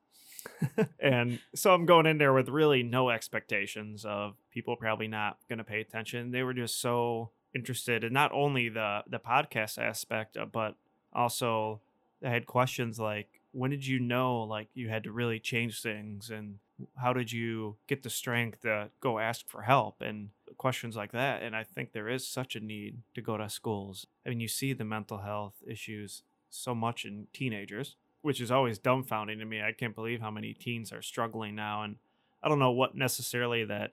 and 0.99 1.39
so 1.55 1.73
I'm 1.73 1.85
going 1.85 2.05
in 2.05 2.17
there 2.17 2.33
with 2.33 2.49
really 2.49 2.83
no 2.83 3.09
expectations 3.09 4.03
of 4.03 4.35
people 4.51 4.75
probably 4.75 5.07
not 5.07 5.37
going 5.47 5.59
to 5.59 5.63
pay 5.63 5.79
attention. 5.79 6.31
They 6.31 6.43
were 6.43 6.53
just 6.53 6.81
so 6.81 7.29
interested 7.55 8.03
in 8.03 8.11
not 8.11 8.33
only 8.33 8.67
the 8.67 9.03
the 9.07 9.19
podcast 9.19 9.77
aspect, 9.77 10.35
uh, 10.35 10.45
but 10.45 10.75
also 11.13 11.79
I 12.21 12.29
had 12.29 12.45
questions 12.45 12.99
like, 12.99 13.39
when 13.53 13.71
did 13.71 13.87
you 13.87 13.99
know 13.99 14.41
like 14.41 14.67
you 14.73 14.89
had 14.89 15.03
to 15.03 15.11
really 15.11 15.39
change 15.39 15.81
things, 15.81 16.29
and 16.29 16.57
how 16.97 17.13
did 17.13 17.31
you 17.31 17.77
get 17.87 18.03
the 18.03 18.09
strength 18.09 18.61
to 18.61 18.89
go 18.99 19.19
ask 19.19 19.47
for 19.47 19.61
help 19.61 20.01
and 20.01 20.29
questions 20.57 20.95
like 20.95 21.11
that? 21.11 21.43
And 21.43 21.55
I 21.55 21.63
think 21.63 21.93
there 21.93 22.09
is 22.09 22.27
such 22.27 22.55
a 22.55 22.59
need 22.59 22.97
to 23.15 23.21
go 23.21 23.37
to 23.37 23.47
schools. 23.49 24.07
I 24.25 24.29
mean, 24.29 24.39
you 24.39 24.47
see 24.47 24.73
the 24.73 24.83
mental 24.83 25.19
health 25.19 25.55
issues 25.65 26.23
so 26.49 26.75
much 26.75 27.05
in 27.05 27.27
teenagers, 27.31 27.95
which 28.21 28.41
is 28.41 28.51
always 28.51 28.79
dumbfounding 28.79 29.39
to 29.39 29.45
me. 29.45 29.61
I 29.61 29.71
can't 29.71 29.95
believe 29.95 30.19
how 30.19 30.31
many 30.31 30.53
teens 30.53 30.91
are 30.91 31.01
struggling 31.01 31.55
now, 31.55 31.83
and 31.83 31.97
I 32.41 32.49
don't 32.49 32.59
know 32.59 32.71
what 32.71 32.95
necessarily 32.95 33.63
that 33.65 33.91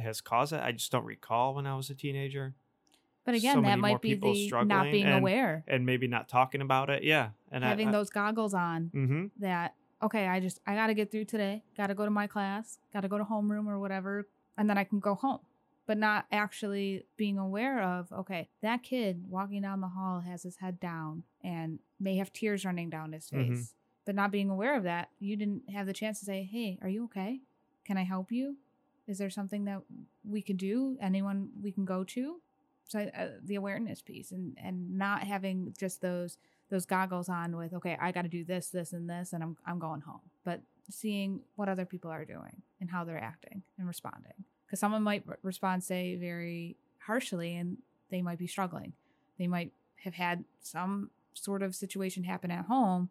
has 0.00 0.20
caused 0.20 0.52
it. 0.52 0.60
I 0.62 0.72
just 0.72 0.92
don't 0.92 1.04
recall 1.04 1.54
when 1.54 1.66
I 1.66 1.74
was 1.74 1.90
a 1.90 1.94
teenager 1.94 2.54
But 3.28 3.34
again, 3.34 3.56
So 3.56 3.60
that 3.60 3.78
might 3.78 4.00
be 4.00 4.14
the 4.14 4.50
not 4.64 4.90
being 4.90 5.04
and 5.04 5.16
aware, 5.16 5.62
and 5.68 5.84
maybe 5.84 6.06
not 6.06 6.30
talking 6.30 6.62
about 6.62 6.88
it. 6.88 7.02
Yeah, 7.02 7.32
and 7.52 7.62
having 7.62 7.88
I, 7.88 7.92
those 7.92 8.08
goggles 8.08 8.54
on. 8.54 8.90
Mm-hmm. 8.94 9.26
That 9.40 9.74
okay, 10.02 10.26
I 10.26 10.40
just 10.40 10.60
I 10.66 10.74
got 10.74 10.86
to 10.86 10.94
get 10.94 11.10
through 11.10 11.26
today. 11.26 11.62
Got 11.76 11.88
to 11.88 11.94
go 11.94 12.06
to 12.06 12.10
my 12.10 12.26
class. 12.26 12.78
Got 12.90 13.02
to 13.02 13.08
go 13.08 13.18
to 13.18 13.24
homeroom 13.24 13.66
or 13.66 13.78
whatever, 13.78 14.26
and 14.56 14.70
then 14.70 14.78
I 14.78 14.84
can 14.84 14.98
go 14.98 15.14
home. 15.14 15.40
But 15.86 15.98
not 15.98 16.24
actually 16.32 17.04
being 17.18 17.36
aware 17.36 17.82
of 17.82 18.10
okay, 18.12 18.48
that 18.62 18.82
kid 18.82 19.24
walking 19.28 19.60
down 19.60 19.82
the 19.82 19.88
hall 19.88 20.20
has 20.20 20.42
his 20.42 20.56
head 20.56 20.80
down 20.80 21.24
and 21.44 21.80
may 22.00 22.16
have 22.16 22.32
tears 22.32 22.64
running 22.64 22.88
down 22.88 23.12
his 23.12 23.28
face. 23.28 23.50
Mhm. 23.50 23.72
But 24.06 24.14
not 24.14 24.30
being 24.30 24.48
aware 24.48 24.74
of 24.74 24.84
that, 24.84 25.10
you 25.18 25.36
didn't 25.36 25.68
have 25.68 25.84
the 25.84 25.92
chance 25.92 26.18
to 26.20 26.24
say, 26.24 26.44
"Hey, 26.44 26.78
are 26.80 26.88
you 26.88 27.04
okay? 27.04 27.42
Can 27.84 27.98
I 27.98 28.04
help 28.04 28.32
you? 28.32 28.56
Is 29.06 29.18
there 29.18 29.28
something 29.28 29.66
that 29.66 29.82
we 30.24 30.40
can 30.40 30.56
do? 30.56 30.96
Anyone 30.98 31.50
we 31.60 31.72
can 31.72 31.84
go 31.84 32.04
to?" 32.04 32.40
So 32.88 33.00
uh, 33.00 33.26
the 33.44 33.54
awareness 33.54 34.00
piece 34.02 34.32
and 34.32 34.56
and 34.62 34.96
not 34.98 35.22
having 35.22 35.74
just 35.78 36.00
those 36.00 36.38
those 36.70 36.86
goggles 36.86 37.28
on 37.28 37.56
with 37.56 37.72
okay, 37.74 37.96
I 38.00 38.12
got 38.12 38.22
to 38.22 38.28
do 38.28 38.44
this, 38.44 38.70
this, 38.70 38.92
and 38.92 39.08
this, 39.08 39.32
and 39.32 39.42
I'm 39.42 39.56
I'm 39.66 39.78
going 39.78 40.00
home. 40.00 40.20
But 40.44 40.62
seeing 40.90 41.40
what 41.56 41.68
other 41.68 41.84
people 41.84 42.10
are 42.10 42.24
doing 42.24 42.62
and 42.80 42.90
how 42.90 43.04
they're 43.04 43.22
acting 43.22 43.62
and 43.78 43.86
responding, 43.86 44.32
because 44.66 44.80
someone 44.80 45.02
might 45.02 45.22
re- 45.26 45.36
respond 45.42 45.84
say 45.84 46.16
very 46.16 46.76
harshly 46.98 47.56
and 47.56 47.76
they 48.10 48.22
might 48.22 48.38
be 48.38 48.46
struggling. 48.46 48.94
They 49.38 49.46
might 49.46 49.72
have 50.04 50.14
had 50.14 50.44
some 50.62 51.10
sort 51.34 51.62
of 51.62 51.74
situation 51.74 52.24
happen 52.24 52.50
at 52.50 52.64
home, 52.64 53.10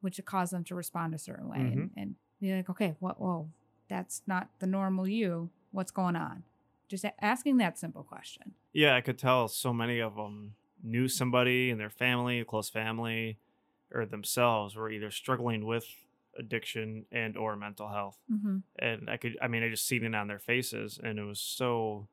which 0.00 0.20
caused 0.24 0.52
them 0.52 0.64
to 0.64 0.74
respond 0.74 1.14
a 1.14 1.18
certain 1.18 1.48
way, 1.48 1.58
and, 1.58 1.90
and 1.96 2.14
be 2.40 2.54
like, 2.54 2.68
okay, 2.70 2.96
what? 2.98 3.20
Whoa, 3.20 3.48
that's 3.88 4.22
not 4.26 4.48
the 4.58 4.66
normal 4.66 5.06
you. 5.06 5.50
What's 5.70 5.92
going 5.92 6.16
on? 6.16 6.42
Just 6.88 7.04
a- 7.04 7.24
asking 7.24 7.56
that 7.58 7.78
simple 7.78 8.02
question. 8.02 8.54
Yeah, 8.72 8.94
I 8.94 9.00
could 9.00 9.18
tell 9.18 9.48
so 9.48 9.72
many 9.72 10.00
of 10.00 10.16
them 10.16 10.54
knew 10.82 11.08
somebody 11.08 11.70
in 11.70 11.78
their 11.78 11.90
family, 11.90 12.44
close 12.44 12.68
family, 12.68 13.38
or 13.92 14.06
themselves 14.06 14.76
were 14.76 14.90
either 14.90 15.10
struggling 15.10 15.64
with 15.64 15.86
addiction 16.38 17.06
and 17.10 17.36
or 17.36 17.56
mental 17.56 17.88
health. 17.88 18.18
Mm-hmm. 18.30 18.58
And 18.78 19.10
I 19.10 19.16
could, 19.16 19.36
I 19.40 19.48
mean, 19.48 19.62
I 19.62 19.68
just 19.68 19.86
seen 19.86 20.04
it 20.04 20.14
on 20.14 20.28
their 20.28 20.38
faces, 20.38 21.00
and 21.02 21.18
it 21.18 21.24
was 21.24 21.40
so. 21.40 22.08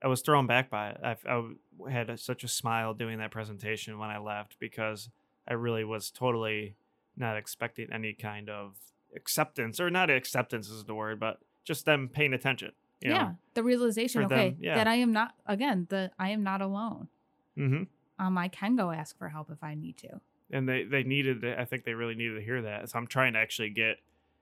I 0.00 0.06
was 0.06 0.20
thrown 0.20 0.46
back 0.46 0.70
by 0.70 0.90
it. 0.90 1.00
I, 1.02 1.16
I 1.28 1.90
had 1.90 2.08
a, 2.08 2.16
such 2.16 2.44
a 2.44 2.48
smile 2.48 2.94
doing 2.94 3.18
that 3.18 3.32
presentation 3.32 3.98
when 3.98 4.10
I 4.10 4.18
left 4.18 4.56
because 4.60 5.10
I 5.48 5.54
really 5.54 5.82
was 5.82 6.12
totally 6.12 6.76
not 7.16 7.36
expecting 7.36 7.92
any 7.92 8.12
kind 8.12 8.48
of 8.48 8.76
acceptance, 9.16 9.80
or 9.80 9.90
not 9.90 10.08
acceptance 10.08 10.68
is 10.68 10.84
the 10.84 10.94
word, 10.94 11.18
but 11.18 11.40
just 11.64 11.84
them 11.84 12.08
paying 12.08 12.32
attention. 12.32 12.70
You 13.00 13.10
yeah, 13.10 13.32
the 13.54 13.62
realization. 13.62 14.24
Okay, 14.24 14.50
them, 14.50 14.58
yeah. 14.60 14.74
that 14.76 14.86
I 14.88 14.96
am 14.96 15.12
not 15.12 15.34
again. 15.46 15.86
The 15.88 16.10
I 16.18 16.30
am 16.30 16.42
not 16.42 16.60
alone. 16.60 17.08
Mm-hmm. 17.56 17.84
Um, 18.24 18.36
I 18.38 18.48
can 18.48 18.74
go 18.76 18.90
ask 18.90 19.16
for 19.16 19.28
help 19.28 19.50
if 19.50 19.62
I 19.62 19.74
need 19.74 19.96
to. 19.98 20.20
and 20.50 20.68
they 20.68 20.82
they 20.84 21.02
needed. 21.04 21.44
I 21.44 21.64
think 21.64 21.84
they 21.84 21.94
really 21.94 22.14
needed 22.14 22.34
to 22.34 22.42
hear 22.44 22.62
that. 22.62 22.88
So 22.90 22.98
I'm 22.98 23.06
trying 23.06 23.34
to 23.34 23.38
actually 23.38 23.70
get 23.70 23.98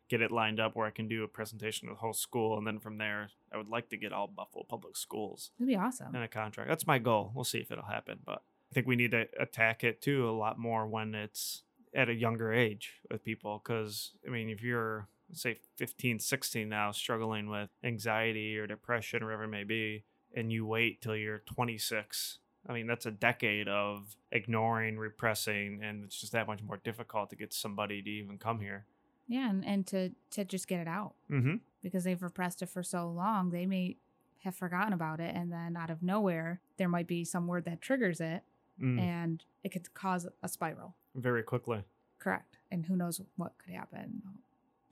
get 0.09 0.23
it 0.23 0.31
lined 0.31 0.61
up 0.61 0.77
where 0.77 0.87
I 0.87 0.91
can 0.91 1.09
do 1.09 1.25
a 1.25 1.29
presentation 1.29 1.89
to 1.89 1.95
the 1.95 1.99
whole 1.99 2.13
school, 2.13 2.57
and 2.57 2.67
then 2.67 2.79
from 2.79 2.97
there, 2.99 3.31
I 3.53 3.57
would 3.57 3.69
like 3.69 3.89
to 3.91 3.97
get 3.97 4.13
all 4.13 4.29
Buffalo 4.29 4.65
public 4.69 4.97
schools 4.97 5.51
It'd 5.59 5.67
be 5.69 5.77
awesome. 5.77 6.15
in 6.15 6.23
a 6.23 6.29
contract. 6.29 6.69
That's 6.71 6.87
my 6.87 6.99
goal. 6.99 7.33
We'll 7.35 7.45
see 7.45 7.59
if 7.59 7.71
it'll 7.73 7.85
happen, 7.85 8.21
but 8.25 8.43
I 8.71 8.75
think 8.75 8.87
we 8.87 8.97
need 8.97 9.11
to 9.11 9.27
attack 9.39 9.83
it 9.85 10.01
too 10.01 10.29
a 10.29 10.33
lot 10.33 10.59
more 10.59 10.87
when 10.87 11.15
it's 11.15 11.63
at 11.95 12.09
a 12.09 12.15
younger 12.15 12.53
age 12.53 12.93
with 13.11 13.25
people. 13.25 13.61
Because 13.63 14.13
I 14.27 14.31
mean, 14.31 14.49
if 14.49 14.63
you're 14.63 15.09
say 15.33 15.59
15, 15.77 16.19
16 16.19 16.69
now, 16.69 16.93
struggling 16.93 17.49
with 17.49 17.71
anxiety 17.83 18.57
or 18.59 18.67
depression 18.67 19.23
or 19.23 19.27
whatever 19.27 19.45
it 19.45 19.49
may 19.49 19.65
be, 19.65 20.05
and 20.35 20.53
you 20.53 20.67
wait 20.67 21.01
till 21.03 21.17
you're 21.17 21.39
26 21.41 22.39
I 22.69 22.73
mean, 22.73 22.89
that's 22.89 23.07
a 23.07 23.13
decade 23.13 23.69
of 23.69 24.17
ignoring, 24.33 24.99
repressing, 24.99 25.85
and 25.85 26.03
it's 26.03 26.21
just 26.21 26.33
that 26.33 26.49
much 26.49 26.65
more 26.65 26.79
difficult 26.79 27.31
to 27.31 27.37
get 27.37 27.55
somebody 27.55 28.03
to 28.03 28.11
even 28.11 28.39
come 28.39 28.59
here. 28.59 28.87
Yeah, 29.29 29.49
and, 29.51 29.65
and 29.65 29.87
to 29.87 30.11
to 30.31 30.45
just 30.45 30.67
get 30.67 30.81
it 30.81 30.89
out 30.89 31.15
Mm-hmm. 31.31 31.57
because 31.81 32.03
they've 32.03 32.21
repressed 32.21 32.63
it 32.63 32.69
for 32.69 32.83
so 32.83 33.09
long, 33.09 33.51
they 33.51 33.67
may 33.67 33.99
have 34.43 34.57
forgotten 34.57 34.93
about 34.93 35.21
it, 35.21 35.33
and 35.33 35.53
then 35.53 35.77
out 35.77 35.91
of 35.91 36.03
nowhere, 36.03 36.61
there 36.77 36.89
might 36.89 37.07
be 37.07 37.25
some 37.25 37.47
word 37.47 37.65
that 37.67 37.81
triggers 37.81 38.21
it, 38.21 38.43
Mm. 38.83 38.99
and 39.01 39.45
it 39.65 39.71
could 39.71 39.95
cause 39.95 40.27
a 40.43 40.49
spiral. 40.49 40.97
Very 41.15 41.43
quickly. 41.45 41.85
Correct. 42.19 42.59
And 42.71 42.85
who 42.87 42.95
knows 42.97 43.21
what 43.37 43.53
could 43.59 43.73
happen. 43.73 44.23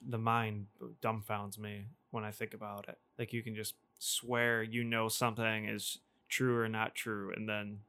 The 0.09 0.19
mind 0.19 0.67
dumbfounds 1.03 1.59
me 1.59 1.87
when 2.11 2.25
I 2.25 2.31
think 2.31 2.55
about 2.55 2.89
it. 2.89 2.99
Like 3.19 3.33
you 3.33 3.43
can 3.43 3.55
just 3.55 3.75
swear 3.99 4.63
you 4.63 4.85
know 4.85 5.09
something 5.09 5.67
is 5.67 5.99
true 6.29 6.59
or 6.59 6.69
not 6.69 6.95
true, 6.95 7.33
and 7.35 7.49
then 7.49 7.81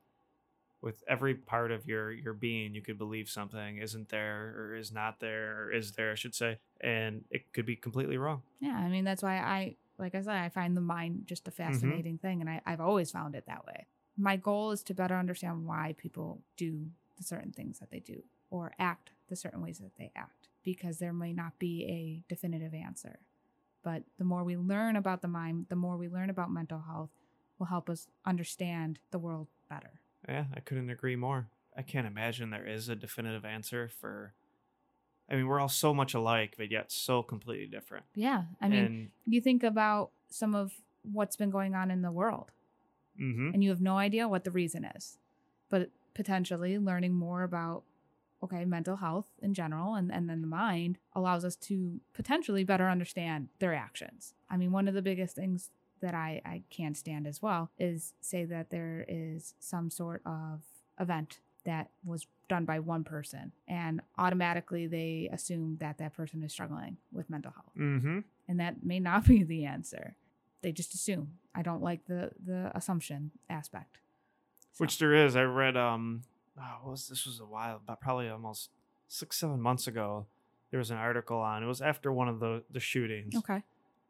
with 0.85 1.03
every 1.07 1.33
part 1.33 1.71
of 1.71 1.87
your 1.87 2.11
your 2.11 2.33
being, 2.33 2.75
you 2.75 2.81
could 2.81 2.97
believe 2.97 3.27
something 3.27 3.79
isn't 3.79 4.09
there 4.09 4.53
or 4.55 4.75
is 4.75 4.91
not 4.91 5.19
there 5.19 5.63
or 5.63 5.71
is 5.71 5.93
there, 5.93 6.11
I 6.11 6.15
should 6.15 6.35
say, 6.35 6.59
and 6.79 7.23
it 7.31 7.51
could 7.53 7.65
be 7.65 7.75
completely 7.75 8.17
wrong. 8.17 8.43
Yeah, 8.59 8.77
I 8.77 8.87
mean 8.87 9.03
that's 9.03 9.23
why 9.23 9.37
I 9.37 9.75
like 9.97 10.13
I 10.13 10.21
said 10.21 10.35
I 10.35 10.49
find 10.49 10.77
the 10.77 10.81
mind 10.81 11.23
just 11.25 11.47
a 11.47 11.51
mm-hmm. 11.51 11.63
fascinating 11.63 12.17
thing 12.19 12.39
and 12.39 12.49
I, 12.49 12.61
I've 12.65 12.81
always 12.81 13.11
found 13.11 13.35
it 13.35 13.45
that 13.47 13.65
way. 13.65 13.87
My 14.15 14.37
goal 14.37 14.71
is 14.71 14.83
to 14.83 14.93
better 14.93 15.15
understand 15.15 15.65
why 15.65 15.95
people 15.97 16.39
do 16.55 16.85
the 17.17 17.23
certain 17.23 17.51
things 17.51 17.79
that 17.79 17.89
they 17.89 17.99
do 17.99 18.21
or 18.51 18.71
act 18.79 19.09
the 19.27 19.35
certain 19.35 19.61
ways 19.61 19.79
that 19.79 19.95
they 19.97 20.11
act. 20.15 20.49
Because 20.65 20.97
there 20.97 21.13
may 21.13 21.31
not 21.31 21.57
be 21.59 21.85
a 21.85 22.21
definitive 22.27 22.73
answer. 22.73 23.19
But 23.83 24.03
the 24.17 24.25
more 24.25 24.43
we 24.43 24.57
learn 24.57 24.95
about 24.95 25.21
the 25.21 25.27
mind, 25.27 25.67
the 25.69 25.75
more 25.75 25.95
we 25.95 26.09
learn 26.09 26.29
about 26.29 26.51
mental 26.51 26.83
health 26.85 27.11
will 27.59 27.67
help 27.67 27.89
us 27.89 28.07
understand 28.25 28.99
the 29.11 29.19
world 29.19 29.47
better. 29.69 29.91
Yeah, 30.27 30.45
I 30.53 30.59
couldn't 30.59 30.89
agree 30.89 31.15
more. 31.15 31.47
I 31.77 31.83
can't 31.83 32.07
imagine 32.07 32.49
there 32.49 32.67
is 32.67 32.89
a 32.89 32.95
definitive 32.95 33.45
answer 33.45 33.87
for. 33.87 34.33
I 35.29 35.35
mean, 35.35 35.47
we're 35.47 35.59
all 35.59 35.69
so 35.69 35.93
much 35.93 36.13
alike, 36.13 36.55
but 36.57 36.71
yet 36.71 36.91
so 36.91 37.23
completely 37.23 37.67
different. 37.67 38.05
Yeah. 38.13 38.43
I 38.61 38.67
mean, 38.67 38.83
and, 38.83 39.09
you 39.25 39.41
think 39.41 39.63
about 39.63 40.11
some 40.29 40.53
of 40.53 40.73
what's 41.03 41.35
been 41.35 41.49
going 41.49 41.73
on 41.75 41.89
in 41.89 42.01
the 42.01 42.11
world 42.11 42.51
mhm. 43.19 43.53
and 43.53 43.63
you 43.63 43.69
have 43.69 43.81
no 43.81 43.97
idea 43.97 44.27
what 44.27 44.43
the 44.43 44.51
reason 44.51 44.85
is. 44.95 45.17
But 45.69 45.89
potentially 46.13 46.77
learning 46.77 47.13
more 47.13 47.43
about 47.43 47.83
okay, 48.45 48.65
mental 48.65 48.95
health 48.95 49.27
in 49.41 49.53
general 49.53 49.93
and, 49.95 50.11
and 50.11 50.29
then 50.29 50.41
the 50.41 50.47
mind 50.47 50.97
allows 51.13 51.43
us 51.45 51.55
to 51.57 51.99
potentially 52.13 52.63
better 52.63 52.89
understand 52.89 53.49
their 53.59 53.73
actions. 53.75 54.33
I 54.49 54.57
mean, 54.57 54.71
one 54.71 54.87
of 54.87 54.93
the 54.93 55.01
biggest 55.01 55.35
things 55.35 55.69
that 56.01 56.13
I, 56.13 56.41
I 56.45 56.63
can't 56.69 56.97
stand 56.97 57.27
as 57.27 57.41
well 57.41 57.69
is 57.77 58.13
say 58.21 58.45
that 58.45 58.69
there 58.69 59.05
is 59.07 59.53
some 59.59 59.89
sort 59.89 60.21
of 60.25 60.61
event 60.99 61.39
that 61.65 61.89
was 62.03 62.27
done 62.47 62.63
by 62.65 62.79
one 62.79 63.03
person 63.03 63.51
and 63.67 64.01
automatically 64.19 64.85
they 64.85 65.29
assume 65.33 65.77
that 65.79 65.97
that 65.97 66.13
person 66.13 66.43
is 66.43 66.51
struggling 66.51 66.97
with 67.11 67.27
mental 67.29 67.51
health 67.51 67.71
Mm-hmm. 67.77 68.19
and 68.47 68.59
that 68.59 68.83
may 68.83 68.99
not 68.99 69.25
be 69.25 69.41
the 69.43 69.65
answer 69.65 70.15
they 70.61 70.71
just 70.71 70.93
assume 70.93 71.31
i 71.55 71.63
don't 71.63 71.81
like 71.81 72.05
the 72.05 72.29
the 72.45 72.71
assumption 72.75 73.31
aspect 73.49 73.97
So- 74.73 74.83
Which 74.83 74.99
there 74.99 75.13
is. 75.25 75.35
I 75.35 75.41
read 75.43 75.75
um 75.75 76.21
oh, 76.59 76.89
was 76.89 77.07
this 77.07 77.25
was 77.25 77.39
a 77.39 77.45
while, 77.45 77.81
but 77.85 77.99
probably 77.99 78.29
almost 78.29 78.69
six, 79.07 79.37
seven 79.37 79.59
months 79.61 79.87
ago. 79.87 80.25
There 80.71 80.77
was 80.77 80.91
an 80.91 80.97
article 80.97 81.37
on 81.37 81.63
it 81.63 81.67
was 81.67 81.81
after 81.81 82.11
one 82.11 82.27
of 82.27 82.39
the 82.39 82.63
the 82.69 82.79
shootings. 82.79 83.35
okay 83.35 83.63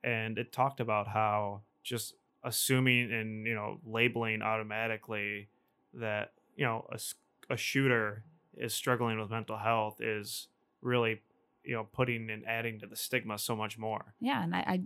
And 0.03 0.37
it 0.37 0.51
talked 0.51 0.79
about 0.79 1.07
how 1.07 1.61
just 1.83 2.15
assuming 2.43 3.11
and, 3.11 3.45
you 3.45 3.55
know, 3.55 3.79
labeling 3.85 4.41
automatically 4.41 5.47
that, 5.93 6.33
you 6.55 6.65
know, 6.65 6.87
a, 6.91 6.99
a 7.53 7.57
shooter 7.57 8.23
is 8.55 8.73
struggling 8.73 9.19
with 9.19 9.29
mental 9.29 9.57
health 9.57 9.99
is 9.99 10.47
really, 10.81 11.21
you 11.63 11.73
know, 11.73 11.87
putting 11.91 12.29
and 12.29 12.45
adding 12.45 12.79
to 12.79 12.87
the 12.87 12.95
stigma 12.95 13.37
so 13.37 13.55
much 13.55 13.77
more. 13.77 14.13
yeah 14.19 14.43
and 14.43 14.55
I 14.55 14.81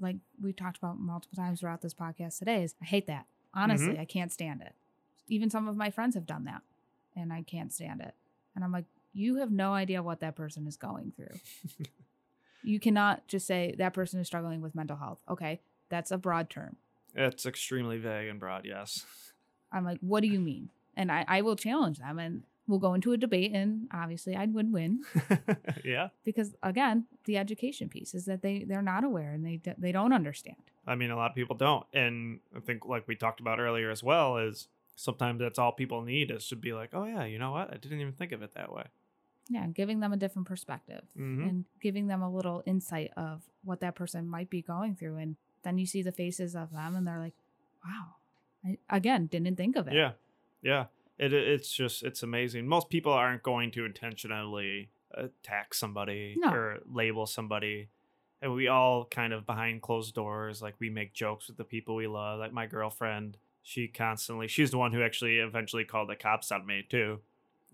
like 0.00 0.16
we 0.40 0.52
talked 0.52 0.78
about 0.78 0.98
multiple 0.98 1.36
times 1.36 1.60
throughout 1.60 1.82
this 1.82 1.94
podcast 1.94 2.38
today 2.38 2.62
is 2.62 2.74
i 2.82 2.84
hate 2.84 3.06
that 3.06 3.26
honestly 3.54 3.88
mm-hmm. 3.88 4.00
i 4.00 4.04
can't 4.04 4.32
stand 4.32 4.60
it 4.60 4.74
even 5.28 5.50
some 5.50 5.68
of 5.68 5.76
my 5.76 5.90
friends 5.90 6.14
have 6.14 6.26
done 6.26 6.44
that 6.44 6.62
and 7.16 7.32
i 7.32 7.42
can't 7.42 7.72
stand 7.72 8.00
it 8.00 8.14
and 8.54 8.64
i'm 8.64 8.72
like 8.72 8.86
you 9.12 9.36
have 9.36 9.50
no 9.50 9.72
idea 9.72 10.02
what 10.02 10.20
that 10.20 10.34
person 10.34 10.66
is 10.66 10.76
going 10.76 11.12
through 11.16 11.38
you 12.62 12.80
cannot 12.80 13.26
just 13.28 13.46
say 13.46 13.74
that 13.78 13.94
person 13.94 14.20
is 14.20 14.26
struggling 14.26 14.60
with 14.60 14.74
mental 14.74 14.96
health 14.96 15.20
okay 15.28 15.60
that's 15.88 16.10
a 16.10 16.18
broad 16.18 16.48
term 16.50 16.76
It's 17.14 17.46
extremely 17.46 17.98
vague 17.98 18.28
and 18.28 18.40
broad, 18.40 18.64
yes. 18.64 19.04
I'm 19.70 19.84
like, 19.84 19.98
what 20.00 20.20
do 20.22 20.28
you 20.28 20.40
mean? 20.40 20.70
And 20.96 21.12
I, 21.12 21.24
I 21.28 21.42
will 21.42 21.54
challenge 21.56 21.98
them 21.98 22.18
and 22.18 22.42
we'll 22.66 22.78
go 22.80 22.94
into 22.94 23.12
a 23.12 23.16
debate 23.16 23.52
and 23.52 23.88
obviously 23.92 24.34
I 24.34 24.46
would 24.46 24.72
win 24.72 25.02
yeah. 25.84 26.08
because 26.24 26.54
again, 26.62 27.04
the 27.24 27.36
education 27.36 27.88
piece 27.88 28.14
is 28.14 28.24
that 28.24 28.42
they 28.42 28.64
they're 28.66 28.82
not 28.82 29.04
aware 29.04 29.32
and 29.32 29.44
they 29.44 29.60
they 29.78 29.92
don't 29.92 30.12
understand. 30.12 30.56
I 30.86 30.94
mean, 30.96 31.10
a 31.10 31.16
lot 31.16 31.30
of 31.30 31.34
people 31.36 31.56
don't. 31.56 31.86
And 31.92 32.40
I 32.56 32.60
think, 32.60 32.86
like 32.86 33.06
we 33.06 33.14
talked 33.16 33.40
about 33.40 33.60
earlier 33.60 33.90
as 33.90 34.02
well, 34.02 34.38
is 34.38 34.68
sometimes 34.96 35.40
that's 35.40 35.58
all 35.58 35.72
people 35.72 36.02
need 36.02 36.30
is 36.30 36.48
to 36.48 36.56
be 36.56 36.72
like, 36.72 36.90
oh, 36.92 37.04
yeah, 37.04 37.24
you 37.24 37.38
know 37.38 37.52
what? 37.52 37.72
I 37.72 37.76
didn't 37.76 38.00
even 38.00 38.12
think 38.12 38.32
of 38.32 38.42
it 38.42 38.54
that 38.54 38.72
way. 38.72 38.84
Yeah, 39.48 39.66
giving 39.66 40.00
them 40.00 40.12
a 40.12 40.16
different 40.16 40.48
perspective 40.48 41.02
Mhm. 41.18 41.48
and 41.48 41.64
giving 41.80 42.06
them 42.06 42.22
a 42.22 42.30
little 42.30 42.62
insight 42.64 43.10
of 43.16 43.42
what 43.62 43.80
that 43.80 43.94
person 43.94 44.26
might 44.28 44.48
be 44.48 44.62
going 44.62 44.94
through 44.96 45.16
and 45.18 45.36
then 45.62 45.76
you 45.78 45.86
see 45.86 46.02
the 46.02 46.12
faces 46.12 46.54
of 46.54 46.70
them 46.72 46.94
and 46.96 47.06
they're 47.06 47.18
like, 47.18 47.34
"Wow. 47.84 48.16
I 48.64 48.78
again 48.90 49.26
didn't 49.26 49.56
think 49.56 49.76
of 49.76 49.86
it." 49.88 49.94
Yeah. 49.94 50.12
Yeah. 50.62 50.86
It, 51.18 51.32
it- 51.32 51.48
it's 51.48 51.72
just, 51.72 52.02
it's 52.02 52.22
amazing. 52.22 52.66
Most 52.66 52.88
people 52.88 53.12
aren't 53.12 53.42
going 53.42 53.70
to 53.72 53.84
intentionally 53.84 54.88
attack 55.12 55.74
somebody 55.74 56.36
No. 56.38 56.52
or 56.52 56.80
label 56.90 57.26
somebody. 57.26 57.88
And 58.42 58.52
we 58.52 58.68
all 58.68 59.04
kind 59.06 59.32
of 59.32 59.46
behind 59.46 59.80
closed 59.82 60.14
doors, 60.14 60.60
like 60.60 60.74
we 60.78 60.90
make 60.90 61.12
jokes 61.14 61.48
with 61.48 61.56
the 61.56 61.64
people 61.64 61.94
we 61.94 62.06
love. 62.06 62.38
Like 62.40 62.52
my 62.52 62.66
girlfriend, 62.66 63.36
she 63.64 63.88
constantly, 63.88 64.46
she's 64.46 64.70
the 64.70 64.78
one 64.78 64.92
who 64.92 65.02
actually 65.02 65.38
eventually 65.38 65.84
called 65.84 66.08
the 66.10 66.14
cops 66.16 66.52
on 66.52 66.64
me 66.66 66.84
too 66.88 67.18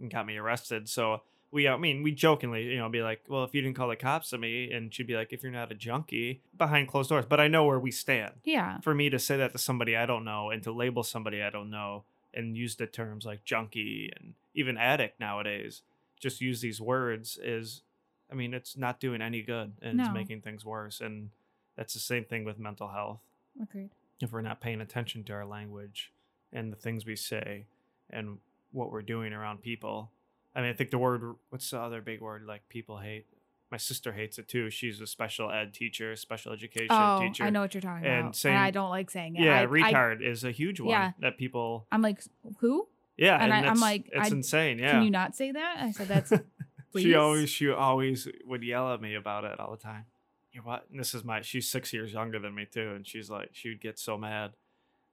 and 0.01 0.11
got 0.11 0.25
me 0.25 0.37
arrested. 0.37 0.89
So 0.89 1.23
we, 1.51 1.67
I 1.67 1.77
mean, 1.77 2.05
we 2.05 2.13
jokingly, 2.13 2.63
you 2.63 2.79
know, 2.79 2.89
be 2.89 3.03
like, 3.03 3.23
well, 3.29 3.43
if 3.43 3.53
you 3.53 3.61
didn't 3.61 3.75
call 3.77 3.89
the 3.89 3.97
cops 3.97 4.33
on 4.33 4.39
me, 4.41 4.71
and 4.71 4.95
she'd 4.95 5.09
be 5.09 5.17
like, 5.17 5.33
if 5.33 5.43
you're 5.43 5.51
not 5.51 5.73
a 5.73 5.75
junkie, 5.75 6.43
behind 6.57 6.87
closed 6.87 7.09
doors. 7.09 7.27
But 7.29 7.41
I 7.41 7.49
know 7.49 7.65
where 7.65 7.79
we 7.81 7.91
stand. 7.91 8.35
Yeah. 8.45 8.79
For 8.83 8.95
me 8.95 9.11
to 9.11 9.19
say 9.19 9.37
that 9.37 9.51
to 9.53 9.59
somebody 9.59 9.97
I 9.97 10.07
don't 10.07 10.25
know 10.25 10.51
and 10.51 10.63
to 10.63 10.71
label 10.73 11.03
somebody 11.03 11.43
I 11.43 11.51
don't 11.51 11.69
know 11.71 12.05
and 12.33 12.57
use 12.57 12.77
the 12.77 12.87
terms 12.87 13.27
like 13.27 13.45
junkie 13.45 14.13
and 14.17 14.35
even 14.55 14.79
addict 14.79 15.19
nowadays, 15.19 15.83
just 16.21 16.41
use 16.41 16.61
these 16.61 16.81
words 16.81 17.37
is, 17.43 17.83
I 18.31 18.37
mean, 18.37 18.55
it's 18.55 18.77
not 18.77 19.01
doing 19.01 19.21
any 19.21 19.43
good 19.43 19.73
and 19.83 19.99
No. 19.99 20.05
it's 20.05 20.15
making 20.15 20.43
things 20.43 20.65
worse. 20.65 21.01
And 21.01 21.31
that's 21.77 21.95
the 21.95 21.99
same 22.01 22.25
thing 22.25 22.45
with 22.45 22.61
mental 22.61 22.89
health 22.91 23.19
Agreed. 23.61 23.91
If 24.21 24.33
we're 24.33 24.43
not 24.43 24.61
paying 24.61 24.81
attention 24.81 25.25
to 25.25 25.33
our 25.33 25.47
language 25.47 26.13
and 26.53 26.73
the 26.73 26.77
things 26.77 27.07
we 27.07 27.17
say 27.17 27.67
and 28.11 28.39
what 28.73 28.91
we're 28.93 29.03
doing 29.03 29.33
around 29.33 29.63
people. 29.63 30.11
I 30.55 30.61
mean, 30.61 30.71
I 30.71 30.73
think 30.73 30.91
the 30.91 30.99
word, 30.99 31.23
what's 31.51 31.71
the 31.71 31.81
other 31.81 32.01
big 32.01 32.21
word 32.21 32.45
like 32.47 32.69
people 32.69 32.99
hate? 32.99 33.27
My 33.71 33.77
sister 33.77 34.13
hates 34.13 34.37
it 34.39 34.49
too. 34.49 34.69
She's 34.69 35.01
a 35.01 35.07
special 35.07 35.51
ed 35.51 35.73
teacher, 35.73 36.17
special 36.17 36.53
education 36.53 36.89
Oh, 36.91 37.21
teacher. 37.21 37.45
I 37.45 37.51
know 37.51 37.61
what 37.61 37.73
you're 37.73 37.81
talking 37.81 38.05
And 38.05 38.21
about. 38.21 38.37
saying- 38.37 38.57
and 38.57 38.65
I 38.65 38.71
don't 38.73 38.91
like 38.91 39.11
saying 39.11 39.37
it. 39.37 39.43
Yeah, 39.45 39.61
I, 39.61 39.63
I, 39.63 39.67
retard 39.67 40.23
is 40.23 40.43
a 40.43 40.51
huge 40.51 40.81
one 40.81 40.91
Yeah. 40.91 41.13
that 41.21 41.39
people. 41.39 41.87
I'm 41.93 42.03
like, 42.03 42.21
"Who? 42.59 42.89
Yeah, 43.17 43.35
And 43.41 43.53
and, 43.53 43.67
I- 43.67 43.71
I'm 43.71 43.79
like, 43.81 44.09
it's 44.13 44.33
I- 44.33 44.35
insane. 44.35 44.81
Yeah, 44.81 44.93
Can 44.93 45.05
you 45.05 45.11
not 45.11 45.37
say 45.37 45.53
that?" 45.53 45.77
I 45.79 45.93
said, 45.93 46.09
"That's 46.09 46.33
she 46.99 47.15
always 47.15 47.49
she 47.49 47.71
always 47.71 48.27
would 48.45 48.65
yell 48.65 48.93
at 48.93 49.01
me 49.01 49.15
about 49.15 49.45
it 49.45 49.61
all 49.61 49.71
the 49.71 49.77
time. 49.83 50.07
You're 50.53 50.65
what? 50.65 50.87
And 50.91 50.99
this 50.99 51.15
is 51.15 51.25
my. 51.25 51.41
She's 51.43 51.69
six 51.69 51.93
years 51.93 52.13
younger 52.13 52.39
than 52.39 52.55
me 52.55 52.67
too, 52.71 52.93
and 52.95 53.07
she's 53.07 53.31
like, 53.31 53.51
she 53.53 53.69
would 53.69 53.81
get 53.81 53.99
so 53.99 54.19
mad 54.19 54.53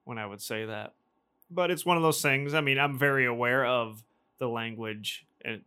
when 0.03 0.17
I 0.17 0.25
would 0.25 0.41
say 0.41 0.65
that. 0.65 0.93
But 1.49 1.71
it's 1.71 1.85
one 1.85 1.97
of 1.97 2.03
those 2.03 2.21
things. 2.21 2.53
I 2.53 2.61
mean, 2.61 2.79
I'm 2.79 2.97
very 2.97 3.25
aware 3.25 3.65
of 3.65 4.03
the 4.39 4.47
language 4.49 5.25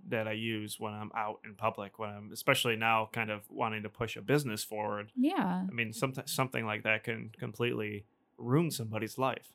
that 0.09 0.29
I 0.29 0.33
use 0.33 0.79
when 0.79 0.93
I'm 0.93 1.11
out 1.17 1.41
in 1.45 1.55
public. 1.55 1.99
When 1.99 2.11
I'm, 2.11 2.31
especially 2.33 2.77
now, 2.77 3.09
kind 3.13 3.31
of 3.31 3.43
wanting 3.51 3.83
to 3.85 3.89
push 3.89 4.17
a 4.17 4.21
business 4.21 4.63
forward. 4.65 5.11
Yeah. 5.17 5.65
I 5.69 5.73
mean, 5.73 5.93
something 5.93 6.27
something 6.27 6.67
like 6.67 6.83
that 6.83 7.05
can 7.05 7.31
completely 7.39 8.05
ruin 8.37 8.71
somebody's 8.71 9.19
life. 9.19 9.49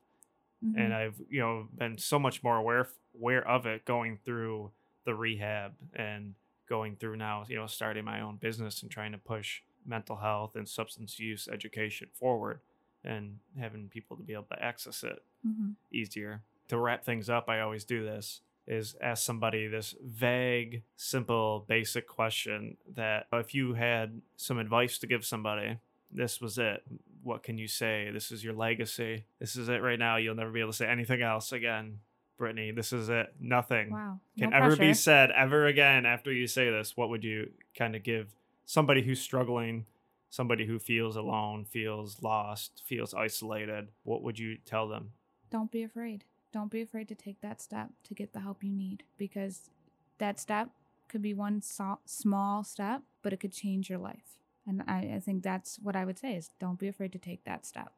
Mhm. 0.63 0.79
and 0.79 0.93
I've 0.93 1.21
you 1.29 1.41
know 1.41 1.67
been 1.77 1.97
so 1.97 2.17
much 2.17 2.41
more 2.41 2.55
aware 2.55 2.87
aware 3.13 3.45
of 3.45 3.65
it 3.65 3.83
going 3.83 4.17
through 4.23 4.71
the 5.03 5.13
rehab 5.13 5.73
and 5.93 6.33
going 6.67 6.95
through 6.95 7.17
now 7.17 7.43
you 7.49 7.57
know 7.57 7.67
starting 7.67 8.05
my 8.05 8.21
own 8.21 8.37
business 8.37 8.81
and 8.81 8.89
trying 8.89 9.11
to 9.11 9.17
push 9.17 9.61
mental 9.85 10.17
health 10.17 10.55
and 10.55 10.67
substance 10.67 11.19
use 11.19 11.47
education 11.51 12.07
forward 12.13 12.59
and 13.03 13.39
having 13.59 13.87
people 13.87 14.17
to 14.17 14.23
be 14.23 14.33
able 14.33 14.43
to 14.43 14.63
access 14.63 15.03
it 15.03 15.23
Mhm. 15.45 15.75
easier. 15.91 16.41
To 16.69 16.77
wrap 16.77 17.03
things 17.03 17.29
up, 17.29 17.47
I 17.49 17.59
always 17.61 17.83
do 17.85 18.03
this 18.03 18.41
is 18.67 18.95
ask 18.99 19.23
somebody 19.23 19.67
this 19.67 19.93
vague, 20.03 20.81
simple, 20.95 21.63
basic 21.67 22.07
question 22.07 22.77
that 22.87 23.27
if 23.31 23.53
you 23.53 23.75
had 23.75 24.21
some 24.37 24.57
advice 24.57 24.97
to 24.97 25.05
give 25.05 25.23
somebody, 25.23 25.77
this 26.09 26.41
was 26.41 26.57
it. 26.57 26.83
What 27.21 27.43
can 27.43 27.59
you 27.59 27.67
say? 27.67 28.09
This 28.11 28.31
is 28.31 28.43
your 28.43 28.53
legacy. 28.55 29.25
This 29.39 29.55
is 29.55 29.69
it 29.69 29.83
right 29.83 29.99
now. 29.99 30.15
You'll 30.17 30.33
never 30.35 30.51
be 30.51 30.61
able 30.61 30.71
to 30.71 30.77
say 30.77 30.87
anything 30.87 31.21
else 31.21 31.51
again. 31.51 31.99
Brittany, 32.37 32.71
this 32.71 32.91
is 32.91 33.07
it. 33.07 33.33
Nothing 33.39 33.91
Wow. 33.91 34.19
can 34.37 34.51
ever 34.51 34.75
be 34.75 34.93
said 34.95 35.31
ever 35.31 35.67
again 35.67 36.05
after 36.05 36.31
you 36.33 36.47
say 36.47 36.69
this. 36.71 36.97
What 36.97 37.09
would 37.09 37.23
you 37.23 37.53
kind 37.77 37.95
of 37.95 38.01
give 38.03 38.33
somebody 38.65 39.01
who's 39.03 39.19
struggling, 39.21 39.85
somebody 40.29 40.65
who 40.65 40.79
feels 40.79 41.15
alone, 41.15 41.65
feels 41.65 42.21
lost, 42.21 42.81
feels 42.85 43.13
isolated? 43.13 43.89
What 44.03 44.21
would 44.23 44.37
you 44.39 44.57
tell 44.65 44.87
them? 44.87 45.11
Don't 45.49 45.71
be 45.71 45.83
afraid. 45.83 46.25
Don't 46.51 46.71
be 46.71 46.81
afraid 46.81 47.07
to 47.09 47.15
take 47.15 47.41
that 47.41 47.61
step 47.61 47.89
to 48.03 48.13
get 48.13 48.33
the 48.33 48.39
help 48.39 48.63
you 48.63 48.71
need 48.71 49.03
because 49.17 49.69
that 50.17 50.39
step 50.39 50.69
could 51.07 51.21
be 51.21 51.33
one 51.33 51.61
so- 51.61 51.99
small 52.05 52.63
step, 52.63 53.01
but 53.21 53.33
it 53.33 53.39
could 53.39 53.51
change 53.53 53.89
your 53.89 53.99
life. 53.99 54.39
And 54.67 54.81
I, 54.87 55.11
I 55.15 55.19
think 55.19 55.43
that's 55.43 55.77
what 55.79 55.95
I 55.95 56.05
would 56.05 56.17
say 56.17 56.35
is 56.35 56.49
don't 56.59 56.79
be 56.79 56.87
afraid 56.87 57.11
to 57.11 57.19
take 57.19 57.43
that 57.43 57.65
step. 57.65 57.91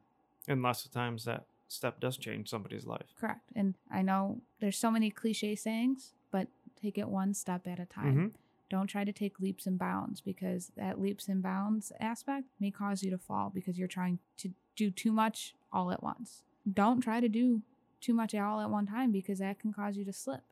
And 0.47 0.61
lots 0.61 0.86
of 0.86 0.91
times 0.91 1.24
that 1.26 1.45
step 1.68 1.99
does 1.99 2.18
change 2.18 2.49
somebody's 2.49 2.86
life. 2.86 3.13
Correct. 3.20 3.51
And 3.55 3.76
I 3.91 4.01
know 4.01 4.41
there's 4.59 4.78
so 4.78 4.91
many 4.91 5.09
cliche 5.09 5.55
sayings, 5.55 6.13
but 6.32 6.47
take 6.82 6.97
it 6.97 7.07
one 7.07 7.34
step 7.34 7.68
at 7.68 7.80
a 7.80 7.86
time. 7.86 8.15
Mhm. 8.15 8.32
Don't 8.70 8.88
try 8.88 9.03
to 9.03 9.13
take 9.13 9.39
leaps 9.39 9.65
and 9.65 9.80
bounds 9.80 10.20
because 10.20 10.72
that 10.76 10.99
leaps 10.99 11.28
and 11.28 11.41
bounds 11.41 11.91
aspect 11.99 12.47
may 12.59 12.72
cause 12.72 13.01
you 13.01 13.09
to 13.11 13.18
fall 13.18 13.51
because 13.53 13.78
you're 13.78 13.88
trying 13.88 14.20
to 14.38 14.51
do 14.76 14.91
too 14.91 15.11
much 15.11 15.55
all 15.72 15.91
at 15.91 16.03
once. 16.03 16.43
Don't 16.72 16.99
try 16.99 17.20
to 17.20 17.30
do 17.30 17.61
too 18.01 18.13
much 18.13 18.36
all 18.36 18.59
at 18.59 18.70
one 18.70 18.86
time 18.86 19.11
because 19.11 19.39
that 19.39 19.59
can 19.59 19.72
cause 19.72 19.95
you 19.95 20.03
to 20.05 20.13
slip. 20.13 20.43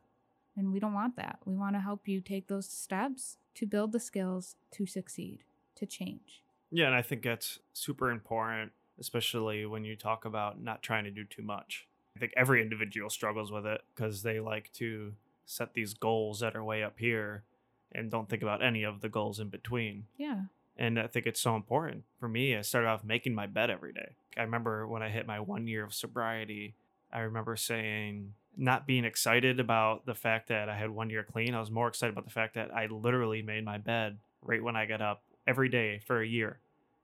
And 0.56 0.72
we 0.72 0.80
don't 0.80 0.94
want 0.94 1.16
that. 1.16 1.38
We 1.44 1.54
want 1.54 1.76
to 1.76 1.80
help 1.80 2.08
you 2.08 2.20
take 2.20 2.48
those 2.48 2.66
steps 2.66 3.36
to 3.56 3.66
build 3.66 3.92
the 3.92 4.00
skills 4.00 4.56
to 4.72 4.86
succeed, 4.86 5.40
to 5.74 5.84
change. 5.84 6.42
Yeah, 6.70 6.86
and 6.86 6.94
I 6.94 7.02
think 7.02 7.22
that's 7.22 7.58
super 7.74 8.10
important, 8.10 8.72
especially 8.98 9.66
when 9.66 9.84
you 9.84 9.96
talk 9.96 10.24
about 10.24 10.60
not 10.60 10.82
trying 10.82 11.04
to 11.04 11.10
do 11.10 11.24
too 11.24 11.42
much. 11.42 11.86
I 12.16 12.20
think 12.20 12.32
every 12.36 12.62
individual 12.62 13.10
struggles 13.10 13.52
with 13.52 13.66
it 13.66 13.82
because 13.94 14.22
they 14.22 14.40
like 14.40 14.72
to 14.74 15.12
set 15.44 15.74
these 15.74 15.92
goals 15.92 16.40
that 16.40 16.56
are 16.56 16.64
way 16.64 16.82
up 16.82 16.98
here 16.98 17.44
and 17.92 18.10
don't 18.10 18.28
think 18.28 18.42
about 18.42 18.62
any 18.62 18.82
of 18.84 19.00
the 19.00 19.08
goals 19.08 19.40
in 19.40 19.48
between. 19.48 20.04
Yeah. 20.16 20.42
And 20.76 20.98
I 21.00 21.06
think 21.06 21.26
it's 21.26 21.40
so 21.40 21.56
important. 21.56 22.04
For 22.20 22.28
me, 22.28 22.54
I 22.56 22.60
started 22.60 22.88
off 22.88 23.02
making 23.04 23.34
my 23.34 23.46
bed 23.46 23.70
every 23.70 23.92
day. 23.92 24.10
I 24.36 24.42
remember 24.42 24.86
when 24.86 25.02
I 25.02 25.08
hit 25.08 25.26
my 25.26 25.40
one 25.40 25.66
year 25.66 25.84
of 25.84 25.94
sobriety, 25.94 26.74
I 27.12 27.20
remember 27.20 27.56
saying, 27.56 28.34
not 28.58 28.86
being 28.86 29.04
excited 29.04 29.60
about 29.60 30.04
the 30.06 30.14
fact 30.14 30.48
that 30.48 30.68
I 30.68 30.76
had 30.76 30.90
one 30.90 31.08
year 31.10 31.22
clean. 31.22 31.54
I 31.54 31.60
was 31.60 31.70
more 31.70 31.88
excited 31.88 32.12
about 32.12 32.24
the 32.24 32.30
fact 32.30 32.54
that 32.54 32.74
I 32.74 32.86
literally 32.86 33.42
made 33.42 33.64
my 33.64 33.78
bed 33.78 34.18
right 34.42 34.62
when 34.62 34.76
I 34.76 34.86
got 34.86 35.00
up 35.00 35.22
every 35.46 35.68
day 35.68 36.00
for 36.06 36.20
a 36.20 36.26
year. 36.26 36.58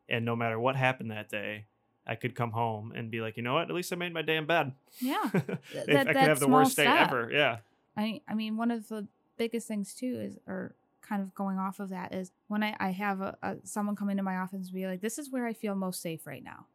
And 0.08 0.24
no 0.24 0.36
matter 0.36 0.58
what 0.58 0.76
happened 0.76 1.10
that 1.10 1.30
day, 1.30 1.66
I 2.06 2.14
could 2.16 2.34
come 2.34 2.50
home 2.50 2.92
and 2.94 3.10
be 3.10 3.20
like, 3.20 3.36
you 3.36 3.42
know 3.42 3.54
what? 3.54 3.68
At 3.68 3.74
least 3.74 3.92
I 3.92 3.96
made 3.96 4.12
my 4.12 4.22
damn 4.22 4.46
bed. 4.46 4.72
Yeah. 5.00 5.22
That- 5.32 6.08
I 6.08 6.12
could 6.12 6.16
have 6.16 6.40
the 6.40 6.48
worst 6.48 6.76
day 6.76 6.86
ever. 6.86 7.30
Yeah. 7.32 7.58
I 7.96 8.20
I 8.28 8.34
mean 8.34 8.56
one 8.56 8.70
of 8.70 8.88
the 8.88 9.06
biggest 9.42 9.66
things 9.68 9.94
too 9.94 10.14
is 10.26 10.38
or 10.46 10.74
kind 11.00 11.20
of 11.22 11.34
going 11.34 11.58
off 11.58 11.80
of 11.80 11.88
that 11.90 12.14
is 12.14 12.30
when 12.48 12.62
I, 12.62 12.76
I 12.78 12.90
have 12.90 13.20
a, 13.20 13.36
a 13.42 13.56
someone 13.64 13.96
come 13.96 14.10
into 14.10 14.22
my 14.22 14.36
office 14.36 14.66
and 14.66 14.74
be 14.74 14.86
like, 14.86 15.00
This 15.00 15.18
is 15.18 15.30
where 15.30 15.46
I 15.46 15.52
feel 15.52 15.74
most 15.74 16.00
safe 16.00 16.26
right 16.26 16.44
now. 16.44 16.66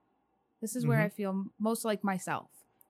This 0.61 0.75
is 0.75 0.85
where 0.85 0.99
Mhm. 0.99 1.05
I 1.05 1.09
feel 1.09 1.45
most 1.59 1.85
like 1.85 2.03
myself 2.03 2.49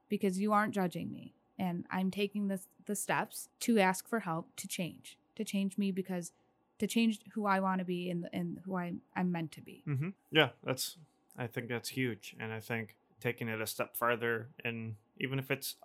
because 0.09 0.39
you 0.39 0.53
aren't 0.53 0.73
judging 0.73 1.11
me 1.11 1.34
and 1.59 1.86
I'm 1.91 2.11
taking 2.11 2.47
the 2.47 2.59
the 2.86 2.95
steps 2.95 3.49
to 3.61 3.80
ask 3.80 4.07
for 4.07 4.19
help 4.21 4.55
to 4.57 4.67
change. 4.67 5.17
To 5.36 5.43
change 5.43 5.78
me 5.78 5.91
because 5.91 6.32
to 6.80 6.88
change 6.88 7.19
who 7.34 7.45
I 7.45 7.59
want 7.59 7.80
to 7.80 7.86
be 7.86 8.09
and 8.09 8.28
and 8.34 8.59
who 8.65 8.75
I, 8.75 8.93
I'm 9.15 9.32
meant 9.32 9.51
to 9.53 9.61
be. 9.61 9.84
hmm 9.86 10.09
Yeah, 10.32 10.49
that's. 10.63 10.97
I 11.39 11.45
think 11.45 11.69
that's 11.69 11.89
huge, 11.89 12.36
and 12.39 12.51
I 12.51 12.59
think 12.59 12.95
taking 13.21 13.47
it 13.47 13.61
a 13.61 13.67
step 13.67 13.95
further, 13.95 14.49
and 14.65 14.95
even 15.17 15.38
if 15.38 15.51
it's 15.51 15.75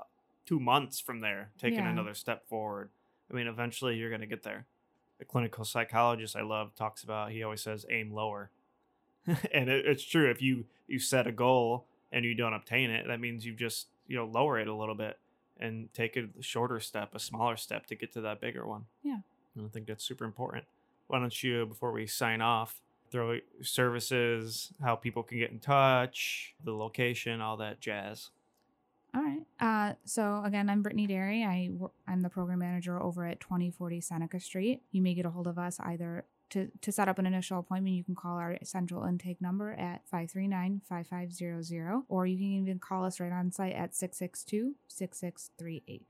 two 0.47 0.59
months 0.59 0.99
from 0.99 1.21
there, 1.21 1.51
taking 1.59 1.81
Yeah. 1.81 1.91
another 1.91 2.15
step 2.15 2.49
forward. 2.49 2.89
I 3.33 3.37
mean, 3.37 3.47
eventually 3.47 3.97
you're 3.97 4.11
gonna 4.11 4.27
get 4.27 4.43
there. 4.43 4.67
A 5.21 5.25
clinical 5.25 5.65
psychologist 5.65 6.37
I 6.37 6.43
love 6.43 6.75
talks 6.75 7.03
about. 7.03 7.31
He 7.31 7.43
always 7.43 7.63
says, 7.63 7.87
"Aim 7.91 8.13
lower," 8.13 8.51
and 9.27 9.69
it, 9.69 9.87
it's 9.87 10.05
true. 10.05 10.31
If 10.31 10.43
you 10.43 10.67
you 10.87 10.99
set 10.99 11.27
a 11.27 11.33
goal 11.33 11.87
and 12.11 12.25
you 12.25 12.35
don't 12.35 12.55
obtain 12.55 12.91
it, 12.91 13.07
that 13.07 13.21
means 13.21 13.47
you 13.47 13.55
just 13.55 13.89
you 14.07 14.17
know 14.17 14.27
lower 14.27 14.59
it 14.59 14.69
a 14.69 14.75
little 14.75 14.95
bit 14.95 15.19
and 15.59 15.93
take 15.95 16.17
a 16.17 16.29
shorter 16.41 16.81
step, 16.81 17.15
a 17.15 17.19
smaller 17.19 17.57
step 17.57 17.87
to 17.87 17.95
get 17.95 18.13
to 18.13 18.21
that 18.23 18.41
bigger 18.41 18.67
one. 18.67 18.87
Yeah. 19.03 19.19
And 19.55 19.67
I 19.67 19.69
think 19.69 19.87
that's 19.87 20.05
super 20.05 20.25
important. 20.25 20.65
Why 21.07 21.21
don't 21.21 21.43
you, 21.43 21.67
before 21.67 21.93
we 21.93 22.07
sign 22.07 22.41
off, 22.41 22.81
throw 23.11 23.39
services, 23.61 24.73
how 24.83 24.97
people 24.97 25.23
can 25.23 25.39
get 25.39 25.51
in 25.51 25.61
touch, 25.61 26.55
the 26.65 26.73
location, 26.73 27.41
all 27.41 27.57
that 27.59 27.81
jazz. 27.81 28.31
All 29.15 29.23
right. 29.23 29.43
Uh, 29.61 29.93
so 30.05 30.43
again, 30.45 30.69
I'm 30.71 30.83
Brittany 30.83 31.07
Derry. 31.07 31.45
I, 31.45 31.69
I'm 32.09 32.23
the 32.23 32.31
program 32.31 32.61
manager 32.61 33.01
over 33.03 33.27
at 33.27 33.41
2040 33.41 34.01
Seneca 34.01 34.41
Street. 34.41 34.81
You 34.91 35.03
may 35.03 35.13
get 35.15 35.27
a 35.27 35.31
hold 35.31 35.47
of 35.47 35.59
us 35.59 35.79
either 35.81 36.25
to, 36.51 36.69
to 36.81 36.91
set 36.93 37.09
up 37.09 37.19
an 37.19 37.27
initial 37.27 37.59
appointment. 37.59 37.95
You 37.97 38.05
can 38.05 38.15
call 38.15 38.39
our 38.39 38.57
central 38.63 39.05
intake 39.05 39.41
number 39.43 39.73
at 39.75 40.03
539-5500, 40.13 42.03
or 42.09 42.27
you 42.27 42.37
can 42.39 42.47
even 42.63 42.79
call 42.79 43.05
us 43.05 43.21
right 43.21 43.33
on 43.33 43.51
site 43.53 43.75
at 43.75 43.93
662-6638. 43.93 46.01